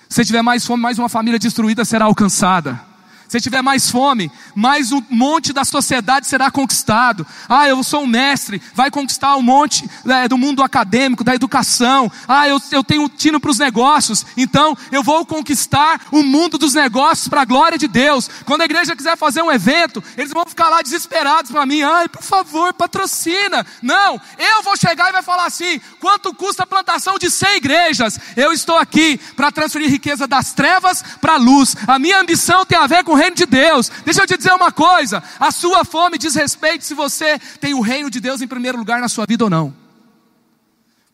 Se 0.08 0.24
tiver 0.24 0.44
mais 0.44 0.64
fome, 0.64 0.84
mais 0.84 1.00
uma 1.00 1.10
família 1.10 1.40
destruída 1.40 1.84
será 1.84 2.06
alcançada. 2.06 2.94
Se 3.28 3.42
tiver 3.42 3.62
mais 3.62 3.90
fome, 3.90 4.32
mais 4.54 4.92
um 4.92 5.02
monte 5.10 5.52
da 5.52 5.64
sociedade 5.64 6.28
será 6.28 6.52
conquistado. 6.52 7.26
Ah, 7.50 7.68
eu 7.68 7.84
sou 7.84 8.04
um 8.04 8.08
mestre, 8.08 8.62
vai 8.74 8.92
conquistar 8.92 9.36
um 9.36 9.42
monte 9.42 9.90
é, 10.08 10.28
do 10.28 10.38
mundo 10.38 10.62
acadêmico, 10.62 11.24
da 11.24 11.34
educação. 11.34 12.12
Ah, 12.28 12.48
eu, 12.48 12.62
eu 12.72 12.84
tenho 12.84 13.10
tino 13.10 13.40
para 13.40 13.50
os 13.50 13.58
negócios, 13.58 14.26
então 14.38 14.78
eu 14.92 15.02
vou 15.02 15.26
conquistar 15.26 16.02
o 16.12 16.22
mundo 16.22 16.58
dos 16.58 16.74
negócios 16.76 17.28
para 17.28 17.42
a 17.42 17.46
glória 17.46 17.78
de 17.78 17.88
Deus. 17.88 18.30
Quando 18.46 18.62
a 18.62 18.66
igreja 18.66 18.96
quiser 18.96 19.18
fazer 19.18 19.42
um 19.42 19.52
evento, 19.52 20.04
eles 20.18 20.32
vão 20.32 20.46
ficar 20.46 20.70
lá 20.70 20.82
desesperados 20.82 21.52
para 21.52 21.66
mim. 21.66 21.82
Ai, 21.82 22.08
por 22.08 22.22
favor, 22.22 22.74
patrocina. 22.74 23.66
Não, 23.82 24.22
eu 24.38 24.64
vou 24.64 24.78
chegar 24.78 25.10
e 25.10 25.14
vai 25.14 25.24
falar 25.24 25.46
assim: 25.46 25.82
quanto 26.00 26.34
custa 26.34 26.64
a 26.64 26.68
plantação 26.68 27.18
de 27.18 27.32
100 27.32 27.58
igrejas? 27.58 28.20
Eu 28.36 28.54
estou 28.54 28.78
aqui 28.78 29.18
para 29.36 29.52
transferir 29.52 29.90
riqueza 29.90 30.28
das 30.28 30.54
trevas 30.54 31.04
para 31.20 31.34
a 31.34 31.38
luz. 31.38 31.76
A 31.88 31.98
minha 31.98 32.20
ambição 32.20 32.66
tem 32.66 32.78
a 32.78 32.88
ver 32.88 33.04
com 33.04 33.15
reino 33.16 33.36
de 33.36 33.46
Deus. 33.46 33.90
Deixa 34.04 34.22
eu 34.22 34.28
te 34.28 34.38
dizer 34.38 34.54
uma 34.54 34.72
coisa: 34.72 35.24
a 35.40 35.52
sua 35.52 35.84
fome 35.84 36.18
diz 36.18 36.36
respeito 36.36 36.86
se 36.86 36.94
você 36.94 37.40
tem 37.60 37.74
o 37.74 37.82
reino 37.82 38.10
de 38.10 38.20
Deus 38.20 38.42
em 38.42 38.48
primeiro 38.48 38.78
lugar 38.78 39.00
na 39.00 39.08
sua 39.08 39.26
vida 39.26 39.44
ou 39.44 39.50
não. 39.50 39.86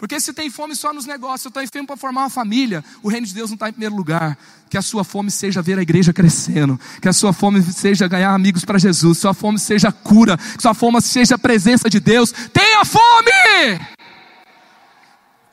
Porque 0.02 0.20
se 0.20 0.34
tem 0.34 0.49
fome 0.49 0.76
só 0.76 0.91
nos 0.91 1.06
negócios, 1.06 1.45
eu 1.45 1.49
estou 1.49 1.80
fome 1.80 1.86
para 1.86 1.95
formar 1.95 2.22
uma 2.22 2.30
família, 2.32 2.84
o 3.04 3.08
reino 3.08 3.28
de 3.28 3.36
Deus 3.36 3.52
não 3.52 3.54
está 3.54 3.70
em 3.70 3.72
primeiro 3.72 3.95
lugar. 3.95 4.36
Que 4.68 4.76
a 4.76 4.82
sua 4.82 5.04
fome 5.04 5.30
seja 5.30 5.62
ver 5.62 5.78
a 5.78 5.82
igreja 5.84 6.12
crescendo, 6.12 6.80
que 6.99 7.08
a 7.08 7.14
sua 7.14 7.32
fome 7.32 7.62
seja 7.62 8.08
ganhar 8.08 8.34
amigos 8.34 8.66
para 8.66 8.80
Jesus, 8.80 9.18
que 9.18 9.22
sua 9.22 9.34
fome 9.36 9.60
seja 9.60 9.91
cura, 9.91 10.38
que 10.38 10.62
sua 10.62 10.74
fome 10.74 10.99
seja 11.04 11.36
a 11.36 11.38
presença 11.38 11.88
de 11.88 11.99
Deus. 11.99 12.32
Tenha 12.52 12.84
fome! 12.84 13.80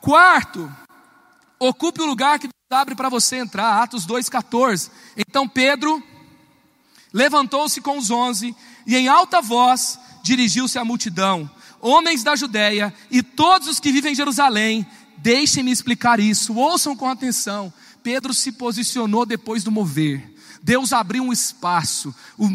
Quarto, 0.01 0.73
ocupe 1.59 2.01
o 2.01 2.07
lugar 2.07 2.39
que 2.39 2.47
Deus 2.47 2.81
abre 2.81 2.95
para 2.95 3.11
você 3.11 3.37
entrar, 3.37 3.83
Atos 3.83 4.07
2,14. 4.07 4.91
Então 5.15 5.47
Pedro 5.47 6.03
levantou-se 7.13 7.81
com 7.81 7.99
os 7.99 8.11
onze 8.11 8.55
e 8.87 8.97
em 8.97 9.09
alta 9.09 9.41
voz 9.41 9.99
dirigiu-se 10.23 10.79
à 10.79 10.85
multidão: 10.85 11.51
Homens 11.81 12.23
da 12.23 12.37
Judéia 12.37 12.93
e 13.11 13.23
todos 13.23 13.69
os 13.69 13.81
que 13.81 13.93
vivem 13.93 14.13
em 14.13 14.17
Jerusalém, 14.17 14.87
deixem-me 15.17 15.71
explicar 15.71 16.21
isso, 16.21 16.55
ouçam 16.55 16.97
com 16.97 17.09
atenção. 17.09 17.73
Pedro 18.03 18.33
se 18.33 18.53
posicionou 18.53 19.27
depois 19.27 19.63
do 19.63 19.71
mover. 19.71 20.38
Deus 20.63 20.93
abriu 20.93 21.23
um 21.23 21.33
espaço, 21.33 22.15
o 22.37 22.49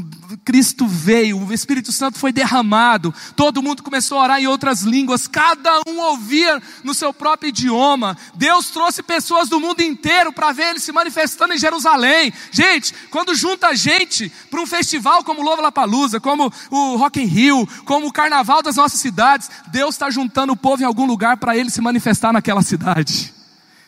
Cristo 0.44 0.88
veio, 0.88 1.40
o 1.40 1.54
Espírito 1.54 1.92
Santo 1.92 2.20
foi 2.20 2.32
derramado, 2.32 3.14
todo 3.36 3.62
mundo 3.62 3.84
começou 3.84 4.20
a 4.20 4.24
orar 4.24 4.40
em 4.42 4.48
outras 4.48 4.82
línguas, 4.82 5.28
cada 5.28 5.82
um 5.88 6.00
ouvia 6.00 6.62
no 6.84 6.94
seu 6.94 7.14
próprio 7.14 7.50
idioma. 7.50 8.18
Deus 8.36 8.70
trouxe 8.70 9.02
pessoas 9.02 9.50
do 9.50 9.60
mundo 9.60 9.82
inteiro 9.82 10.32
para 10.32 10.52
ver 10.52 10.72
ele 10.72 10.80
se 10.80 10.92
manifestando 10.92 11.54
em 11.54 11.58
Jerusalém. 11.58 12.34
Gente, 12.52 12.94
quando 13.10 13.36
junta 13.36 13.76
gente 13.76 14.32
para 14.50 14.62
um 14.62 14.68
festival 14.68 15.24
como 15.24 15.42
Louva 15.42 15.72
Palusa, 15.72 16.20
como 16.20 16.52
o 16.70 16.96
Rock 16.96 17.22
in 17.22 17.26
Rio, 17.26 17.68
como 17.86 18.08
o 18.08 18.14
Carnaval 18.14 18.62
das 18.62 18.76
nossas 18.76 19.00
cidades, 19.00 19.50
Deus 19.68 19.96
está 19.96 20.10
juntando 20.10 20.54
o 20.54 20.58
povo 20.58 20.84
em 20.84 20.86
algum 20.86 21.06
lugar 21.06 21.38
para 21.38 21.58
ele 21.58 21.70
se 21.70 21.82
manifestar 21.82 22.34
naquela 22.34 22.62
cidade. 22.62 23.34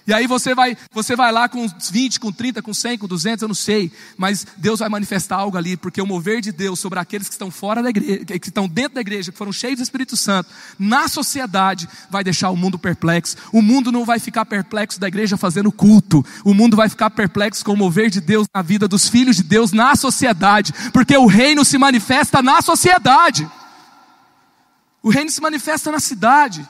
E 0.08 0.14
aí 0.14 0.28
você 0.28 0.54
vai, 0.54 0.78
você 0.92 1.16
vai 1.16 1.32
lá 1.32 1.50
com 1.50 1.68
20, 1.68 2.20
com 2.20 2.32
30, 2.32 2.62
com 2.62 2.74
100, 2.74 3.00
com 3.00 3.08
200, 3.08 3.42
eu 3.42 3.48
não 3.48 3.56
sei, 3.56 3.92
mas 4.16 4.46
Deus 4.58 4.80
vai 4.80 4.88
manifestar 4.88 5.38
algo 5.38 5.58
ali, 5.58 5.76
porque 5.76 6.00
o 6.00 6.06
mover 6.06 6.42
de 6.42 6.52
Deus 6.52 6.80
sobre 6.80 7.00
aqueles 7.00 7.28
que 7.28 7.34
estão 7.34 7.50
fora 7.50 7.82
da 7.82 7.90
igreja, 7.90 8.24
que 8.24 8.48
estão 8.48 8.68
dentro 8.68 8.96
da 8.96 9.02
igreja, 9.02 9.32
que 9.32 9.38
foram 9.38 9.52
cheios 9.52 9.78
do 9.78 9.84
Espírito 9.84 10.16
Santo, 10.16 10.50
na 10.78 11.08
sociedade, 11.08 11.90
vai 12.10 12.24
deixar 12.24 12.52
o 12.52 12.56
mundo 12.56 12.78
perplexo. 12.78 13.36
O 13.52 13.64
mundo 13.64 13.92
não 13.92 14.06
vai 14.06 14.20
ficar 14.20 14.46
perplexo 14.46 15.00
da 15.00 15.08
igreja 15.08 15.38
fazendo 15.38 15.72
culto. 15.72 16.24
O 16.44 16.54
mundo 16.54 16.78
vai 16.78 16.88
ficar 16.88 17.10
perplexo 17.10 17.66
com 17.66 17.74
o 17.74 17.78
mover 17.78 18.12
de 18.12 18.22
Deus 18.22 18.48
na 18.54 18.62
vida 18.62 18.88
dos 18.88 19.10
filhos 19.10 19.36
de 19.36 19.44
Deus 19.44 19.72
na 19.72 19.96
sociedade, 19.96 20.72
porque 20.94 21.18
o 21.18 21.26
reino 21.26 21.66
se 21.66 21.80
manifesta 21.80 22.44
na 22.44 22.62
sociedade. 22.62 23.50
O 25.02 25.10
reino 25.10 25.32
se 25.32 25.42
manifesta 25.42 25.92
na 25.92 26.00
cidade, 26.00 26.68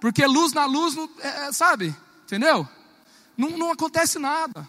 porque 0.00 0.26
luz 0.26 0.52
na 0.52 0.64
luz, 0.64 0.96
é, 1.20 1.48
é, 1.48 1.52
sabe? 1.52 1.94
Entendeu? 2.34 2.68
Não, 3.36 3.50
não 3.50 3.70
acontece 3.70 4.18
nada. 4.18 4.68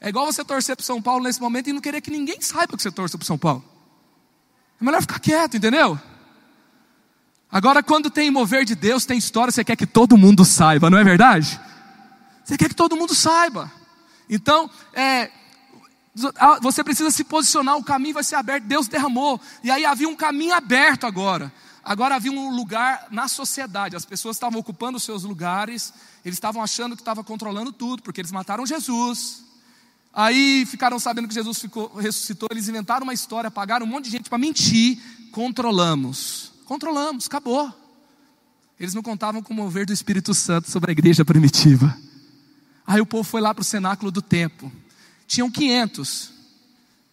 É 0.00 0.08
igual 0.08 0.24
você 0.24 0.44
torcer 0.44 0.76
para 0.76 0.86
São 0.86 1.02
Paulo 1.02 1.24
nesse 1.24 1.40
momento 1.40 1.68
e 1.68 1.72
não 1.72 1.80
querer 1.80 2.00
que 2.00 2.12
ninguém 2.12 2.40
saiba 2.40 2.76
que 2.76 2.82
você 2.82 2.92
torce 2.92 3.18
para 3.18 3.26
São 3.26 3.36
Paulo. 3.36 3.64
É 4.80 4.84
melhor 4.84 5.00
ficar 5.00 5.18
quieto, 5.18 5.56
entendeu? 5.56 5.98
Agora, 7.50 7.82
quando 7.82 8.08
tem 8.08 8.30
mover 8.30 8.64
de 8.64 8.76
Deus, 8.76 9.04
tem 9.04 9.18
história, 9.18 9.50
você 9.50 9.64
quer 9.64 9.74
que 9.74 9.86
todo 9.86 10.16
mundo 10.16 10.44
saiba, 10.44 10.88
não 10.88 10.96
é 10.96 11.02
verdade? 11.02 11.60
Você 12.44 12.56
quer 12.56 12.68
que 12.68 12.74
todo 12.76 12.96
mundo 12.96 13.12
saiba. 13.12 13.70
Então, 14.30 14.70
é, 14.92 15.28
você 16.60 16.84
precisa 16.84 17.10
se 17.10 17.24
posicionar, 17.24 17.76
o 17.76 17.82
caminho 17.82 18.14
vai 18.14 18.22
ser 18.22 18.36
aberto, 18.36 18.62
Deus 18.62 18.86
derramou. 18.86 19.40
E 19.64 19.72
aí 19.72 19.84
havia 19.84 20.08
um 20.08 20.14
caminho 20.14 20.54
aberto 20.54 21.04
agora. 21.04 21.52
Agora 21.84 22.14
havia 22.14 22.30
um 22.30 22.54
lugar 22.54 23.08
na 23.10 23.26
sociedade, 23.26 23.96
as 23.96 24.04
pessoas 24.04 24.36
estavam 24.36 24.60
ocupando 24.60 24.98
os 24.98 25.02
seus 25.02 25.24
lugares, 25.24 25.92
eles 26.24 26.36
estavam 26.36 26.62
achando 26.62 26.94
que 26.94 27.02
estava 27.02 27.24
controlando 27.24 27.72
tudo, 27.72 28.02
porque 28.02 28.20
eles 28.20 28.30
mataram 28.30 28.64
Jesus. 28.64 29.42
Aí 30.12 30.64
ficaram 30.66 31.00
sabendo 31.00 31.26
que 31.26 31.34
Jesus 31.34 31.58
ficou, 31.58 31.92
ressuscitou, 31.94 32.48
eles 32.52 32.68
inventaram 32.68 33.02
uma 33.02 33.14
história, 33.14 33.50
pagaram 33.50 33.84
um 33.84 33.88
monte 33.88 34.04
de 34.04 34.10
gente 34.10 34.28
para 34.28 34.38
mentir. 34.38 35.00
Controlamos, 35.32 36.52
controlamos, 36.66 37.26
acabou. 37.26 37.72
Eles 38.78 38.94
não 38.94 39.02
contavam 39.02 39.42
com 39.42 39.52
o 39.52 39.56
mover 39.56 39.84
do 39.84 39.92
Espírito 39.92 40.34
Santo 40.34 40.70
sobre 40.70 40.90
a 40.90 40.92
igreja 40.92 41.24
primitiva. 41.24 41.96
Aí 42.86 43.00
o 43.00 43.06
povo 43.06 43.24
foi 43.24 43.40
lá 43.40 43.52
para 43.52 43.62
o 43.62 43.64
cenáculo 43.64 44.12
do 44.12 44.22
templo. 44.22 44.70
Tinham 45.26 45.50
500, 45.50 46.30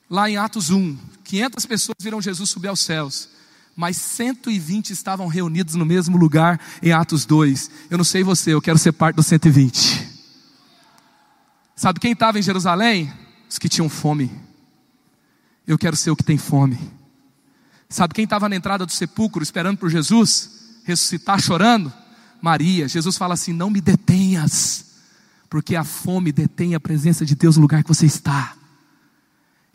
lá 0.10 0.30
em 0.30 0.38
Atos 0.38 0.70
1. 0.70 0.96
500 1.24 1.66
pessoas 1.66 1.96
viram 2.00 2.22
Jesus 2.22 2.50
subir 2.50 2.68
aos 2.68 2.82
céus 2.82 3.39
mas 3.80 3.96
120 3.96 4.90
estavam 4.90 5.26
reunidos 5.28 5.76
no 5.76 5.86
mesmo 5.86 6.18
lugar 6.18 6.60
em 6.84 6.92
Atos 6.92 7.26
2. 7.26 7.72
Eu 7.90 7.98
não 7.98 8.04
sei 8.04 8.24
você, 8.24 8.54
eu 8.54 8.62
quero 8.62 8.78
ser 8.78 8.92
parte 8.92 9.16
dos 9.16 9.26
120. 9.28 10.06
Sabe 11.78 11.98
quem 11.98 12.12
estava 12.12 12.38
em 12.38 12.42
Jerusalém? 12.42 13.10
Os 13.50 13.58
que 13.58 13.70
tinham 13.70 13.88
fome. 13.88 14.30
Eu 15.66 15.78
quero 15.78 15.96
ser 15.96 16.12
o 16.12 16.16
que 16.18 16.26
tem 16.26 16.38
fome. 16.38 16.78
Sabe 17.88 18.14
quem 18.14 18.26
estava 18.26 18.50
na 18.50 18.58
entrada 18.58 18.86
do 18.86 18.92
sepulcro 18.92 19.42
esperando 19.42 19.78
por 19.78 19.90
Jesus 19.90 20.82
ressuscitar 20.84 21.40
chorando? 21.42 21.90
Maria. 22.42 22.86
Jesus 22.86 23.16
fala 23.16 23.34
assim: 23.36 23.54
Não 23.54 23.70
me 23.70 23.80
detenhas, 23.80 24.88
porque 25.50 25.78
a 25.78 25.86
fome 25.86 26.34
detém 26.34 26.76
a 26.76 26.82
presença 26.82 27.26
de 27.26 27.34
Deus 27.34 27.56
no 27.56 27.62
lugar 27.62 27.82
que 27.82 27.88
você 27.88 28.06
está. 28.06 28.58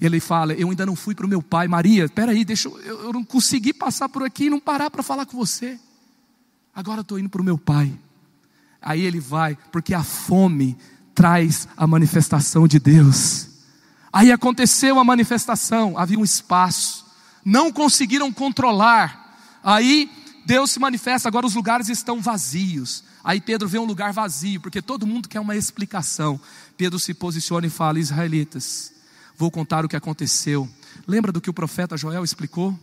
Ele 0.06 0.20
fala: 0.20 0.52
Eu 0.54 0.70
ainda 0.70 0.86
não 0.86 0.96
fui 0.96 1.14
para 1.14 1.26
o 1.26 1.28
meu 1.28 1.42
pai, 1.42 1.68
Maria, 1.68 2.08
peraí, 2.08 2.44
deixa 2.44 2.68
eu, 2.68 3.04
eu 3.04 3.12
não 3.12 3.24
consegui 3.24 3.72
passar 3.72 4.08
por 4.08 4.22
aqui 4.22 4.44
e 4.44 4.50
não 4.50 4.60
parar 4.60 4.90
para 4.90 5.02
falar 5.02 5.26
com 5.26 5.36
você. 5.36 5.78
Agora 6.74 7.02
estou 7.02 7.18
indo 7.18 7.28
para 7.28 7.40
o 7.40 7.44
meu 7.44 7.56
pai. 7.58 7.92
Aí 8.80 9.00
ele 9.00 9.20
vai, 9.20 9.56
porque 9.72 9.94
a 9.94 10.02
fome 10.02 10.76
traz 11.14 11.68
a 11.76 11.86
manifestação 11.86 12.66
de 12.66 12.78
Deus. 12.78 13.48
Aí 14.12 14.30
aconteceu 14.30 14.98
a 14.98 15.04
manifestação, 15.04 15.96
havia 15.98 16.18
um 16.18 16.24
espaço, 16.24 17.06
não 17.44 17.72
conseguiram 17.72 18.32
controlar. 18.32 19.38
Aí 19.62 20.10
Deus 20.46 20.70
se 20.70 20.78
manifesta, 20.78 21.28
agora 21.28 21.46
os 21.46 21.54
lugares 21.54 21.88
estão 21.88 22.20
vazios. 22.20 23.02
Aí 23.24 23.40
Pedro 23.40 23.66
vê 23.66 23.78
um 23.78 23.84
lugar 23.84 24.12
vazio, 24.12 24.60
porque 24.60 24.82
todo 24.82 25.06
mundo 25.06 25.28
quer 25.28 25.40
uma 25.40 25.56
explicação. 25.56 26.38
Pedro 26.76 26.98
se 26.98 27.14
posiciona 27.14 27.66
e 27.66 27.70
fala: 27.70 27.98
Israelitas, 27.98 28.92
vou 29.36 29.50
contar 29.50 29.84
o 29.84 29.88
que 29.88 29.96
aconteceu. 29.96 30.68
Lembra 31.06 31.32
do 31.32 31.40
que 31.40 31.50
o 31.50 31.54
profeta 31.54 31.96
Joel 31.96 32.24
explicou? 32.24 32.78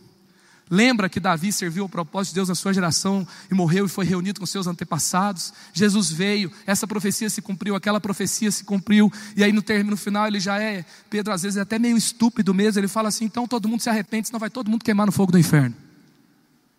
Lembra 0.70 1.08
que 1.08 1.20
Davi 1.20 1.52
serviu 1.52 1.82
ao 1.82 1.88
propósito 1.88 2.32
de 2.32 2.36
Deus 2.36 2.48
na 2.48 2.54
sua 2.54 2.72
geração 2.72 3.28
e 3.50 3.54
morreu 3.54 3.84
e 3.84 3.88
foi 3.88 4.06
reunido 4.06 4.40
com 4.40 4.46
seus 4.46 4.66
antepassados? 4.66 5.52
Jesus 5.72 6.10
veio, 6.10 6.50
essa 6.66 6.86
profecia 6.86 7.28
se 7.28 7.42
cumpriu, 7.42 7.74
aquela 7.74 8.00
profecia 8.00 8.50
se 8.50 8.64
cumpriu, 8.64 9.12
e 9.36 9.44
aí 9.44 9.52
no 9.52 9.60
término 9.60 9.96
final 9.98 10.26
ele 10.26 10.40
já 10.40 10.58
é, 10.58 10.84
Pedro 11.10 11.32
às 11.34 11.42
vezes 11.42 11.58
é 11.58 11.60
até 11.60 11.78
meio 11.78 11.96
estúpido 11.96 12.54
mesmo, 12.54 12.80
ele 12.80 12.88
fala 12.88 13.08
assim: 13.08 13.26
então 13.26 13.46
todo 13.46 13.68
mundo 13.68 13.82
se 13.82 13.90
arrepende, 13.90 14.28
senão 14.28 14.40
vai 14.40 14.48
todo 14.48 14.70
mundo 14.70 14.82
queimar 14.82 15.04
no 15.04 15.12
fogo 15.12 15.30
do 15.30 15.38
inferno. 15.38 15.76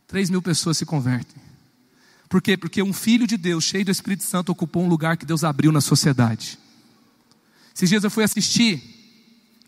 Três 0.08 0.30
mil 0.30 0.42
pessoas 0.42 0.78
se 0.78 0.86
convertem. 0.88 1.42
Por 2.28 2.42
quê? 2.42 2.58
Porque 2.58 2.82
um 2.82 2.94
filho 2.94 3.28
de 3.28 3.38
Deus, 3.38 3.64
cheio 3.64 3.86
do 3.86 3.92
Espírito 3.92 4.24
Santo, 4.24 4.52
ocupou 4.52 4.84
um 4.84 4.90
lugar 4.90 5.18
que 5.18 5.26
Deus 5.26 5.44
abriu 5.44 5.72
na 5.72 5.82
sociedade. 5.82 6.58
Esses 7.76 7.90
dias 7.90 8.04
eu 8.04 8.10
fui 8.10 8.24
assistir 8.24 8.93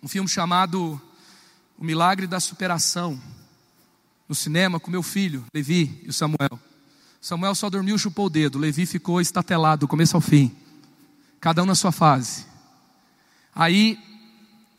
um 0.05 0.07
filme 0.07 0.29
chamado 0.29 1.01
O 1.79 1.83
Milagre 1.83 2.27
da 2.27 2.39
Superação, 2.39 3.19
no 4.29 4.35
cinema 4.35 4.79
com 4.79 4.91
meu 4.91 5.01
filho, 5.01 5.43
Levi 5.51 5.99
e 6.03 6.09
o 6.09 6.13
Samuel. 6.13 6.59
Samuel 7.19 7.55
só 7.55 7.71
dormiu 7.71 7.97
chupou 7.97 8.27
o 8.27 8.29
dedo, 8.29 8.59
Levi 8.59 8.85
ficou 8.85 9.19
estatelado 9.19 9.79
do 9.79 9.87
começo 9.87 10.15
ao 10.15 10.21
fim, 10.21 10.55
cada 11.39 11.63
um 11.63 11.65
na 11.65 11.73
sua 11.73 11.91
fase. 11.91 12.45
Aí, 13.55 13.97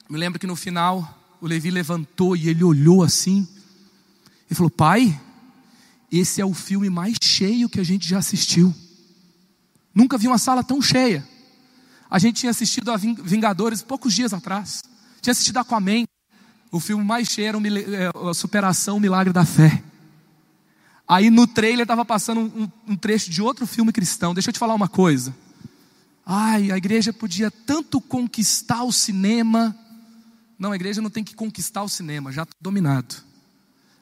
me 0.09 0.17
lembro 0.17 0.39
que 0.39 0.47
no 0.47 0.55
final, 0.55 1.37
o 1.41 1.49
Levi 1.49 1.73
levantou 1.73 2.37
e 2.37 2.49
ele 2.49 2.63
olhou 2.63 3.03
assim, 3.03 3.49
e 4.49 4.55
falou: 4.55 4.71
Pai, 4.71 5.21
esse 6.11 6.41
é 6.41 6.47
o 6.47 6.55
filme 6.55 6.89
mais 6.89 7.17
cheio 7.21 7.69
que 7.69 7.81
a 7.81 7.85
gente 7.85 8.09
já 8.09 8.19
assistiu. 8.19 8.73
Nunca 9.93 10.17
vi 10.17 10.29
uma 10.29 10.39
sala 10.39 10.63
tão 10.63 10.81
cheia. 10.81 11.29
A 12.09 12.21
gente 12.21 12.37
tinha 12.37 12.51
assistido 12.51 12.93
a 12.93 12.97
Vingadores 12.97 13.83
poucos 13.83 14.15
dias 14.15 14.33
atrás. 14.33 14.85
Tinha 15.21 15.33
assistido 15.33 15.59
Aquaman. 15.59 16.05
O 16.71 16.81
filme 16.81 17.05
mais 17.05 17.29
cheio 17.29 17.49
era 17.49 17.59
é, 17.59 18.29
a 18.31 18.35
superação, 18.35 18.97
o 18.97 19.01
milagre 19.01 19.33
da 19.33 19.45
fé. 19.45 19.83
Aí 21.09 21.31
no 21.31 21.47
trailer 21.47 21.83
estava 21.83 22.05
passando 22.05 22.41
um, 22.41 22.69
um, 22.89 22.97
trecho 22.97 23.31
de 23.31 23.41
outro 23.41 23.67
filme 23.67 23.93
cristão. 23.93 24.35
Deixa 24.35 24.51
eu 24.51 24.53
te 24.53 24.59
falar 24.59 24.75
uma 24.75 24.89
coisa. 24.89 25.35
Ai, 26.25 26.73
a 26.73 26.77
igreja 26.77 27.13
podia 27.13 27.51
tanto 27.51 28.01
conquistar 28.01 28.83
o 28.83 28.93
cinema. 28.93 29.77
Não, 30.59 30.73
a 30.73 30.77
igreja 30.77 31.01
não 31.01 31.11
tem 31.11 31.23
que 31.23 31.35
conquistar 31.35 31.85
o 31.85 31.89
cinema, 31.89 32.33
já 32.33 32.43
está 32.43 32.55
dominado. 32.61 33.15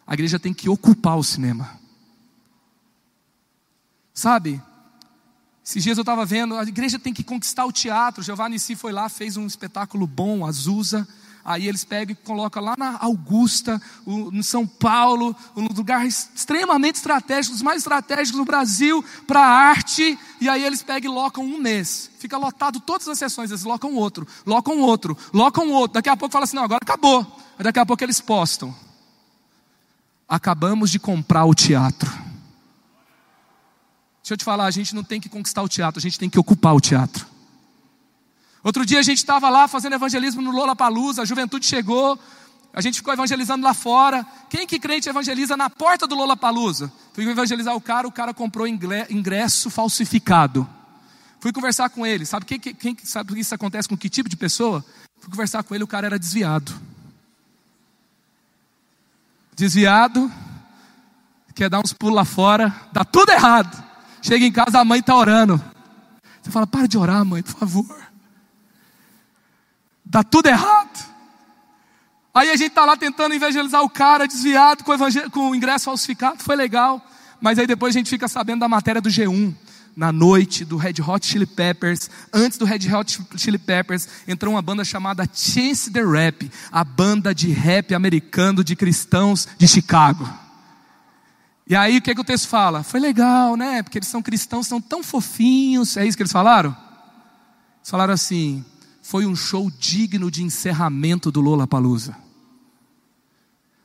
A 0.07 0.15
igreja 0.15 0.39
tem 0.39 0.55
que 0.55 0.69
ocupar 0.69 1.19
o 1.19 1.25
cinema. 1.25 1.79
Sabe? 4.15 4.63
Esses 5.65 5.83
dias 5.83 5.97
eu 5.97 6.03
estava 6.03 6.27
vendo, 6.27 6.57
a 6.57 6.63
igreja 6.63 6.99
tem 6.99 7.15
que 7.15 7.25
conquistar 7.25 7.65
o 7.65 7.73
teatro. 7.73 8.23
Giovanni 8.23 8.59
Si 8.59 8.77
foi 8.77 8.93
lá, 8.93 9.09
fez 9.09 9.39
um 9.39 9.47
espetáculo 9.47 10.07
bom, 10.07 10.45
Azusa. 10.45 11.09
Aí 11.43 11.67
eles 11.67 11.85
pegam 11.85 12.13
e 12.13 12.27
colocam 12.27 12.63
lá 12.63 12.75
na 12.77 12.99
Augusta, 13.01 13.81
no 14.07 14.43
São 14.43 14.67
Paulo, 14.67 15.37
um 15.55 15.67
lugar 15.67 16.07
extremamente 16.07 16.97
estratégico, 16.97 17.55
dos 17.55 17.63
mais 17.63 17.79
estratégicos 17.79 18.39
do 18.39 18.45
Brasil 18.45 19.05
para 19.27 19.41
arte. 19.41 20.19
E 20.41 20.49
aí 20.49 20.65
eles 20.65 20.83
pegam 20.83 21.13
e 21.13 21.15
locam 21.15 21.45
um 21.45 21.59
mês. 21.59 22.11
Fica 22.19 22.39
lotado 22.39 22.81
todas 22.81 23.09
as 23.09 23.19
sessões, 23.19 23.51
eles 23.51 23.65
locam 23.65 23.95
outro, 23.95 24.27
locam 24.47 24.81
outro, 24.81 25.17
locam 25.33 25.71
outro. 25.71 25.95
Daqui 25.95 26.09
a 26.09 26.17
pouco 26.17 26.33
fala 26.33 26.45
assim: 26.45 26.57
não, 26.57 26.65
agora 26.65 26.81
acabou. 26.83 27.27
Daqui 27.59 27.79
a 27.79 27.87
pouco 27.87 28.03
eles 28.03 28.21
postam. 28.21 28.75
Acabamos 30.27 30.91
de 30.91 30.99
comprar 30.99 31.45
o 31.45 31.55
teatro. 31.55 32.11
Deixa 34.25 34.33
eu 34.33 34.39
te 34.39 34.45
falar, 34.45 34.65
a 34.65 34.71
gente 34.71 34.95
não 34.95 35.05
tem 35.05 35.21
que 35.21 35.29
conquistar 35.29 35.63
o 35.63 35.69
teatro, 35.69 35.99
a 35.99 36.01
gente 36.01 36.19
tem 36.19 36.31
que 36.31 36.39
ocupar 36.39 36.75
o 36.75 36.81
teatro. 36.81 37.27
Outro 38.63 38.87
dia 38.87 38.99
a 38.99 39.03
gente 39.03 39.19
estava 39.19 39.51
lá 39.51 39.69
fazendo 39.69 39.93
evangelismo 39.93 40.41
no 40.41 40.51
Lola 40.51 40.75
Palusa, 40.75 41.21
a 41.21 41.25
juventude 41.27 41.67
chegou, 41.67 42.19
a 42.73 42.81
gente 42.81 42.97
ficou 42.97 43.13
evangelizando 43.13 43.63
lá 43.63 43.75
fora. 43.75 44.27
Quem 44.49 44.67
que 44.67 44.79
crente 44.79 45.11
evangeliza 45.11 45.59
na 45.59 45.69
porta 45.69 46.07
do 46.07 46.15
Lola 46.15 46.39
Palusa? 46.39 46.91
Fui 47.13 47.29
evangelizar 47.29 47.77
o 47.77 47.81
cara, 47.83 48.09
o 48.09 48.13
cara 48.13 48.33
comprou 48.33 48.67
ingresso 48.67 49.69
falsificado. 49.69 50.67
Fui 51.39 51.53
conversar 51.53 51.91
com 51.91 52.07
ele. 52.07 52.25
Sabe 52.25 52.47
quem, 52.47 52.59
quem 52.59 52.97
sabe 53.05 53.35
que 53.35 53.41
isso 53.41 53.55
acontece 53.55 53.87
com 53.87 53.95
que 53.95 54.09
tipo 54.09 54.31
de 54.31 54.39
pessoa? 54.39 54.83
Fui 55.21 55.31
conversar 55.31 55.63
com 55.65 55.75
ele, 55.75 55.85
o 55.85 55.87
cara 55.87 56.07
era 56.07 56.19
desviado. 56.19 56.73
Desviado, 59.55 60.33
quer 61.55 61.69
dar 61.69 61.81
uns 61.85 61.93
pulos 61.93 62.17
lá 62.17 62.25
fora, 62.25 62.75
dá 62.91 63.05
tudo 63.05 63.31
errado. 63.31 63.93
Chega 64.25 64.47
em 64.47 64.51
casa, 64.51 64.81
a 64.81 64.85
mãe 64.87 65.01
está 65.01 65.15
orando. 65.15 65.63
Você 66.41 66.51
fala, 66.51 66.67
para 66.67 66.89
de 66.89 66.97
orar, 66.97 67.23
mãe, 67.27 67.43
por 67.43 67.53
favor. 67.53 67.95
Dá 70.03 70.23
tudo 70.23 70.47
errado. 70.47 71.13
Aí 72.33 72.49
a 72.49 72.57
gente 72.57 72.71
está 72.71 72.87
lá 72.87 72.97
tentando 72.97 73.35
evangelizar 73.35 73.83
o 73.83 73.91
cara, 73.91 74.27
desviado, 74.27 74.83
com, 74.83 74.95
com 75.31 75.51
o 75.51 75.55
ingresso 75.55 75.85
falsificado, 75.85 76.43
foi 76.43 76.57
legal. 76.57 77.07
Mas 77.39 77.59
aí 77.59 77.67
depois 77.67 77.95
a 77.95 77.99
gente 77.99 78.09
fica 78.09 78.27
sabendo 78.27 78.61
da 78.61 78.69
matéria 78.69 78.99
do 78.99 79.11
G1. 79.11 79.55
Na 79.95 80.11
noite 80.11 80.65
do 80.65 80.79
Red 80.79 80.95
Hot 81.07 81.25
Chili 81.25 81.47
Peppers, 81.47 82.11
antes 82.33 82.57
do 82.57 82.65
Red 82.65 82.91
Hot 82.93 83.21
Chili 83.37 83.59
Peppers, 83.59 84.09
entrou 84.27 84.55
uma 84.55 84.63
banda 84.63 84.85
chamada 84.85 85.29
Chance 85.33 85.91
the 85.93 86.03
Rap, 86.03 86.51
a 86.73 86.83
banda 86.83 87.35
de 87.35 87.53
rap 87.53 87.95
americano 87.95 88.65
de 88.65 88.75
cristãos 88.75 89.47
de 89.59 89.69
Chicago. 89.69 90.44
E 91.67 91.75
aí 91.75 91.97
o 91.97 92.03
que, 92.03 92.11
é 92.11 92.15
que 92.15 92.21
o 92.21 92.25
texto 92.25 92.49
fala? 92.49 92.83
Foi 92.83 93.01
legal, 93.01 93.57
né? 93.57 93.83
Porque 93.83 93.99
eles 93.99 94.09
são 94.09 94.23
cristãos, 94.23 94.67
são 94.67 94.81
tão 94.81 95.03
fofinhos. 95.03 95.97
É 95.97 96.07
isso 96.07 96.17
que 96.17 96.23
eles 96.23 96.33
falaram? 96.33 96.71
Eles 96.71 97.91
falaram 97.91 98.13
assim: 98.13 98.65
foi 99.03 99.25
um 99.27 99.35
show 99.35 99.71
digno 99.71 100.31
de 100.31 100.43
encerramento 100.43 101.31
do 101.31 101.41
Lola 101.41 101.67
Palusa. 101.67 102.17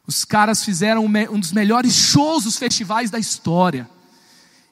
Os 0.06 0.26
caras 0.26 0.64
fizeram 0.64 1.06
um 1.06 1.40
dos 1.40 1.52
melhores 1.52 1.94
shows 1.94 2.44
dos 2.44 2.58
festivais 2.58 3.12
da 3.12 3.20
história. 3.20 3.88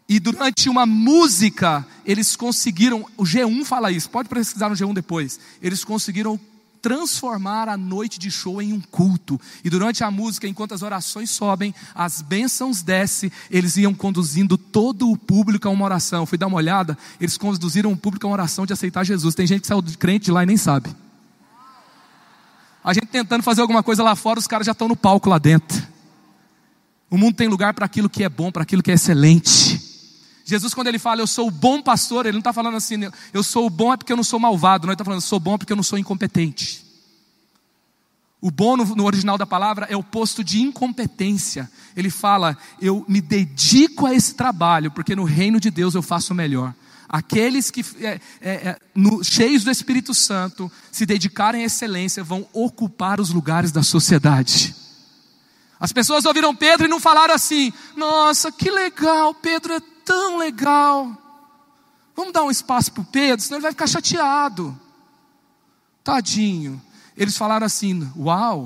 E 0.10 0.20
durante 0.20 0.70
uma 0.70 0.86
música, 0.86 1.86
eles 2.06 2.36
conseguiram, 2.36 3.06
o 3.18 3.24
G1 3.24 3.66
fala 3.66 3.92
isso, 3.92 4.10
pode 4.10 4.30
pesquisar 4.30 4.70
no 4.70 4.76
G1 4.76 4.94
depois. 4.94 5.40
Eles 5.62 5.84
conseguiram 5.84 6.40
transformar 6.82 7.68
a 7.70 7.78
noite 7.78 8.20
de 8.20 8.32
show 8.32 8.62
em 8.62 8.74
um 8.74 8.80
culto. 8.80 9.40
E 9.64 9.70
durante 9.70 10.04
a 10.04 10.12
música, 10.12 10.48
enquanto 10.48 10.74
as 10.74 10.82
orações 10.82 11.30
sobem, 11.30 11.74
as 11.94 12.22
bênçãos 12.22 12.82
descem, 12.82 13.32
eles 13.50 13.78
iam 13.78 13.94
conduzindo 13.94 14.58
todo 14.58 15.12
o 15.12 15.18
público 15.18 15.68
a 15.68 15.72
uma 15.72 15.86
oração. 15.86 16.26
fui 16.26 16.38
dar 16.38 16.48
uma 16.48 16.58
olhada, 16.58 16.98
eles 17.20 17.38
conduziram 17.38 17.92
o 17.92 17.98
público 17.98 18.26
a 18.26 18.30
uma 18.30 18.36
oração 18.36 18.66
de 18.66 18.74
aceitar 18.74 19.04
Jesus. 19.04 19.36
Tem 19.36 19.48
gente 19.48 19.62
que 19.62 19.68
saiu 19.68 19.82
de 19.82 19.98
crente 19.98 20.26
de 20.26 20.32
lá 20.32 20.44
e 20.44 20.46
nem 20.46 20.58
sabe. 20.58 20.96
A 22.84 22.94
gente 22.94 23.08
tentando 23.08 23.44
fazer 23.44 23.62
alguma 23.62 23.84
coisa 23.84 24.02
lá 24.02 24.16
fora, 24.16 24.40
os 24.40 24.48
caras 24.48 24.66
já 24.66 24.72
estão 24.72 24.88
no 24.88 24.96
palco 24.96 25.30
lá 25.30 25.38
dentro. 25.38 25.86
O 27.10 27.18
mundo 27.18 27.36
tem 27.36 27.48
lugar 27.48 27.74
para 27.74 27.86
aquilo 27.86 28.10
que 28.10 28.24
é 28.24 28.30
bom, 28.30 28.52
para 28.52 28.64
aquilo 28.64 28.82
que 28.82 28.92
é 28.92 28.94
excelente. 28.94 29.77
Jesus, 30.48 30.74
quando 30.74 30.88
ele 30.88 30.98
fala, 30.98 31.20
eu 31.20 31.28
sou 31.28 31.50
o 31.50 31.52
bom 31.52 31.82
pastor, 31.82 32.26
ele 32.26 32.32
não 32.32 32.40
está 32.40 32.54
falando 32.54 32.78
assim, 32.78 32.96
eu 33.34 33.44
sou 33.44 33.66
o 33.66 33.70
bom 33.70 33.92
é 33.92 33.98
porque 33.98 34.14
eu 34.14 34.16
não 34.16 34.24
sou 34.24 34.40
malvado, 34.40 34.88
não, 34.88 34.92
ele 34.92 34.96
está 34.96 35.04
falando, 35.04 35.18
eu 35.18 35.28
sou 35.28 35.42
bom 35.42 35.58
porque 35.58 35.74
eu 35.74 35.76
não 35.76 35.84
sou 35.84 36.00
incompetente. 36.00 36.86
O 38.40 38.50
bom 38.50 38.78
no, 38.78 39.04
original 39.04 39.38
da 39.38 39.46
palavra 39.46 39.88
é 39.90 39.98
o 39.98 40.04
posto 40.04 40.46
de 40.46 40.62
incompetência. 40.62 41.70
Ele 41.98 42.10
fala, 42.10 42.58
eu 42.82 43.04
me 43.10 43.20
dedico 43.20 44.06
a 44.06 44.14
esse 44.14 44.36
trabalho, 44.36 44.90
porque 44.90 45.18
no 45.18 45.26
reino 45.26 45.60
de 45.60 45.70
Deus 45.70 45.96
eu 45.96 46.02
faço 46.02 46.34
melhor. 46.34 46.74
Aqueles 47.10 47.70
que, 47.70 47.84
é, 48.00 48.22
é, 48.40 48.52
é, 48.52 48.80
no, 48.96 49.22
cheios 49.26 49.66
do 49.66 49.72
Espírito 49.72 50.14
Santo, 50.14 50.72
se 50.90 51.06
dedicarem 51.06 51.64
à 51.64 51.66
excelência, 51.66 52.24
vão 52.24 52.48
ocupar 52.54 53.20
os 53.20 53.32
lugares 53.32 53.74
da 53.74 53.84
sociedade. 53.84 54.74
As 55.78 55.92
pessoas 55.92 56.24
ouviram 56.24 56.56
Pedro 56.56 56.86
e 56.86 56.90
não 56.90 57.02
falaram 57.02 57.34
assim: 57.34 57.74
Nossa, 57.98 58.52
que 58.52 58.72
legal, 58.72 59.34
Pedro 59.34 59.74
é 59.74 59.97
tão 60.08 60.38
legal. 60.38 61.12
Vamos 62.16 62.32
dar 62.32 62.44
um 62.44 62.50
espaço 62.50 62.94
para 62.94 63.02
o 63.02 63.06
Pedro, 63.06 63.44
senão 63.44 63.58
ele 63.58 63.64
vai 63.64 63.74
ficar 63.74 63.88
chateado. 63.88 64.80
Tadinho. 66.02 66.82
Eles 67.16 67.36
falaram 67.36 67.66
assim: 67.66 68.10
Uau, 68.16 68.66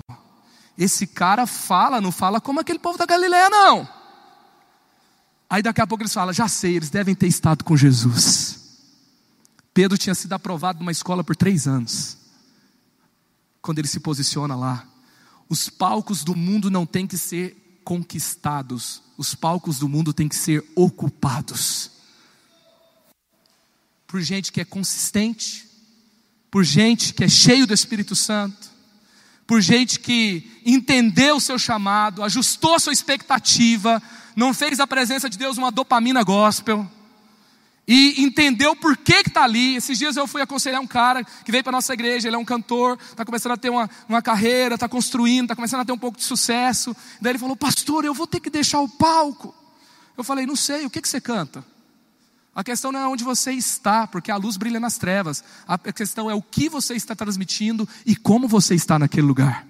esse 0.77 1.07
cara 1.07 1.47
fala, 1.47 1.99
não 1.99 2.11
fala 2.11 2.39
como 2.39 2.59
aquele 2.59 2.77
povo 2.77 2.97
da 2.97 3.07
Galileia, 3.07 3.49
não. 3.49 3.89
Aí 5.49 5.63
daqui 5.63 5.81
a 5.81 5.87
pouco 5.87 6.03
eles 6.03 6.13
falam: 6.13 6.31
já 6.31 6.47
sei, 6.47 6.75
eles 6.75 6.91
devem 6.91 7.15
ter 7.15 7.27
estado 7.27 7.63
com 7.63 7.75
Jesus. 7.75 8.59
Pedro 9.73 9.97
tinha 9.97 10.13
sido 10.13 10.33
aprovado 10.33 10.79
numa 10.79 10.91
escola 10.91 11.23
por 11.23 11.35
três 11.35 11.67
anos. 11.67 12.17
Quando 13.61 13.79
ele 13.79 13.87
se 13.87 13.99
posiciona 13.99 14.55
lá, 14.55 14.85
os 15.49 15.69
palcos 15.69 16.23
do 16.23 16.35
mundo 16.35 16.69
não 16.69 16.85
têm 16.85 17.07
que 17.07 17.17
ser 17.17 17.81
conquistados, 17.83 19.01
os 19.21 19.35
palcos 19.35 19.77
do 19.77 19.87
mundo 19.87 20.13
têm 20.13 20.27
que 20.27 20.35
ser 20.35 20.65
ocupados. 20.75 21.91
Por 24.07 24.19
gente 24.19 24.51
que 24.51 24.59
é 24.59 24.65
consistente, 24.65 25.69
por 26.49 26.63
gente 26.63 27.13
que 27.13 27.23
é 27.23 27.29
cheio 27.29 27.67
do 27.67 27.73
Espírito 27.73 28.15
Santo, 28.15 28.71
por 29.45 29.61
gente 29.61 29.99
que 29.99 30.59
entendeu 30.65 31.35
o 31.35 31.39
seu 31.39 31.59
chamado, 31.59 32.23
ajustou 32.23 32.79
sua 32.79 32.93
expectativa, 32.93 34.01
não 34.35 34.55
fez 34.55 34.79
a 34.79 34.87
presença 34.87 35.29
de 35.29 35.37
Deus 35.37 35.55
uma 35.55 35.71
dopamina 35.71 36.23
gospel, 36.23 36.89
e 37.93 38.23
entendeu 38.23 38.73
por 38.73 38.95
que 38.95 39.15
está 39.15 39.43
ali. 39.43 39.75
Esses 39.75 39.99
dias 39.99 40.15
eu 40.15 40.25
fui 40.25 40.41
aconselhar 40.41 40.79
um 40.79 40.87
cara 40.87 41.25
que 41.25 41.51
veio 41.51 41.61
para 41.61 41.73
nossa 41.73 41.93
igreja, 41.93 42.29
ele 42.29 42.37
é 42.37 42.39
um 42.39 42.45
cantor, 42.45 42.97
está 42.97 43.25
começando 43.25 43.51
a 43.51 43.57
ter 43.57 43.69
uma, 43.69 43.89
uma 44.07 44.21
carreira, 44.21 44.75
está 44.75 44.87
construindo, 44.87 45.43
está 45.43 45.57
começando 45.57 45.81
a 45.81 45.85
ter 45.85 45.91
um 45.91 45.97
pouco 45.97 46.17
de 46.17 46.23
sucesso. 46.23 46.95
Daí 47.19 47.33
ele 47.33 47.39
falou, 47.39 47.53
pastor, 47.53 48.05
eu 48.05 48.13
vou 48.13 48.25
ter 48.25 48.39
que 48.39 48.49
deixar 48.49 48.79
o 48.79 48.87
palco. 48.87 49.53
Eu 50.17 50.23
falei, 50.23 50.45
não 50.45 50.55
sei, 50.55 50.85
o 50.85 50.89
que, 50.89 51.01
que 51.01 51.09
você 51.09 51.19
canta? 51.19 51.65
A 52.55 52.63
questão 52.63 52.93
não 52.93 52.99
é 53.01 53.07
onde 53.09 53.25
você 53.25 53.51
está, 53.51 54.07
porque 54.07 54.31
a 54.31 54.37
luz 54.37 54.55
brilha 54.55 54.79
nas 54.79 54.97
trevas. 54.97 55.43
A 55.67 55.77
questão 55.91 56.31
é 56.31 56.33
o 56.33 56.41
que 56.41 56.69
você 56.69 56.93
está 56.93 57.13
transmitindo 57.13 57.85
e 58.05 58.15
como 58.15 58.47
você 58.47 58.73
está 58.73 58.97
naquele 58.97 59.27
lugar. 59.27 59.67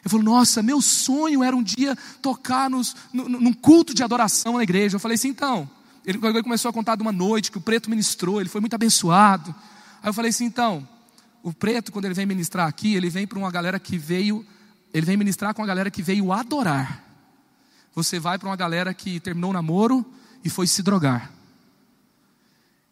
Ele 0.00 0.08
falou: 0.08 0.24
Nossa, 0.24 0.62
meu 0.62 0.80
sonho 0.80 1.44
era 1.44 1.54
um 1.54 1.62
dia 1.62 1.94
tocar 2.22 2.70
nos, 2.70 2.96
no, 3.12 3.28
num 3.28 3.52
culto 3.52 3.92
de 3.92 4.02
adoração 4.02 4.56
na 4.56 4.62
igreja. 4.62 4.96
Eu 4.96 5.00
falei 5.00 5.16
assim: 5.16 5.28
então. 5.28 5.68
Ele, 6.08 6.42
começou 6.42 6.70
a 6.70 6.72
contar 6.72 6.96
de 6.96 7.02
uma 7.02 7.12
noite 7.12 7.52
que 7.52 7.58
o 7.58 7.60
preto 7.60 7.90
ministrou, 7.90 8.40
ele 8.40 8.48
foi 8.48 8.62
muito 8.62 8.72
abençoado. 8.72 9.54
Aí 10.02 10.08
eu 10.08 10.14
falei 10.14 10.30
assim: 10.30 10.46
então, 10.46 10.88
o 11.42 11.52
preto, 11.52 11.92
quando 11.92 12.06
ele 12.06 12.14
vem 12.14 12.24
ministrar 12.24 12.66
aqui, 12.66 12.94
ele 12.94 13.10
vem 13.10 13.26
para 13.26 13.38
uma 13.38 13.50
galera 13.50 13.78
que 13.78 13.98
veio, 13.98 14.42
ele 14.94 15.04
vem 15.04 15.18
ministrar 15.18 15.52
com 15.52 15.60
uma 15.60 15.68
galera 15.68 15.90
que 15.90 16.02
veio 16.02 16.32
adorar. 16.32 17.04
Você 17.94 18.18
vai 18.18 18.38
para 18.38 18.48
uma 18.48 18.56
galera 18.56 18.94
que 18.94 19.20
terminou 19.20 19.50
o 19.50 19.52
namoro 19.52 20.02
e 20.42 20.48
foi 20.48 20.66
se 20.66 20.82
drogar. 20.82 21.30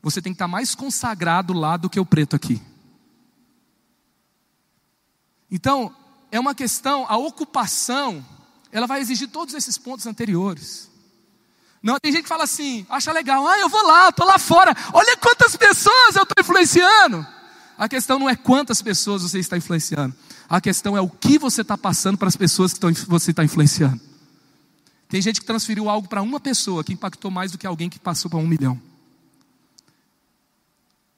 Você 0.02 0.20
tem 0.20 0.32
que 0.32 0.34
estar 0.34 0.46
mais 0.46 0.74
consagrado 0.74 1.54
lá 1.54 1.78
do 1.78 1.88
que 1.88 1.98
o 1.98 2.04
preto 2.04 2.36
aqui. 2.36 2.60
Então, 5.50 5.90
é 6.30 6.38
uma 6.38 6.54
questão, 6.54 7.06
a 7.08 7.16
ocupação, 7.16 8.22
ela 8.70 8.86
vai 8.86 9.00
exigir 9.00 9.30
todos 9.30 9.54
esses 9.54 9.78
pontos 9.78 10.06
anteriores. 10.06 10.90
Não, 11.86 12.00
tem 12.00 12.10
gente 12.10 12.24
que 12.24 12.28
fala 12.28 12.42
assim, 12.42 12.84
acha 12.90 13.12
legal, 13.12 13.46
ah, 13.46 13.60
eu 13.60 13.68
vou 13.68 13.86
lá, 13.86 14.08
estou 14.08 14.26
lá 14.26 14.40
fora, 14.40 14.76
olha 14.92 15.16
quantas 15.18 15.54
pessoas 15.54 16.16
eu 16.16 16.24
estou 16.24 16.34
influenciando. 16.40 17.24
A 17.78 17.88
questão 17.88 18.18
não 18.18 18.28
é 18.28 18.34
quantas 18.34 18.82
pessoas 18.82 19.22
você 19.22 19.38
está 19.38 19.56
influenciando, 19.56 20.12
a 20.48 20.60
questão 20.60 20.96
é 20.96 21.00
o 21.00 21.08
que 21.08 21.38
você 21.38 21.60
está 21.60 21.78
passando 21.78 22.18
para 22.18 22.26
as 22.26 22.34
pessoas 22.34 22.72
que 22.72 22.80
você 23.06 23.30
está 23.30 23.44
influenciando. 23.44 24.00
Tem 25.08 25.22
gente 25.22 25.38
que 25.38 25.46
transferiu 25.46 25.88
algo 25.88 26.08
para 26.08 26.22
uma 26.22 26.40
pessoa 26.40 26.82
que 26.82 26.92
impactou 26.92 27.30
mais 27.30 27.52
do 27.52 27.58
que 27.58 27.68
alguém 27.68 27.88
que 27.88 28.00
passou 28.00 28.28
para 28.28 28.40
um 28.40 28.48
milhão. 28.48 28.82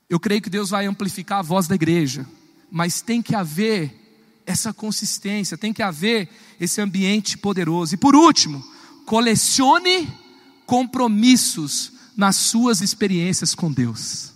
Eu 0.06 0.20
creio 0.20 0.42
que 0.42 0.50
Deus 0.50 0.68
vai 0.68 0.84
amplificar 0.84 1.38
a 1.38 1.42
voz 1.42 1.66
da 1.66 1.76
igreja, 1.76 2.26
mas 2.70 3.00
tem 3.00 3.22
que 3.22 3.34
haver 3.34 4.42
essa 4.44 4.74
consistência, 4.74 5.56
tem 5.56 5.72
que 5.72 5.82
haver 5.82 6.28
esse 6.60 6.78
ambiente 6.78 7.38
poderoso. 7.38 7.94
E 7.94 7.96
por 7.96 8.14
último, 8.14 8.62
colecione 9.06 10.27
compromissos 10.68 11.92
nas 12.14 12.36
suas 12.36 12.82
experiências 12.82 13.54
com 13.54 13.72
Deus. 13.72 14.34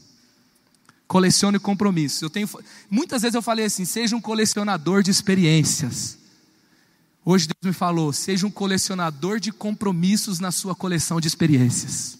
Colecione 1.06 1.58
compromissos. 1.58 2.22
Eu 2.22 2.30
tenho 2.30 2.48
muitas 2.90 3.20
vezes 3.20 3.34
eu 3.34 3.42
falei 3.42 3.66
assim, 3.66 3.84
seja 3.84 4.16
um 4.16 4.20
colecionador 4.20 5.02
de 5.02 5.10
experiências. 5.10 6.16
Hoje 7.22 7.46
Deus 7.48 7.58
me 7.62 7.78
falou, 7.78 8.14
seja 8.14 8.46
um 8.46 8.50
colecionador 8.50 9.38
de 9.38 9.52
compromissos 9.52 10.40
na 10.40 10.50
sua 10.50 10.74
coleção 10.74 11.20
de 11.20 11.28
experiências. 11.28 12.18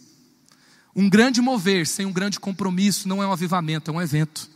Um 0.94 1.08
grande 1.08 1.40
mover 1.40 1.86
sem 1.86 2.04
um 2.04 2.12
grande 2.12 2.38
compromisso 2.38 3.08
não 3.08 3.22
é 3.22 3.26
um 3.26 3.32
avivamento, 3.32 3.90
é 3.90 3.94
um 3.94 4.02
evento. 4.02 4.46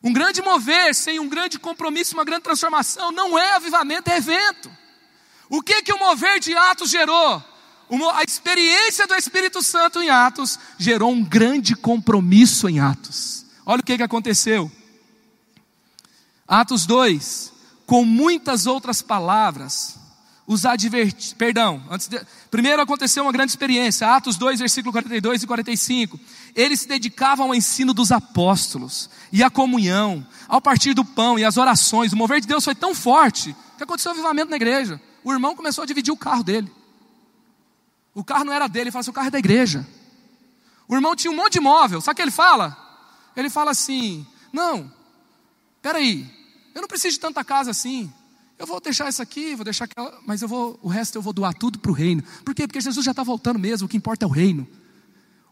Um 0.00 0.12
grande 0.12 0.40
mover 0.40 0.94
sem 0.94 1.18
um 1.18 1.28
grande 1.28 1.58
compromisso, 1.58 2.14
uma 2.14 2.24
grande 2.24 2.44
transformação, 2.44 3.10
não 3.10 3.36
é 3.36 3.56
avivamento, 3.56 4.08
é 4.08 4.18
evento. 4.18 4.70
O 5.50 5.60
que 5.60 5.82
que 5.82 5.92
o 5.92 5.98
mover 5.98 6.38
de 6.38 6.54
Atos 6.54 6.88
gerou? 6.88 7.50
A 8.14 8.22
experiência 8.22 9.06
do 9.06 9.14
Espírito 9.14 9.62
Santo 9.62 10.00
em 10.00 10.08
Atos 10.08 10.58
gerou 10.78 11.12
um 11.12 11.22
grande 11.22 11.74
compromisso 11.74 12.68
em 12.68 12.80
Atos. 12.80 13.44
Olha 13.66 13.80
o 13.80 13.84
que, 13.84 13.92
aconteceu. 14.02 14.70
Atos 16.48 16.86
2, 16.86 17.52
com 17.86 18.04
muitas 18.04 18.66
outras 18.66 19.02
palavras, 19.02 19.96
os 20.46 20.64
advertir, 20.64 21.36
perdão, 21.36 21.82
antes 21.90 22.08
de, 22.08 22.20
primeiro 22.50 22.82
aconteceu 22.82 23.22
uma 23.22 23.32
grande 23.32 23.52
experiência, 23.52 24.08
Atos 24.08 24.36
2, 24.36 24.60
versículo 24.60 24.92
42 24.92 25.42
e 25.42 25.46
45. 25.46 26.18
Eles 26.54 26.80
se 26.80 26.88
dedicavam 26.88 27.48
ao 27.48 27.54
ensino 27.54 27.94
dos 27.94 28.10
apóstolos 28.10 29.08
e 29.30 29.42
à 29.42 29.50
comunhão, 29.50 30.26
ao 30.48 30.60
partir 30.60 30.94
do 30.94 31.04
pão 31.04 31.38
e 31.38 31.44
às 31.44 31.58
orações. 31.58 32.12
O 32.12 32.16
mover 32.16 32.40
de 32.40 32.48
Deus 32.48 32.64
foi 32.64 32.74
tão 32.74 32.94
forte 32.94 33.54
que 33.76 33.84
aconteceu 33.84 34.10
um 34.10 34.14
avivamento 34.14 34.50
na 34.50 34.56
igreja. 34.56 35.00
O 35.22 35.32
irmão 35.32 35.54
começou 35.54 35.82
a 35.82 35.86
dividir 35.86 36.10
o 36.12 36.16
carro 36.16 36.42
dele. 36.42 36.70
O 38.14 38.22
carro 38.22 38.44
não 38.44 38.52
era 38.52 38.68
dele, 38.68 38.84
ele 38.84 38.90
fala 38.90 39.00
assim: 39.00 39.10
o 39.10 39.14
carro 39.14 39.28
é 39.28 39.30
da 39.30 39.38
igreja. 39.38 39.86
O 40.88 40.94
irmão 40.94 41.16
tinha 41.16 41.30
um 41.30 41.36
monte 41.36 41.52
de 41.52 41.58
imóvel, 41.58 42.00
sabe 42.00 42.12
o 42.12 42.16
que 42.16 42.22
ele 42.22 42.30
fala? 42.30 42.76
Ele 43.36 43.48
fala 43.48 43.70
assim: 43.70 44.26
não, 44.52 44.92
peraí, 45.80 46.30
eu 46.74 46.80
não 46.80 46.88
preciso 46.88 47.14
de 47.14 47.20
tanta 47.20 47.42
casa 47.42 47.70
assim. 47.70 48.12
Eu 48.58 48.66
vou 48.66 48.80
deixar 48.80 49.08
isso 49.08 49.20
aqui, 49.20 49.54
vou 49.56 49.64
deixar 49.64 49.86
aquela, 49.86 50.20
mas 50.24 50.40
eu 50.40 50.46
vou, 50.46 50.78
o 50.82 50.88
resto 50.88 51.16
eu 51.16 51.22
vou 51.22 51.32
doar 51.32 51.54
tudo 51.54 51.78
para 51.78 51.90
o 51.90 51.94
reino. 51.94 52.22
Por 52.44 52.54
quê? 52.54 52.66
Porque 52.66 52.80
Jesus 52.80 53.04
já 53.04 53.10
está 53.10 53.22
voltando 53.22 53.58
mesmo, 53.58 53.86
o 53.86 53.88
que 53.88 53.96
importa 53.96 54.24
é 54.24 54.28
o 54.28 54.30
reino. 54.30 54.68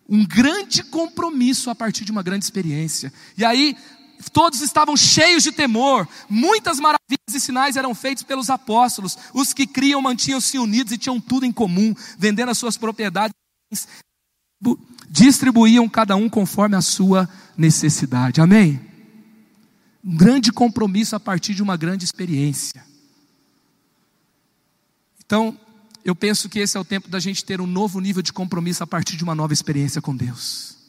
Um 0.08 0.24
grande 0.24 0.82
compromisso 0.84 1.70
a 1.70 1.74
partir 1.74 2.04
de 2.04 2.12
uma 2.12 2.22
grande 2.22 2.44
experiência. 2.44 3.12
E 3.36 3.44
aí, 3.44 3.76
todos 4.28 4.60
estavam 4.60 4.96
cheios 4.96 5.42
de 5.42 5.52
temor, 5.52 6.06
muitas 6.28 6.78
maravilhas 6.78 7.34
e 7.34 7.40
sinais 7.40 7.76
eram 7.76 7.94
feitos 7.94 8.22
pelos 8.22 8.50
apóstolos. 8.50 9.16
Os 9.32 9.52
que 9.52 9.66
criam 9.66 10.02
mantinham-se 10.02 10.58
unidos 10.58 10.92
e 10.92 10.98
tinham 10.98 11.20
tudo 11.20 11.46
em 11.46 11.52
comum, 11.52 11.94
vendendo 12.18 12.50
as 12.50 12.58
suas 12.58 12.76
propriedades, 12.76 13.34
distribuíam 15.08 15.88
cada 15.88 16.16
um 16.16 16.28
conforme 16.28 16.76
a 16.76 16.82
sua 16.82 17.28
necessidade. 17.56 18.40
Amém? 18.40 18.80
Um 20.04 20.16
grande 20.16 20.52
compromisso 20.52 21.16
a 21.16 21.20
partir 21.20 21.54
de 21.54 21.62
uma 21.62 21.76
grande 21.76 22.04
experiência. 22.04 22.84
Então, 25.24 25.58
eu 26.04 26.14
penso 26.14 26.48
que 26.48 26.58
esse 26.58 26.76
é 26.76 26.80
o 26.80 26.84
tempo 26.84 27.08
da 27.08 27.20
gente 27.20 27.44
ter 27.44 27.60
um 27.60 27.66
novo 27.66 28.00
nível 28.00 28.22
de 28.22 28.32
compromisso 28.32 28.82
a 28.82 28.86
partir 28.86 29.16
de 29.16 29.24
uma 29.24 29.34
nova 29.34 29.52
experiência 29.52 30.00
com 30.00 30.16
Deus. 30.16 30.79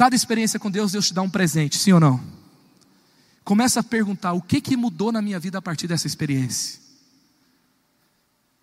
Cada 0.00 0.16
experiência 0.16 0.58
com 0.58 0.70
Deus, 0.70 0.92
Deus 0.92 1.08
te 1.08 1.12
dá 1.12 1.20
um 1.20 1.28
presente, 1.28 1.76
sim 1.76 1.92
ou 1.92 2.00
não? 2.00 2.18
Começa 3.44 3.80
a 3.80 3.82
perguntar: 3.82 4.32
o 4.32 4.40
que, 4.40 4.58
que 4.58 4.74
mudou 4.74 5.12
na 5.12 5.20
minha 5.20 5.38
vida 5.38 5.58
a 5.58 5.60
partir 5.60 5.86
dessa 5.86 6.06
experiência? 6.06 6.80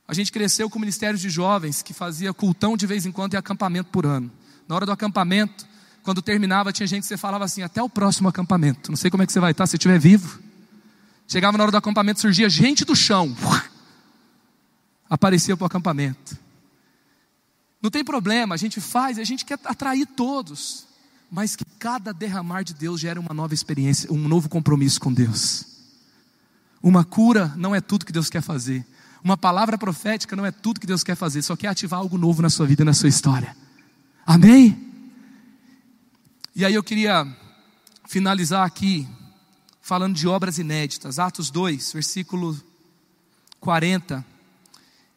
A 0.07 0.15
gente 0.15 0.31
cresceu 0.31 0.67
com 0.67 0.79
o 0.79 0.81
ministério 0.81 1.15
de 1.15 1.29
jovens 1.29 1.83
que 1.83 1.93
fazia 1.93 2.33
cultão 2.33 2.75
de 2.75 2.87
vez 2.87 3.05
em 3.05 3.11
quando 3.11 3.35
e 3.35 3.37
acampamento 3.37 3.91
por 3.91 4.03
ano. 4.03 4.31
Na 4.67 4.73
hora 4.73 4.87
do 4.87 4.91
acampamento, 4.91 5.67
quando 6.01 6.23
terminava, 6.23 6.73
tinha 6.73 6.87
gente 6.87 7.01
que 7.01 7.07
você 7.07 7.17
falava 7.17 7.45
assim: 7.45 7.61
até 7.61 7.83
o 7.83 7.87
próximo 7.87 8.27
acampamento. 8.27 8.89
Não 8.89 8.97
sei 8.97 9.11
como 9.11 9.21
é 9.21 9.27
que 9.27 9.31
você 9.31 9.39
vai 9.39 9.51
estar 9.51 9.67
se 9.67 9.75
estiver 9.75 9.99
vivo. 9.99 10.41
Chegava 11.27 11.55
na 11.55 11.65
hora 11.65 11.71
do 11.71 11.77
acampamento, 11.77 12.19
surgia 12.19 12.49
gente 12.49 12.83
do 12.83 12.95
chão 12.95 13.37
aparecia 15.07 15.55
para 15.55 15.65
o 15.65 15.67
acampamento. 15.67 16.35
Não 17.79 17.91
tem 17.91 18.03
problema, 18.03 18.55
a 18.55 18.57
gente 18.57 18.81
faz, 18.81 19.19
a 19.19 19.23
gente 19.23 19.45
quer 19.45 19.59
atrair 19.65 20.07
todos, 20.07 20.86
mas 21.29 21.55
que 21.55 21.65
cada 21.77 22.13
derramar 22.13 22.63
de 22.63 22.73
Deus 22.73 22.99
gere 22.99 23.19
uma 23.19 23.33
nova 23.33 23.53
experiência, 23.53 24.11
um 24.11 24.27
novo 24.27 24.49
compromisso 24.49 24.99
com 24.99 25.13
Deus. 25.13 25.65
Uma 26.81 27.03
cura 27.03 27.53
não 27.57 27.75
é 27.75 27.81
tudo 27.81 28.05
que 28.05 28.11
Deus 28.11 28.29
quer 28.29 28.41
fazer. 28.41 28.85
Uma 29.23 29.35
palavra 29.35 29.77
profética 29.77 30.35
não 30.35 30.45
é 30.45 30.51
tudo 30.51 30.79
que 30.79 30.87
Deus 30.87 31.03
quer 31.03 31.15
fazer, 31.15 31.41
só 31.41 31.55
quer 31.55 31.67
ativar 31.67 31.99
algo 31.99 32.17
novo 32.17 32.41
na 32.41 32.49
sua 32.49 32.65
vida 32.65 32.83
e 32.83 32.85
na 32.85 32.93
sua 32.93 33.09
história. 33.09 33.55
Amém? 34.25 34.85
E 36.55 36.63
aí 36.63 36.73
eu 36.73 36.83
queria 36.83 37.27
finalizar 38.07 38.65
aqui 38.65 39.07
falando 39.81 40.15
de 40.15 40.27
obras 40.27 40.57
inéditas. 40.57 41.19
Atos 41.19 41.49
2, 41.49 41.93
versículo 41.93 42.59
40 43.59 44.25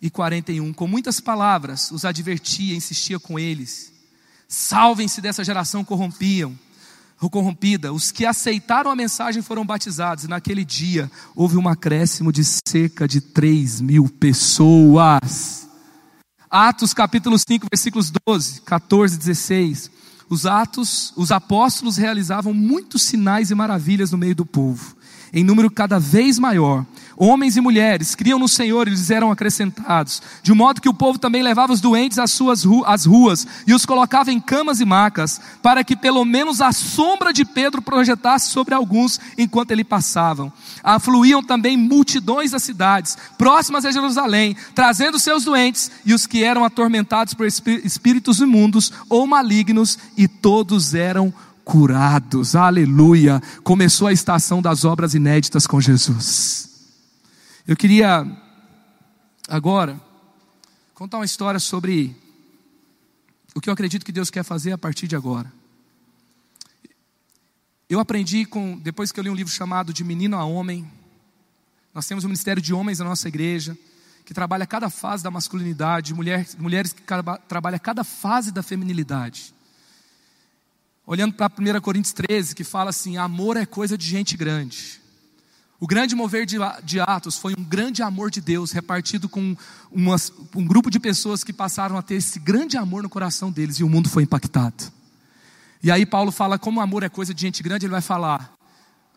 e 0.02 0.11
41. 0.11 0.72
Com 0.72 0.86
muitas 0.86 1.20
palavras 1.20 1.90
os 1.90 2.04
advertia, 2.04 2.76
insistia 2.76 3.18
com 3.18 3.38
eles. 3.38 3.92
Salvem-se 4.53 5.20
dessa 5.20 5.44
geração 5.44 5.84
corrompiam, 5.84 6.59
corrompida. 7.30 7.92
Os 7.92 8.11
que 8.11 8.26
aceitaram 8.26 8.90
a 8.90 8.96
mensagem 8.96 9.42
foram 9.42 9.64
batizados. 9.64 10.24
E 10.24 10.28
naquele 10.28 10.64
dia 10.64 11.09
houve 11.36 11.57
um 11.57 11.68
acréscimo 11.68 12.32
de 12.32 12.42
cerca 12.44 13.07
de 13.07 13.20
3 13.20 13.80
mil 13.80 14.09
pessoas. 14.09 15.68
Atos 16.51 16.92
capítulo 16.92 17.38
5, 17.38 17.68
versículos 17.72 18.11
12, 18.26 18.62
14 18.62 19.14
e 19.14 19.18
16. 19.18 19.90
Os 20.28 20.46
atos, 20.46 21.12
os 21.16 21.30
apóstolos 21.30 21.96
realizavam 21.96 22.53
muitos 22.53 23.03
sinais 23.03 23.53
e 23.53 23.55
maravilhas 23.55 24.11
no 24.11 24.18
meio 24.18 24.34
do 24.34 24.44
povo, 24.44 24.96
em 25.32 25.44
número 25.44 25.70
cada 25.70 25.98
vez 25.98 26.38
maior 26.38 26.84
Homens 27.22 27.54
e 27.54 27.60
mulheres 27.60 28.14
criam 28.14 28.38
no 28.38 28.48
Senhor 28.48 28.88
e 28.88 28.92
lhes 28.92 29.10
eram 29.10 29.30
acrescentados, 29.30 30.22
de 30.42 30.54
modo 30.54 30.80
que 30.80 30.88
o 30.88 30.94
povo 30.94 31.18
também 31.18 31.42
levava 31.42 31.70
os 31.70 31.78
doentes 31.78 32.18
às 32.18 32.30
suas 32.30 32.64
às 32.86 33.04
ruas 33.04 33.46
e 33.66 33.74
os 33.74 33.84
colocava 33.84 34.32
em 34.32 34.40
camas 34.40 34.80
e 34.80 34.86
macas, 34.86 35.38
para 35.62 35.84
que 35.84 35.94
pelo 35.94 36.24
menos 36.24 36.62
a 36.62 36.72
sombra 36.72 37.30
de 37.30 37.44
Pedro 37.44 37.82
projetasse 37.82 38.48
sobre 38.48 38.72
alguns 38.72 39.20
enquanto 39.36 39.70
ele 39.70 39.84
passavam. 39.84 40.50
Afluíam 40.82 41.42
também 41.42 41.76
multidões 41.76 42.52
das 42.52 42.62
cidades 42.62 43.18
próximas 43.36 43.84
a 43.84 43.92
Jerusalém, 43.92 44.56
trazendo 44.74 45.18
seus 45.18 45.44
doentes 45.44 45.90
e 46.06 46.14
os 46.14 46.26
que 46.26 46.42
eram 46.42 46.64
atormentados 46.64 47.34
por 47.34 47.46
espíritos 47.46 48.40
imundos 48.40 48.94
ou 49.10 49.26
malignos, 49.26 49.98
e 50.16 50.26
todos 50.26 50.94
eram 50.94 51.34
curados. 51.70 52.56
Aleluia! 52.56 53.40
Começou 53.62 54.08
a 54.08 54.12
estação 54.12 54.60
das 54.60 54.84
obras 54.84 55.14
inéditas 55.14 55.68
com 55.68 55.80
Jesus. 55.80 56.68
Eu 57.64 57.76
queria 57.76 58.26
agora 59.48 60.00
contar 60.92 61.18
uma 61.18 61.24
história 61.24 61.60
sobre 61.60 62.16
o 63.54 63.60
que 63.60 63.68
eu 63.68 63.72
acredito 63.72 64.04
que 64.04 64.10
Deus 64.10 64.30
quer 64.30 64.42
fazer 64.42 64.72
a 64.72 64.78
partir 64.78 65.06
de 65.06 65.14
agora. 65.14 65.52
Eu 67.88 68.00
aprendi 68.00 68.44
com, 68.44 68.76
depois 68.76 69.12
que 69.12 69.20
eu 69.20 69.24
li 69.24 69.30
um 69.30 69.34
livro 69.34 69.52
chamado 69.52 69.92
De 69.92 70.02
Menino 70.02 70.36
a 70.36 70.44
Homem. 70.44 70.90
Nós 71.94 72.04
temos 72.04 72.24
um 72.24 72.28
ministério 72.28 72.60
de 72.60 72.74
homens 72.74 72.98
na 72.98 73.04
nossa 73.04 73.28
igreja, 73.28 73.78
que 74.24 74.34
trabalha 74.34 74.66
cada 74.66 74.90
fase 74.90 75.22
da 75.22 75.30
masculinidade, 75.30 76.14
mulher, 76.14 76.48
mulheres 76.58 76.92
que 76.92 77.02
trabalham 77.48 77.78
cada 77.78 78.02
fase 78.02 78.50
da 78.50 78.62
feminilidade. 78.62 79.54
Olhando 81.11 81.34
para 81.34 81.50
1 81.50 81.80
Coríntios 81.80 82.12
13, 82.12 82.54
que 82.54 82.62
fala 82.62 82.90
assim: 82.90 83.16
amor 83.16 83.56
é 83.56 83.66
coisa 83.66 83.98
de 83.98 84.06
gente 84.06 84.36
grande. 84.36 85.00
O 85.80 85.84
grande 85.84 86.14
mover 86.14 86.46
de, 86.46 86.56
de, 86.84 87.00
Atos 87.00 87.36
foi 87.36 87.52
um 87.58 87.64
grande 87.64 88.00
amor 88.00 88.30
de 88.30 88.40
Deus 88.40 88.70
repartido 88.70 89.28
com 89.28 89.56
umas, 89.90 90.32
um 90.54 90.64
grupo 90.64 90.88
de 90.88 91.00
pessoas 91.00 91.42
que 91.42 91.52
passaram 91.52 91.96
a 91.96 92.02
ter 92.02 92.14
esse 92.14 92.38
grande 92.38 92.76
amor 92.76 93.02
no 93.02 93.08
coração 93.08 93.50
deles 93.50 93.80
e 93.80 93.82
o 93.82 93.88
mundo 93.88 94.08
foi 94.08 94.22
impactado. 94.22 94.84
E 95.82 95.90
aí 95.90 96.06
Paulo 96.06 96.30
fala 96.30 96.61
como 96.61 96.80
amor 96.80 97.02
é 97.02 97.08
coisa 97.08 97.34
de 97.34 97.40
gente 97.40 97.61
grande, 97.61 97.86
ele 97.86 97.90
vai 97.90 98.02
falar: 98.02 98.52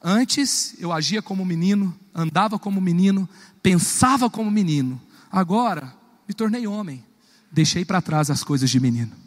Antes 0.02 0.74
eu 0.80 0.92
agia 0.92 1.22
como 1.22 1.46
menino, 1.46 1.96
andava 2.12 2.58
como 2.58 2.82
menino, 2.82 3.30
pensava 3.62 4.32
como 4.32 4.50
menino. 4.50 5.00
Agora 5.32 5.94
me 6.28 6.34
tornei 6.34 6.66
homem, 6.66 7.06
deixei 7.52 7.86
para 7.86 8.02
trás 8.02 8.32
as 8.32 8.44
coisas 8.44 8.72
de 8.72 8.80
menino. 8.80 9.23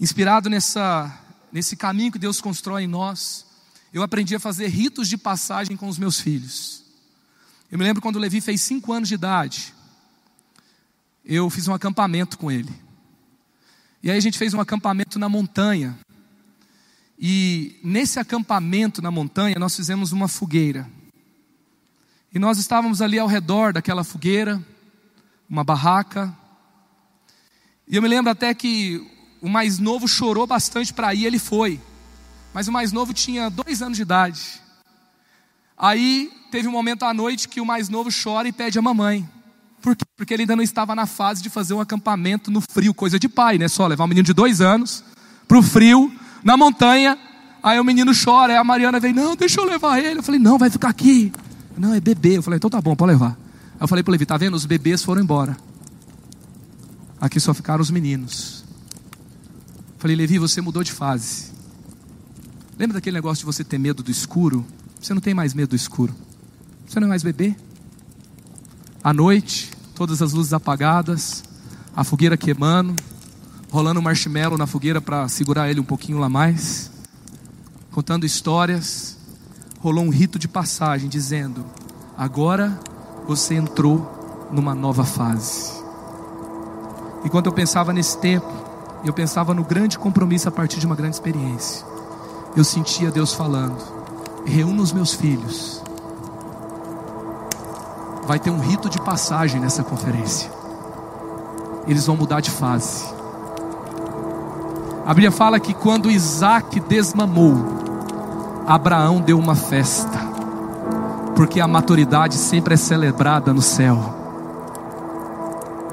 Inspirado 0.00 0.48
nessa, 0.48 1.14
nesse 1.52 1.76
caminho 1.76 2.10
que 2.10 2.18
Deus 2.18 2.40
constrói 2.40 2.84
em 2.84 2.86
nós, 2.86 3.44
eu 3.92 4.02
aprendi 4.02 4.34
a 4.34 4.40
fazer 4.40 4.68
ritos 4.68 5.06
de 5.06 5.18
passagem 5.18 5.76
com 5.76 5.88
os 5.88 5.98
meus 5.98 6.18
filhos. 6.18 6.82
Eu 7.70 7.76
me 7.76 7.84
lembro 7.84 8.00
quando 8.00 8.16
o 8.16 8.18
Levi 8.18 8.40
fez 8.40 8.62
cinco 8.62 8.94
anos 8.94 9.10
de 9.10 9.14
idade, 9.14 9.74
eu 11.22 11.50
fiz 11.50 11.68
um 11.68 11.74
acampamento 11.74 12.38
com 12.38 12.50
ele. 12.50 12.72
E 14.02 14.10
aí 14.10 14.16
a 14.16 14.20
gente 14.20 14.38
fez 14.38 14.54
um 14.54 14.60
acampamento 14.60 15.18
na 15.18 15.28
montanha. 15.28 15.98
E 17.18 17.78
nesse 17.84 18.18
acampamento 18.18 19.02
na 19.02 19.10
montanha 19.10 19.58
nós 19.58 19.76
fizemos 19.76 20.12
uma 20.12 20.28
fogueira. 20.28 20.90
E 22.32 22.38
nós 22.38 22.56
estávamos 22.56 23.02
ali 23.02 23.18
ao 23.18 23.28
redor 23.28 23.74
daquela 23.74 24.02
fogueira, 24.02 24.64
uma 25.46 25.62
barraca. 25.62 26.34
E 27.86 27.96
eu 27.96 28.00
me 28.00 28.08
lembro 28.08 28.30
até 28.30 28.54
que 28.54 29.19
o 29.40 29.48
mais 29.48 29.78
novo 29.78 30.06
chorou 30.06 30.46
bastante 30.46 30.92
para 30.92 31.14
ir, 31.14 31.26
ele 31.26 31.38
foi 31.38 31.80
mas 32.52 32.68
o 32.68 32.72
mais 32.72 32.92
novo 32.92 33.12
tinha 33.12 33.48
dois 33.48 33.80
anos 33.82 33.96
de 33.96 34.02
idade. 34.02 34.60
Aí 35.76 36.30
teve 36.50 36.68
um 36.68 36.72
momento 36.72 37.04
à 37.04 37.14
noite 37.14 37.48
que 37.48 37.60
o 37.60 37.66
mais 37.66 37.88
novo 37.88 38.10
chora 38.10 38.48
e 38.48 38.52
pede 38.52 38.78
a 38.78 38.82
mamãe. 38.82 39.28
Por 39.80 39.96
quê? 39.96 40.04
Porque 40.16 40.34
ele 40.34 40.42
ainda 40.42 40.56
não 40.56 40.62
estava 40.62 40.94
na 40.94 41.06
fase 41.06 41.42
de 41.42 41.48
fazer 41.48 41.72
um 41.72 41.80
acampamento 41.80 42.50
no 42.50 42.60
frio, 42.60 42.92
coisa 42.92 43.18
de 43.18 43.28
pai, 43.28 43.56
né? 43.56 43.66
Só 43.68 43.86
levar 43.86 44.04
um 44.04 44.08
menino 44.08 44.26
de 44.26 44.34
dois 44.34 44.60
anos 44.60 45.02
para 45.48 45.58
o 45.58 45.62
frio, 45.62 46.12
na 46.44 46.56
montanha. 46.56 47.16
Aí 47.62 47.78
o 47.78 47.84
menino 47.84 48.12
chora, 48.12 48.52
aí 48.52 48.58
a 48.58 48.64
Mariana 48.64 49.00
vem, 49.00 49.12
não, 49.12 49.36
deixa 49.36 49.60
eu 49.60 49.64
levar 49.64 49.98
ele. 49.98 50.18
Eu 50.18 50.22
falei, 50.22 50.40
não, 50.40 50.58
vai 50.58 50.68
ficar 50.68 50.88
aqui. 50.90 51.32
Não, 51.78 51.94
é 51.94 52.00
bebê. 52.00 52.36
Eu 52.36 52.42
falei, 52.42 52.58
então 52.58 52.68
tá 52.68 52.80
bom, 52.80 52.94
pode 52.94 53.12
levar. 53.12 53.30
Aí 53.30 53.82
eu 53.82 53.88
falei 53.88 54.02
para 54.02 54.12
Levi, 54.12 54.26
tá 54.26 54.36
vendo? 54.36 54.54
Os 54.54 54.66
bebês 54.66 55.02
foram 55.02 55.22
embora. 55.22 55.56
Aqui 57.18 57.40
só 57.40 57.54
ficaram 57.54 57.80
os 57.80 57.90
meninos. 57.90 58.59
Falei, 60.00 60.16
Levi, 60.16 60.38
você 60.38 60.62
mudou 60.62 60.82
de 60.82 60.92
fase. 60.92 61.50
Lembra 62.78 62.94
daquele 62.94 63.18
negócio 63.18 63.40
de 63.42 63.44
você 63.44 63.62
ter 63.62 63.76
medo 63.76 64.02
do 64.02 64.10
escuro? 64.10 64.64
Você 64.98 65.12
não 65.12 65.20
tem 65.20 65.34
mais 65.34 65.52
medo 65.52 65.68
do 65.68 65.76
escuro. 65.76 66.14
Você 66.88 66.98
não 66.98 67.06
é 67.06 67.10
mais 67.10 67.22
bebê. 67.22 67.54
À 69.04 69.12
noite, 69.12 69.70
todas 69.94 70.22
as 70.22 70.32
luzes 70.32 70.54
apagadas, 70.54 71.44
a 71.94 72.02
fogueira 72.02 72.34
queimando, 72.34 72.96
rolando 73.70 74.00
um 74.00 74.02
marshmallow 74.02 74.56
na 74.56 74.66
fogueira 74.66 75.02
para 75.02 75.28
segurar 75.28 75.70
ele 75.70 75.80
um 75.80 75.84
pouquinho 75.84 76.18
lá 76.18 76.30
mais, 76.30 76.90
contando 77.90 78.24
histórias. 78.24 79.18
Rolou 79.80 80.02
um 80.02 80.08
rito 80.08 80.38
de 80.38 80.48
passagem 80.48 81.10
dizendo: 81.10 81.62
agora 82.16 82.80
você 83.26 83.54
entrou 83.54 84.48
numa 84.50 84.74
nova 84.74 85.04
fase. 85.04 85.78
Enquanto 87.22 87.48
eu 87.48 87.52
pensava 87.52 87.92
nesse 87.92 88.18
tempo, 88.18 88.69
eu 89.04 89.12
pensava 89.12 89.54
no 89.54 89.64
grande 89.64 89.98
compromisso 89.98 90.48
a 90.48 90.52
partir 90.52 90.78
de 90.78 90.86
uma 90.86 90.96
grande 90.96 91.16
experiência 91.16 91.84
eu 92.56 92.64
sentia 92.64 93.10
Deus 93.10 93.32
falando: 93.32 93.76
reúna 94.44 94.82
os 94.82 94.92
meus 94.92 95.14
filhos, 95.14 95.82
vai 98.26 98.38
ter 98.38 98.50
um 98.50 98.58
rito 98.58 98.88
de 98.88 99.00
passagem 99.00 99.60
nessa 99.60 99.82
conferência. 99.82 100.50
Eles 101.86 102.06
vão 102.06 102.16
mudar 102.16 102.40
de 102.40 102.50
fase. 102.50 103.04
A 105.06 105.14
Bíblia 105.14 105.32
fala 105.32 105.58
que 105.58 105.74
quando 105.74 106.10
Isaac 106.10 106.78
desmamou, 106.80 107.56
Abraão 108.66 109.20
deu 109.20 109.38
uma 109.38 109.54
festa, 109.54 110.18
porque 111.34 111.60
a 111.60 111.66
maturidade 111.66 112.34
sempre 112.34 112.74
é 112.74 112.76
celebrada 112.76 113.52
no 113.52 113.62
céu. 113.62 114.16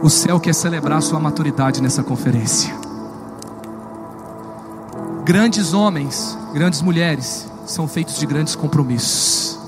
O 0.03 0.09
céu 0.09 0.39
quer 0.39 0.53
celebrar 0.53 1.01
sua 1.01 1.19
maturidade 1.19 1.81
nessa 1.81 2.03
conferência. 2.03 2.76
Grandes 5.27 5.73
homens, 5.73 6.37
grandes 6.53 6.81
mulheres 6.81 7.51
são 7.65 7.85
feitos 7.85 8.17
de 8.17 8.25
grandes 8.25 8.55
compromissos. 8.55 9.59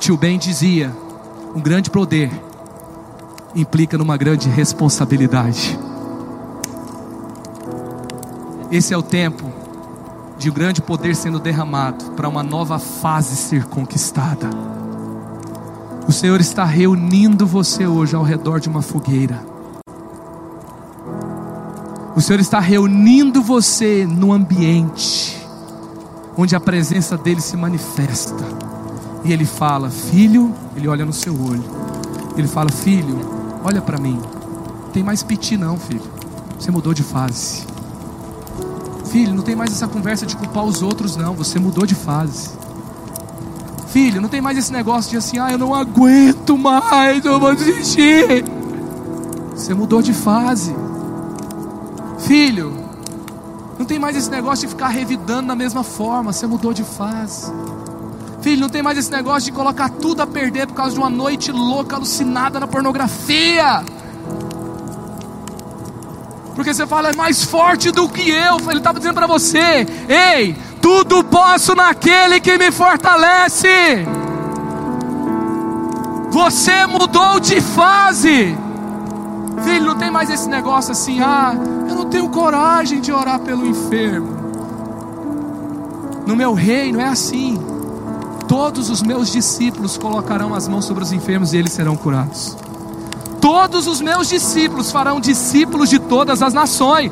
Tio 0.00 0.16
Ben 0.16 0.36
dizia: 0.36 0.92
um 1.54 1.60
grande 1.60 1.88
poder 1.88 2.28
implica 3.54 3.96
numa 3.96 4.16
grande 4.16 4.48
responsabilidade. 4.48 5.78
Esse 8.68 8.92
é 8.92 8.98
o 8.98 9.02
tempo 9.02 9.48
de 10.36 10.50
um 10.50 10.52
grande 10.52 10.82
poder 10.82 11.14
sendo 11.14 11.38
derramado 11.38 12.06
para 12.16 12.28
uma 12.28 12.42
nova 12.42 12.80
fase 12.80 13.36
ser 13.36 13.66
conquistada. 13.66 14.50
O 16.08 16.10
Senhor 16.10 16.40
está 16.40 16.64
reunindo 16.64 17.46
você 17.46 17.86
hoje 17.86 18.16
ao 18.16 18.24
redor 18.24 18.58
de 18.58 18.68
uma 18.68 18.82
fogueira. 18.82 19.51
O 22.14 22.20
Senhor 22.20 22.40
está 22.40 22.60
reunindo 22.60 23.42
você 23.42 24.06
no 24.06 24.32
ambiente 24.32 25.42
onde 26.36 26.56
a 26.56 26.60
presença 26.60 27.16
dele 27.16 27.40
se 27.40 27.56
manifesta. 27.56 28.44
E 29.24 29.32
ele 29.32 29.44
fala: 29.44 29.90
Filho, 29.90 30.54
ele 30.76 30.88
olha 30.88 31.04
no 31.04 31.12
seu 31.12 31.34
olho. 31.40 31.64
Ele 32.36 32.48
fala: 32.48 32.70
Filho, 32.70 33.18
olha 33.64 33.80
para 33.80 33.98
mim. 33.98 34.20
Tem 34.92 35.02
mais 35.02 35.22
piti, 35.22 35.56
não, 35.56 35.78
filho. 35.78 36.02
Você 36.58 36.70
mudou 36.70 36.92
de 36.92 37.02
fase. 37.02 37.64
Filho, 39.06 39.34
não 39.34 39.42
tem 39.42 39.56
mais 39.56 39.70
essa 39.72 39.88
conversa 39.88 40.24
de 40.24 40.36
culpar 40.36 40.64
os 40.64 40.82
outros, 40.82 41.16
não. 41.16 41.34
Você 41.34 41.58
mudou 41.58 41.86
de 41.86 41.94
fase. 41.94 42.50
Filho, 43.88 44.20
não 44.22 44.28
tem 44.28 44.40
mais 44.40 44.56
esse 44.56 44.72
negócio 44.72 45.10
de 45.10 45.18
assim, 45.18 45.38
ah, 45.38 45.52
eu 45.52 45.58
não 45.58 45.74
aguento 45.74 46.56
mais, 46.56 47.22
eu 47.24 47.38
vou 47.38 47.54
desistir. 47.54 48.42
Você 49.54 49.74
mudou 49.74 50.00
de 50.00 50.14
fase. 50.14 50.74
Filho, 52.26 52.88
não 53.78 53.84
tem 53.84 53.98
mais 53.98 54.16
esse 54.16 54.30
negócio 54.30 54.66
de 54.66 54.74
ficar 54.74 54.88
revidando 54.88 55.42
na 55.42 55.56
mesma 55.56 55.82
forma, 55.82 56.32
você 56.32 56.46
mudou 56.46 56.72
de 56.72 56.84
fase. 56.84 57.52
Filho, 58.40 58.60
não 58.60 58.68
tem 58.68 58.82
mais 58.82 58.98
esse 58.98 59.10
negócio 59.10 59.50
de 59.50 59.52
colocar 59.52 59.88
tudo 59.88 60.20
a 60.20 60.26
perder 60.26 60.66
por 60.66 60.74
causa 60.74 60.94
de 60.94 60.98
uma 60.98 61.10
noite 61.10 61.50
louca, 61.52 61.96
alucinada 61.96 62.58
na 62.58 62.66
pornografia. 62.66 63.84
Porque 66.54 66.74
você 66.74 66.86
fala, 66.86 67.10
é 67.10 67.16
mais 67.16 67.42
forte 67.42 67.90
do 67.90 68.08
que 68.08 68.30
eu. 68.30 68.56
Ele 68.68 68.78
estava 68.78 68.98
dizendo 68.98 69.14
para 69.14 69.26
você: 69.26 69.86
Ei, 70.08 70.56
tudo 70.80 71.24
posso 71.24 71.74
naquele 71.74 72.40
que 72.40 72.58
me 72.58 72.70
fortalece. 72.70 73.68
Você 76.30 76.86
mudou 76.86 77.40
de 77.40 77.60
fase. 77.60 78.56
Filho, 79.64 79.86
não 79.86 79.96
tem 79.96 80.10
mais 80.10 80.30
esse 80.30 80.48
negócio 80.48 80.92
assim, 80.92 81.20
ah, 81.20 81.54
eu 81.88 81.94
não 81.94 82.06
tenho 82.06 82.28
coragem 82.28 83.00
de 83.00 83.12
orar 83.12 83.40
pelo 83.40 83.66
enfermo. 83.66 84.42
No 86.26 86.36
meu 86.36 86.52
reino 86.54 87.00
é 87.00 87.08
assim 87.08 87.72
todos 88.52 88.90
os 88.90 89.02
meus 89.02 89.32
discípulos 89.32 89.96
colocarão 89.96 90.54
as 90.54 90.68
mãos 90.68 90.84
sobre 90.84 91.02
os 91.02 91.10
enfermos 91.10 91.54
e 91.54 91.56
eles 91.56 91.72
serão 91.72 91.96
curados. 91.96 92.54
Todos 93.40 93.86
os 93.86 93.98
meus 94.02 94.28
discípulos 94.28 94.92
farão 94.92 95.18
discípulos 95.18 95.88
de 95.88 95.98
todas 95.98 96.42
as 96.42 96.52
nações. 96.52 97.10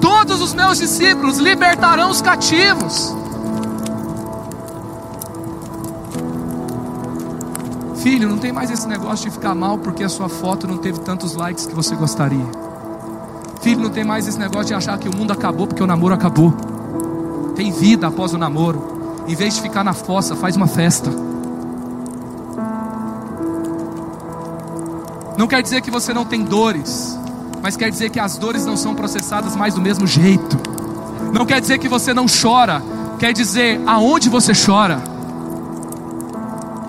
Todos 0.00 0.40
os 0.40 0.54
meus 0.54 0.78
discípulos 0.78 1.38
libertarão 1.38 2.10
os 2.10 2.22
cativos. 2.22 3.12
Filho, 8.04 8.28
não 8.28 8.36
tem 8.36 8.52
mais 8.52 8.70
esse 8.70 8.86
negócio 8.86 9.24
de 9.24 9.34
ficar 9.34 9.54
mal 9.54 9.78
porque 9.78 10.04
a 10.04 10.10
sua 10.10 10.28
foto 10.28 10.68
não 10.68 10.76
teve 10.76 11.00
tantos 11.00 11.34
likes 11.34 11.64
que 11.64 11.74
você 11.74 11.96
gostaria. 11.96 12.44
Filho, 13.62 13.80
não 13.80 13.88
tem 13.88 14.04
mais 14.04 14.28
esse 14.28 14.38
negócio 14.38 14.66
de 14.66 14.74
achar 14.74 14.98
que 14.98 15.08
o 15.08 15.16
mundo 15.16 15.32
acabou 15.32 15.66
porque 15.66 15.82
o 15.82 15.86
namoro 15.86 16.12
acabou. 16.12 16.52
Tem 17.56 17.72
vida 17.72 18.06
após 18.06 18.34
o 18.34 18.36
namoro. 18.36 19.24
Em 19.26 19.34
vez 19.34 19.54
de 19.54 19.62
ficar 19.62 19.82
na 19.82 19.94
fossa, 19.94 20.36
faz 20.36 20.54
uma 20.54 20.66
festa. 20.66 21.10
Não 25.38 25.46
quer 25.46 25.62
dizer 25.62 25.80
que 25.80 25.90
você 25.90 26.12
não 26.12 26.26
tem 26.26 26.44
dores, 26.44 27.18
mas 27.62 27.74
quer 27.74 27.90
dizer 27.90 28.10
que 28.10 28.20
as 28.20 28.36
dores 28.36 28.66
não 28.66 28.76
são 28.76 28.94
processadas 28.94 29.56
mais 29.56 29.72
do 29.72 29.80
mesmo 29.80 30.06
jeito. 30.06 30.58
Não 31.32 31.46
quer 31.46 31.58
dizer 31.58 31.78
que 31.78 31.88
você 31.88 32.12
não 32.12 32.26
chora, 32.26 32.82
quer 33.18 33.32
dizer 33.32 33.80
aonde 33.86 34.28
você 34.28 34.52
chora. 34.54 35.13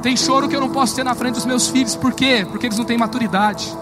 Tem 0.06 0.16
choro 0.16 0.48
que 0.48 0.56
eu 0.56 0.62
não 0.62 0.70
posso 0.70 0.96
ter 0.96 1.04
na 1.04 1.16
frente 1.16 1.34
dos 1.34 1.46
meus 1.46 1.68
filhos, 1.68 1.96
por 1.96 2.14
quê? 2.14 2.46
Porque 2.50 2.68
eles 2.68 2.78
não 2.78 2.86
têm 2.86 2.98
maturidade. 2.98 3.76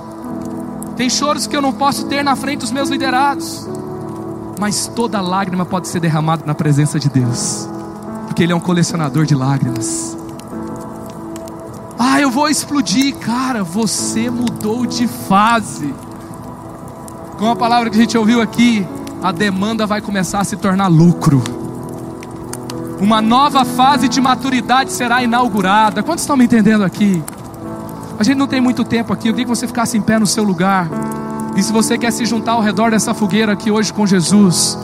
Tem 0.96 1.10
choros 1.10 1.46
que 1.46 1.56
eu 1.56 1.62
não 1.62 1.74
posso 1.74 2.08
ter 2.08 2.24
na 2.24 2.36
frente 2.36 2.62
dos 2.62 2.72
meus 2.72 2.88
liderados, 2.88 3.68
mas 4.58 4.88
toda 4.88 5.20
lágrima 5.20 5.66
pode 5.66 5.90
ser 5.90 6.00
derramada 6.00 6.44
na 6.46 6.56
presença 6.56 6.98
de 6.98 7.10
Deus 7.10 7.68
porque 8.34 8.42
ele 8.42 8.52
é 8.52 8.56
um 8.56 8.60
colecionador 8.60 9.28
de 9.28 9.36
lágrimas. 9.36 10.18
Ah, 12.00 12.20
eu 12.20 12.32
vou 12.32 12.50
explodir, 12.50 13.16
cara. 13.18 13.64
Você 13.64 14.28
mudou 14.28 14.88
de 14.88 15.08
fase. 15.08 15.94
Com 17.38 17.48
a 17.48 17.56
palavra 17.56 17.92
que 17.92 17.96
a 17.96 18.00
gente 18.00 18.18
ouviu 18.18 18.42
aqui, 18.42 18.88
a 19.22 19.32
demanda 19.32 19.86
vai 19.86 20.02
começar 20.02 20.40
a 20.40 20.44
se 20.44 20.58
tornar 20.58 20.88
lucro. 20.88 21.63
Uma 23.04 23.22
nova 23.22 23.66
fase 23.66 24.08
de 24.08 24.22
maturidade 24.22 24.90
será 24.90 25.22
inaugurada. 25.22 26.02
Quantos 26.02 26.24
estão 26.24 26.38
me 26.38 26.46
entendendo 26.46 26.86
aqui? 26.86 27.22
A 28.18 28.24
gente 28.24 28.38
não 28.38 28.48
tem 28.48 28.62
muito 28.62 28.86
tempo 28.86 29.12
aqui. 29.12 29.28
Eu 29.28 29.34
queria 29.34 29.44
que 29.44 29.50
você 29.50 29.68
ficasse 29.68 29.98
em 29.98 30.02
pé 30.02 30.18
no 30.18 30.26
seu 30.26 30.42
lugar. 30.42 30.90
E 31.58 31.62
se 31.62 31.74
você 31.74 31.98
quer 31.98 32.12
se 32.12 32.26
juntar 32.26 32.54
ao 32.54 32.62
redor 32.62 32.92
dessa 32.92 33.14
fogueira 33.14 33.52
aqui 33.52 33.70
hoje 33.70 33.92
com 33.92 34.08
Jesus, 34.08 34.80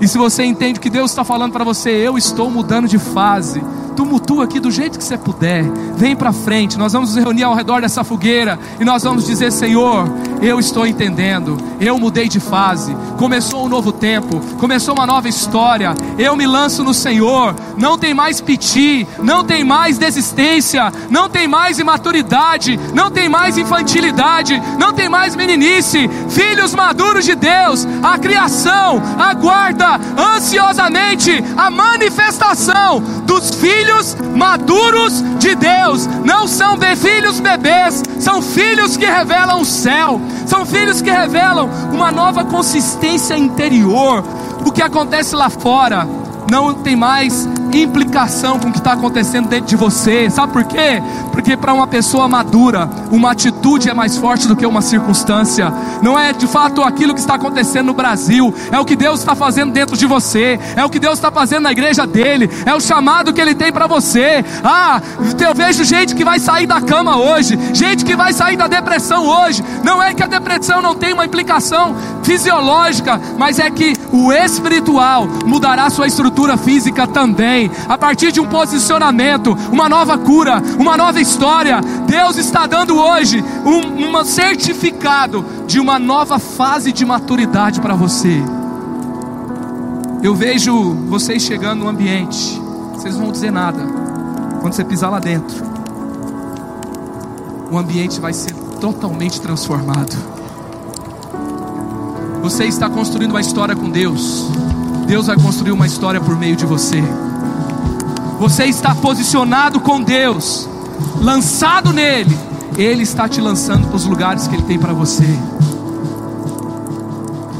e 0.00 0.08
se 0.08 0.18
você 0.18 0.42
entende 0.42 0.80
que 0.80 0.90
Deus 0.90 1.12
está 1.12 1.22
falando 1.22 1.52
para 1.52 1.62
você, 1.62 1.90
eu 1.90 2.18
estou 2.18 2.50
mudando 2.50 2.88
de 2.88 2.98
fase, 2.98 3.62
tumultua 4.32 4.44
aqui 4.44 4.58
do 4.58 4.70
jeito 4.70 4.98
que 4.98 5.04
você 5.04 5.18
puder, 5.18 5.64
vem 5.96 6.16
para 6.16 6.32
frente, 6.32 6.78
nós 6.78 6.92
vamos 6.92 7.14
nos 7.14 7.22
reunir 7.22 7.42
ao 7.42 7.54
redor 7.54 7.82
dessa 7.82 8.02
fogueira 8.02 8.58
e 8.80 8.84
nós 8.84 9.02
vamos 9.02 9.26
dizer: 9.26 9.52
Senhor, 9.52 10.08
eu 10.40 10.58
estou 10.58 10.86
entendendo, 10.86 11.56
eu 11.80 11.98
mudei 11.98 12.28
de 12.28 12.40
fase, 12.40 12.96
começou 13.18 13.64
um 13.64 13.68
novo 13.68 13.92
tempo, 13.92 14.40
começou 14.58 14.94
uma 14.94 15.06
nova 15.06 15.28
história, 15.28 15.94
eu 16.18 16.34
me 16.34 16.46
lanço 16.46 16.82
no 16.82 16.94
Senhor, 16.94 17.54
não 17.76 17.98
tem 17.98 18.14
mais 18.14 18.40
piti, 18.40 19.06
não 19.22 19.44
tem 19.44 19.62
mais 19.62 19.98
desistência, 19.98 20.92
não 21.10 21.28
tem 21.28 21.46
mais 21.46 21.78
imaturidade, 21.78 22.78
não 22.94 23.10
tem 23.10 23.28
mais 23.28 23.58
infantilidade, 23.58 24.60
não 24.78 24.92
tem 24.92 25.08
mais 25.08 25.36
meninice, 25.36 26.08
filhos 26.30 26.74
maduros 26.74 27.24
de 27.24 27.34
Deus, 27.34 27.86
a 28.02 28.18
criação 28.18 29.02
aguarda 29.18 30.00
ansiosamente 30.16 31.42
a 31.56 31.70
manifestação 31.70 33.00
dos 33.26 33.50
filhos 33.50 34.16
maduros 34.34 35.22
de 35.38 35.54
Deus, 35.54 36.06
não 36.24 36.46
são 36.46 36.76
filhos 36.96 37.40
bebês, 37.40 38.02
são 38.18 38.42
filhos 38.42 38.96
que 38.96 39.06
revelam 39.06 39.60
o 39.60 39.64
céu, 39.64 40.20
são 40.46 40.64
filhos 40.64 41.02
que 41.02 41.10
revelam 41.10 41.68
uma 41.92 42.10
nova 42.10 42.44
consistência 42.44 43.36
interior. 43.36 44.24
O 44.64 44.70
que 44.70 44.82
acontece 44.82 45.34
lá 45.34 45.50
fora 45.50 46.06
não 46.50 46.74
tem 46.74 46.94
mais 46.94 47.48
implicação 47.80 48.58
com 48.58 48.68
o 48.68 48.72
que 48.72 48.78
está 48.78 48.92
acontecendo 48.92 49.48
dentro 49.48 49.66
de 49.66 49.76
você. 49.76 50.28
Sabe 50.30 50.52
por 50.52 50.64
quê? 50.64 51.02
Porque 51.30 51.56
para 51.56 51.72
uma 51.72 51.86
pessoa 51.86 52.28
madura, 52.28 52.88
uma 53.10 53.32
atitude 53.32 53.88
é 53.88 53.94
mais 53.94 54.16
forte 54.16 54.46
do 54.46 54.56
que 54.56 54.66
uma 54.66 54.82
circunstância. 54.82 55.72
Não 56.02 56.18
é 56.18 56.32
de 56.32 56.46
fato 56.46 56.82
aquilo 56.82 57.14
que 57.14 57.20
está 57.20 57.34
acontecendo 57.34 57.86
no 57.86 57.94
Brasil, 57.94 58.54
é 58.70 58.78
o 58.78 58.84
que 58.84 58.96
Deus 58.96 59.20
está 59.20 59.34
fazendo 59.34 59.72
dentro 59.72 59.96
de 59.96 60.06
você, 60.06 60.58
é 60.76 60.84
o 60.84 60.90
que 60.90 60.98
Deus 60.98 61.14
está 61.14 61.30
fazendo 61.30 61.62
na 61.62 61.72
igreja 61.72 62.06
dele, 62.06 62.50
é 62.66 62.74
o 62.74 62.80
chamado 62.80 63.32
que 63.32 63.40
ele 63.40 63.54
tem 63.54 63.72
para 63.72 63.86
você. 63.86 64.44
Ah, 64.62 65.00
eu 65.40 65.54
vejo 65.54 65.84
gente 65.84 66.14
que 66.14 66.24
vai 66.24 66.38
sair 66.38 66.66
da 66.66 66.80
cama 66.80 67.16
hoje, 67.16 67.58
gente 67.72 68.04
que 68.04 68.16
vai 68.16 68.32
sair 68.32 68.56
da 68.56 68.66
depressão 68.66 69.26
hoje. 69.26 69.64
Não 69.82 70.02
é 70.02 70.14
que 70.14 70.22
a 70.22 70.26
depressão 70.26 70.82
não 70.82 70.94
tem 70.94 71.12
uma 71.12 71.24
implicação 71.24 71.94
fisiológica, 72.22 73.20
mas 73.38 73.58
é 73.58 73.70
que 73.70 73.94
o 74.12 74.32
espiritual 74.32 75.26
mudará 75.44 75.88
sua 75.90 76.06
estrutura 76.06 76.56
física 76.56 77.06
também 77.06 77.61
a 77.88 77.98
partir 77.98 78.32
de 78.32 78.40
um 78.40 78.46
posicionamento, 78.46 79.56
uma 79.70 79.88
nova 79.88 80.16
cura, 80.18 80.62
uma 80.78 80.96
nova 80.96 81.20
história. 81.20 81.80
Deus 82.06 82.36
está 82.36 82.66
dando 82.66 82.96
hoje 82.96 83.42
um, 83.64 84.18
um 84.18 84.24
certificado 84.24 85.44
de 85.66 85.80
uma 85.80 85.98
nova 85.98 86.38
fase 86.38 86.92
de 86.92 87.04
maturidade 87.04 87.80
para 87.80 87.94
você. 87.94 88.42
Eu 90.22 90.34
vejo 90.34 90.94
vocês 91.08 91.42
chegando 91.42 91.80
no 91.80 91.88
ambiente, 91.88 92.60
vocês 92.94 93.14
não 93.14 93.22
vão 93.22 93.32
dizer 93.32 93.50
nada 93.50 93.82
quando 94.60 94.74
você 94.74 94.84
pisar 94.84 95.10
lá 95.10 95.18
dentro. 95.18 95.72
o 97.70 97.78
ambiente 97.78 98.20
vai 98.20 98.32
ser 98.32 98.52
totalmente 98.80 99.40
transformado. 99.40 100.14
Você 102.42 102.64
está 102.64 102.88
construindo 102.90 103.30
uma 103.30 103.40
história 103.40 103.74
com 103.74 103.88
Deus. 103.88 104.50
Deus 105.06 105.26
vai 105.26 105.36
construir 105.36 105.72
uma 105.72 105.86
história 105.86 106.20
por 106.20 106.36
meio 106.36 106.54
de 106.54 106.66
você. 106.66 107.02
Você 108.42 108.64
está 108.64 108.92
posicionado 108.92 109.78
com 109.78 110.02
Deus, 110.02 110.68
lançado 111.20 111.92
nele. 111.92 112.36
Ele 112.76 113.04
está 113.04 113.28
te 113.28 113.40
lançando 113.40 113.86
para 113.86 113.94
os 113.94 114.04
lugares 114.04 114.48
que 114.48 114.56
Ele 114.56 114.64
tem 114.64 114.80
para 114.80 114.92
você. 114.92 115.38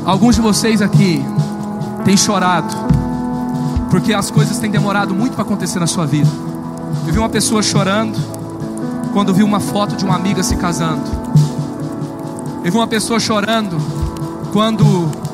Alguns 0.05 0.35
de 0.35 0.41
vocês 0.41 0.83
aqui 0.83 1.25
têm 2.05 2.17
chorado, 2.17 2.75
porque 3.93 4.13
as 4.13 4.29
coisas 4.29 4.59
têm 4.59 4.73
demorado 4.73 5.15
muito 5.15 5.35
para 5.35 5.43
acontecer 5.43 5.79
na 5.79 5.87
sua 5.87 6.05
vida. 6.05 6.29
Eu 7.07 7.13
vi 7.13 7.19
uma 7.21 7.29
pessoa 7.29 7.63
chorando 7.63 8.19
quando 9.13 9.33
viu 9.33 9.47
uma 9.47 9.61
foto 9.61 9.95
de 9.95 10.05
uma 10.05 10.17
amiga 10.17 10.43
se 10.43 10.57
casando. 10.57 11.09
Eu 12.65 12.73
vi 12.73 12.77
uma 12.77 12.89
pessoa 12.89 13.21
chorando 13.21 13.79
quando 14.53 14.85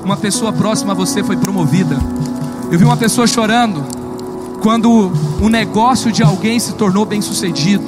uma 0.04 0.18
pessoa 0.18 0.52
próxima 0.52 0.92
a 0.92 0.94
você 0.94 1.24
foi 1.24 1.38
promovida. 1.38 1.98
Eu 2.70 2.78
vi 2.78 2.84
uma 2.84 2.98
pessoa 2.98 3.26
chorando 3.26 3.97
quando 4.62 5.12
o 5.40 5.48
negócio 5.48 6.10
de 6.10 6.22
alguém 6.22 6.58
se 6.58 6.74
tornou 6.74 7.04
bem 7.04 7.20
sucedido. 7.20 7.84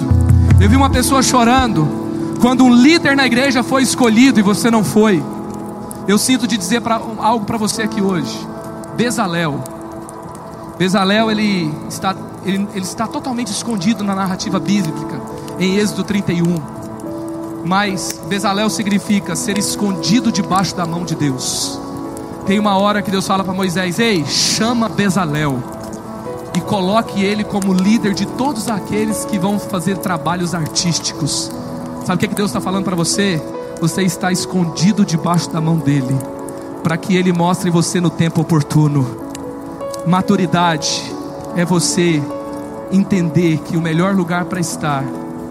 Eu 0.61 0.69
vi 0.69 0.77
uma 0.77 0.91
pessoa 0.91 1.23
chorando 1.23 2.01
quando 2.41 2.65
um 2.65 2.73
líder 2.73 3.17
na 3.17 3.27
igreja 3.27 3.63
foi 3.63 3.83
escolhido 3.83 4.41
e 4.41 4.43
você 4.43 4.71
não 4.71 4.85
foi. 4.85 5.23
Eu 6.07 6.19
sinto 6.19 6.47
de 6.47 6.57
dizer 6.57 6.81
pra, 6.81 7.01
algo 7.19 7.45
para 7.45 7.59
você 7.59 7.83
aqui 7.83 8.01
hoje. 8.01 8.37
Bezalel. 8.97 9.63
Bezalel 10.79 11.31
ele 11.31 11.73
está, 11.89 12.15
ele, 12.45 12.67
ele 12.75 12.85
está 12.85 13.07
totalmente 13.07 13.49
escondido 13.49 14.03
na 14.03 14.15
narrativa 14.15 14.59
bíblica, 14.59 15.21
em 15.59 15.77
Êxodo 15.77 16.05
31. 16.05 16.57
Mas 17.65 18.21
Bezalel 18.27 18.71
significa 18.71 19.37
ser 19.37 19.59
escondido 19.59 20.33
debaixo 20.33 20.75
da 20.75 20.87
mão 20.87 21.05
de 21.05 21.15
Deus. 21.15 21.79
Tem 22.47 22.59
uma 22.59 22.77
hora 22.79 23.03
que 23.03 23.11
Deus 23.11 23.27
fala 23.27 23.45
para 23.45 23.53
Moisés: 23.53 23.99
Ei, 23.99 24.25
chama 24.25 24.89
Bezalel 24.89 25.80
e 26.57 26.61
coloque 26.61 27.23
ele 27.23 27.45
como 27.45 27.73
líder 27.73 28.15
de 28.15 28.27
todos 28.27 28.69
aqueles 28.69 29.25
que 29.25 29.39
vão 29.39 29.59
fazer 29.59 29.99
trabalhos 29.99 30.55
artísticos. 30.55 31.51
Sabe 32.05 32.15
o 32.15 32.19
que, 32.19 32.25
é 32.25 32.29
que 32.29 32.35
Deus 32.35 32.51
está 32.51 32.61
falando 32.61 32.85
para 32.85 32.97
você? 32.97 33.43
Você 33.81 34.03
está 34.03 34.33
escondido 34.33 35.05
debaixo 35.05 35.51
da 35.51 35.61
mão 35.61 35.79
dele, 35.79 36.17
para 36.83 36.97
que 36.97 37.17
ele 37.17 37.33
mostre 37.33 37.71
você 37.71 38.01
no 38.01 38.11
tempo 38.11 38.41
oportuno. 38.41 39.07
Maturidade 40.07 41.13
é 41.57 41.65
você 41.65 42.23
entender 42.91 43.59
que 43.59 43.77
o 43.77 43.81
melhor 43.81 44.15
lugar 44.15 44.45
para 44.47 44.61
estar 44.61 45.05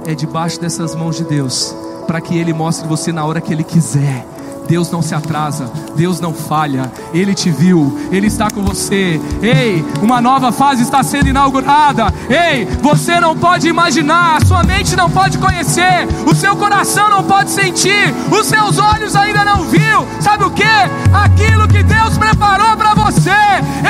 é 0.05 0.13
debaixo 0.13 0.59
dessas 0.59 0.95
mãos 0.95 1.15
de 1.15 1.23
Deus 1.23 1.75
para 2.09 2.19
que 2.19 2.35
Ele 2.35 2.51
mostre 2.53 2.87
você 2.87 3.11
na 3.11 3.23
hora 3.23 3.39
que 3.39 3.53
Ele 3.53 3.63
quiser. 3.63 4.25
Deus 4.69 4.91
não 4.91 5.01
se 5.01 5.15
atrasa, 5.15 5.71
Deus 5.95 6.19
não 6.19 6.31
falha, 6.31 6.91
Ele 7.11 7.33
te 7.33 7.49
viu, 7.49 7.99
Ele 8.11 8.27
está 8.27 8.51
com 8.51 8.61
você. 8.61 9.19
Ei, 9.41 9.83
uma 9.99 10.21
nova 10.21 10.51
fase 10.51 10.83
está 10.83 11.01
sendo 11.01 11.27
inaugurada. 11.27 12.13
Ei, 12.29 12.65
você 12.79 13.19
não 13.19 13.35
pode 13.35 13.67
imaginar, 13.67 14.37
a 14.37 14.45
sua 14.45 14.63
mente 14.63 14.95
não 14.95 15.09
pode 15.09 15.39
conhecer, 15.39 16.07
o 16.27 16.35
seu 16.35 16.55
coração 16.55 17.09
não 17.09 17.23
pode 17.23 17.49
sentir, 17.49 18.13
os 18.31 18.45
seus 18.45 18.77
olhos 18.77 19.15
ainda 19.15 19.43
não 19.43 19.63
viu. 19.63 20.07
Sabe 20.21 20.43
o 20.43 20.51
que? 20.51 20.63
Aquilo 20.63 21.67
que 21.67 21.81
Deus 21.81 22.15
preparou 22.17 22.77
para 22.77 22.93
você. 22.93 23.31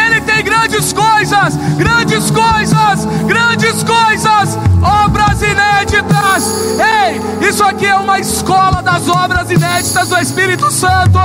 Ele 0.06 0.22
tem 0.22 0.42
grandes 0.44 0.94
coisas, 0.94 1.58
grandes 1.78 2.32
coisas, 2.32 3.06
grandes 3.28 3.84
coisas, 3.84 4.58
obras 4.82 5.29
inéditas. 5.42 6.78
Ei, 6.80 7.48
isso 7.48 7.64
aqui 7.64 7.86
é 7.86 7.96
uma 7.96 8.20
escola 8.20 8.82
das 8.82 9.08
obras 9.08 9.50
inéditas 9.50 10.10
do 10.10 10.18
Espírito 10.18 10.72
Santo. 10.72 11.20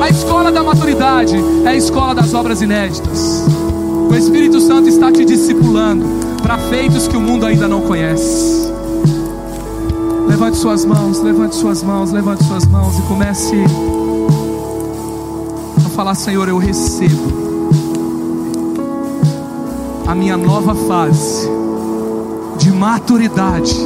A 0.00 0.08
escola 0.08 0.50
da 0.50 0.62
maturidade 0.62 1.36
é 1.64 1.68
a 1.68 1.74
escola 1.74 2.14
das 2.14 2.34
obras 2.34 2.60
inéditas. 2.60 3.44
O 4.10 4.14
Espírito 4.14 4.60
Santo 4.60 4.88
está 4.88 5.10
te 5.10 5.24
discipulando 5.24 6.04
para 6.42 6.58
feitos 6.58 7.08
que 7.08 7.16
o 7.16 7.20
mundo 7.20 7.46
ainda 7.46 7.66
não 7.66 7.80
conhece. 7.82 8.72
Levante 10.28 10.56
suas 10.56 10.84
mãos, 10.84 11.20
levante 11.20 11.54
suas 11.56 11.82
mãos, 11.82 12.12
levante 12.12 12.44
suas 12.44 12.66
mãos 12.66 12.98
e 12.98 13.02
comece 13.02 13.64
a 15.84 15.88
falar: 15.90 16.14
Senhor, 16.14 16.48
eu 16.48 16.58
recebo 16.58 17.36
a 20.06 20.14
minha 20.14 20.36
nova 20.36 20.74
fase 20.74 21.48
de 22.66 22.72
maturidade 22.72 23.76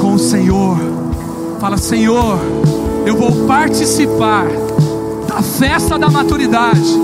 com 0.00 0.14
o 0.14 0.18
Senhor. 0.18 0.78
Fala, 1.60 1.76
Senhor 1.76 2.38
eu 3.04 3.14
vou 3.14 3.46
participar 3.46 4.46
da 5.28 5.42
festa 5.42 5.98
da 5.98 6.08
maturidade 6.08 6.98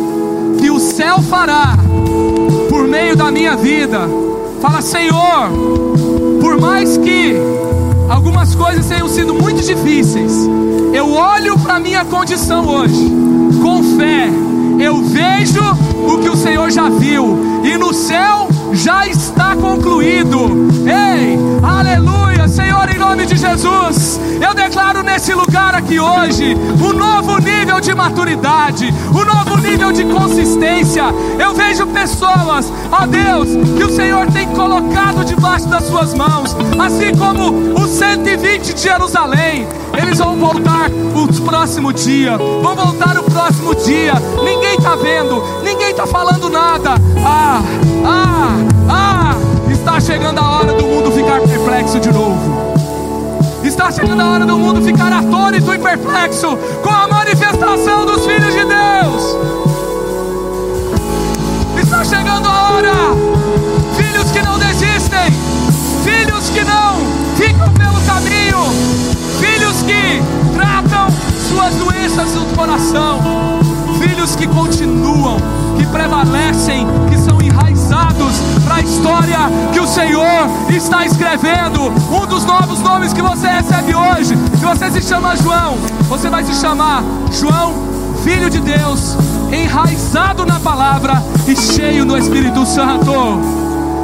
que 0.59 0.71
o 0.71 0.79
céu 0.81 1.21
fará 1.21 1.77
por 2.71 2.89
meio 2.89 3.15
da 3.15 3.31
minha 3.31 3.55
vida. 3.57 4.09
Fala, 4.63 4.81
Senhor, 4.81 5.51
por 6.41 6.59
mais 6.59 6.97
que 6.97 7.35
algumas 8.09 8.55
coisas 8.55 8.87
tenham 8.87 9.09
sido 9.09 9.35
muito 9.35 9.63
difíceis, 9.63 10.33
eu 10.95 11.13
olho 11.13 11.59
para 11.59 11.75
a 11.75 11.81
minha 11.81 12.07
condição 12.07 12.67
hoje, 12.67 13.13
com 13.63 13.83
fé, 13.99 14.31
eu 14.81 15.03
vejo 15.03 15.61
o 16.09 16.19
que 16.21 16.31
o 16.31 16.37
Senhor 16.37 16.71
já 16.71 16.89
viu, 16.89 17.39
e 17.63 17.77
no 17.77 17.93
céu 17.93 18.46
já 18.73 19.07
está 19.07 19.57
concluído. 19.57 20.69
Ei, 20.87 21.39
aleluia, 21.63 22.49
Senhor, 22.49 22.89
em 22.95 22.99
nome 22.99 23.27
de 23.27 23.37
Jesus, 23.37 24.21
eu 24.41 24.55
declaro 24.55 25.03
nesse 25.03 25.33
lugar 25.33 25.75
aqui 25.75 25.99
hoje 25.99 26.55
um 26.55 26.93
novo 26.93 27.39
nível 27.39 27.81
de 27.81 27.95
maturidade, 27.95 28.93
um 29.11 29.25
novo 29.25 29.57
nível 29.57 29.93
de 29.93 30.05
consistência. 30.05 31.05
Eu 31.39 31.55
vejo 31.55 31.87
pessoas, 31.89 32.73
ó 32.91 33.07
Deus, 33.07 33.49
que 33.77 33.85
o 33.85 33.91
Senhor 33.91 34.31
tem 34.33 34.47
colocado 34.49 35.25
debaixo 35.25 35.69
das 35.69 35.85
suas 35.85 36.15
mãos, 36.15 36.57
assim 36.79 37.15
como 37.17 37.75
os 37.81 37.91
120 37.91 38.75
de 38.75 38.81
Jerusalém. 38.81 39.67
Eles 39.97 40.19
vão 40.19 40.37
voltar 40.37 40.91
o 40.91 41.43
próximo 41.43 41.93
dia, 41.93 42.37
vão 42.37 42.75
voltar 42.75 43.19
o 43.19 43.23
próximo 43.25 43.75
dia. 43.75 44.15
Ninguém 44.45 44.77
está 44.77 44.95
vendo, 44.97 45.43
ninguém 45.67 45.91
está 45.91 46.07
falando 46.07 46.49
nada. 46.49 46.95
Ah, 47.25 47.61
ah, 48.07 48.57
ah, 48.89 49.35
está 49.71 50.01
chegando 50.01 50.39
a 50.39 50.59
hora 50.59 50.73
do 50.73 50.87
mundo 50.87 51.11
ficar 51.11 51.41
perplexo 51.41 51.99
de 51.99 52.13
novo. 52.13 52.77
Está 53.65 53.91
chegando 53.91 54.21
a 54.23 54.31
hora 54.31 54.47
do 54.47 54.57
mundo 54.57 54.81
ficar 54.81 55.13
atônito 55.13 55.75
e 55.75 55.79
perplexo 55.79 56.57
com 56.83 56.89
a 56.89 57.09
manifestação 57.09 58.07
dos 58.07 58.25
filhos 58.25 58.55
de 58.55 58.65
Deus. 58.65 59.37
Está 61.83 62.05
chegando 62.05 62.49
a 62.49 62.71
hora, 62.71 62.95
filhos 63.97 64.31
que 64.31 64.43
não 64.43 64.59
desistem, 64.59 65.33
filhos 66.05 66.49
que 66.51 66.65
não 66.65 67.01
ficam 67.37 67.73
pelo 67.73 68.01
caminho, 68.07 68.63
filhos 69.41 69.83
que 69.83 70.23
tratam 70.57 71.09
suas 71.49 71.75
doenças 71.75 72.33
do 72.33 72.57
coração, 72.57 73.66
filhos 74.09 74.37
que 74.37 74.47
continuam, 74.47 75.37
que 75.77 75.87
prevalecem, 75.87 76.87
que 77.11 77.19
são 77.19 77.43
enraizados 77.43 78.37
para 78.65 78.77
a 78.77 78.81
história 78.81 79.39
que 79.73 79.81
o 79.81 79.87
Senhor 79.87 80.49
está 80.69 81.05
escrevendo. 81.05 81.93
Um 82.11 82.27
dos 82.27 82.45
novos 82.45 82.81
nomes 82.81 83.13
que 83.13 83.21
você 83.21 83.49
recebe 83.49 83.95
hoje, 83.95 84.37
se 84.59 84.65
você 84.65 84.91
se 84.93 85.03
chama 85.03 85.37
João, 85.37 85.77
você 86.09 86.31
vai 86.31 86.45
se 86.45 86.55
chamar 86.55 87.03
João, 87.33 87.75
filho 88.23 88.49
de 88.49 88.61
Deus, 88.61 89.17
enraizado 89.53 90.47
na 90.47 90.61
palavra 90.61 91.23
e 91.47 91.57
cheio 91.57 92.05
do 92.05 92.17
Espírito 92.17 92.65
Santo. 92.65 93.13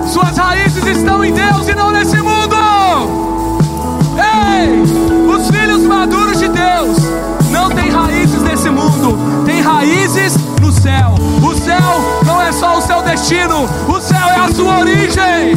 Suas 0.09 0.37
raízes 0.37 0.85
estão 0.85 1.25
em 1.25 1.33
Deus 1.33 1.69
e 1.69 1.75
não 1.75 1.93
nesse 1.93 2.17
mundo. 2.17 2.57
Ei, 4.19 4.83
os 5.29 5.49
filhos 5.49 5.83
maduros 5.83 6.39
de 6.41 6.49
Deus 6.49 6.99
não 7.53 7.69
têm 7.71 7.89
raízes 7.91 8.43
nesse 8.43 8.69
mundo, 8.69 9.17
raízes 9.63 10.37
no 10.61 10.73
céu. 10.73 11.15
O 11.43 11.55
céu 11.55 12.21
não 12.25 12.41
é 12.41 12.53
só 12.53 12.79
o 12.79 12.83
seu 12.83 13.03
destino, 13.03 13.69
o 13.89 14.01
céu 14.01 14.27
é 14.29 14.37
a 14.37 14.53
sua 14.53 14.79
origem. 14.81 15.55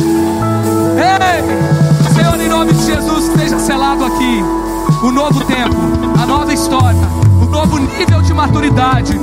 Ei, 0.97 2.13
Senhor, 2.13 2.39
em 2.39 2.47
nome 2.47 2.73
de 2.73 2.85
Jesus, 2.85 3.27
esteja 3.27 3.59
selado 3.59 4.05
aqui 4.05 4.43
o 5.03 5.11
novo 5.11 5.43
tempo, 5.45 5.75
a 6.21 6.25
nova 6.25 6.53
história, 6.53 6.99
o 7.41 7.45
novo 7.45 7.77
nível 7.77 8.21
de 8.21 8.33
maturidade, 8.33 9.19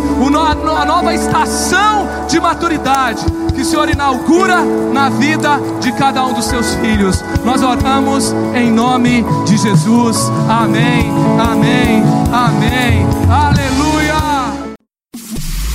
a 0.76 0.84
nova 0.84 1.14
estação 1.14 2.08
de 2.28 2.38
maturidade 2.40 3.24
que 3.54 3.62
o 3.62 3.64
Senhor 3.64 3.88
inaugura 3.88 4.62
na 4.92 5.08
vida 5.10 5.60
de 5.80 5.92
cada 5.92 6.24
um 6.24 6.32
dos 6.32 6.46
seus 6.46 6.74
filhos. 6.76 7.22
Nós 7.44 7.62
oramos 7.62 8.34
em 8.54 8.70
nome 8.70 9.24
de 9.44 9.56
Jesus. 9.56 10.30
Amém, 10.48 11.12
amém, 11.38 12.02
amém. 12.32 13.06
Aleluia. 13.30 13.51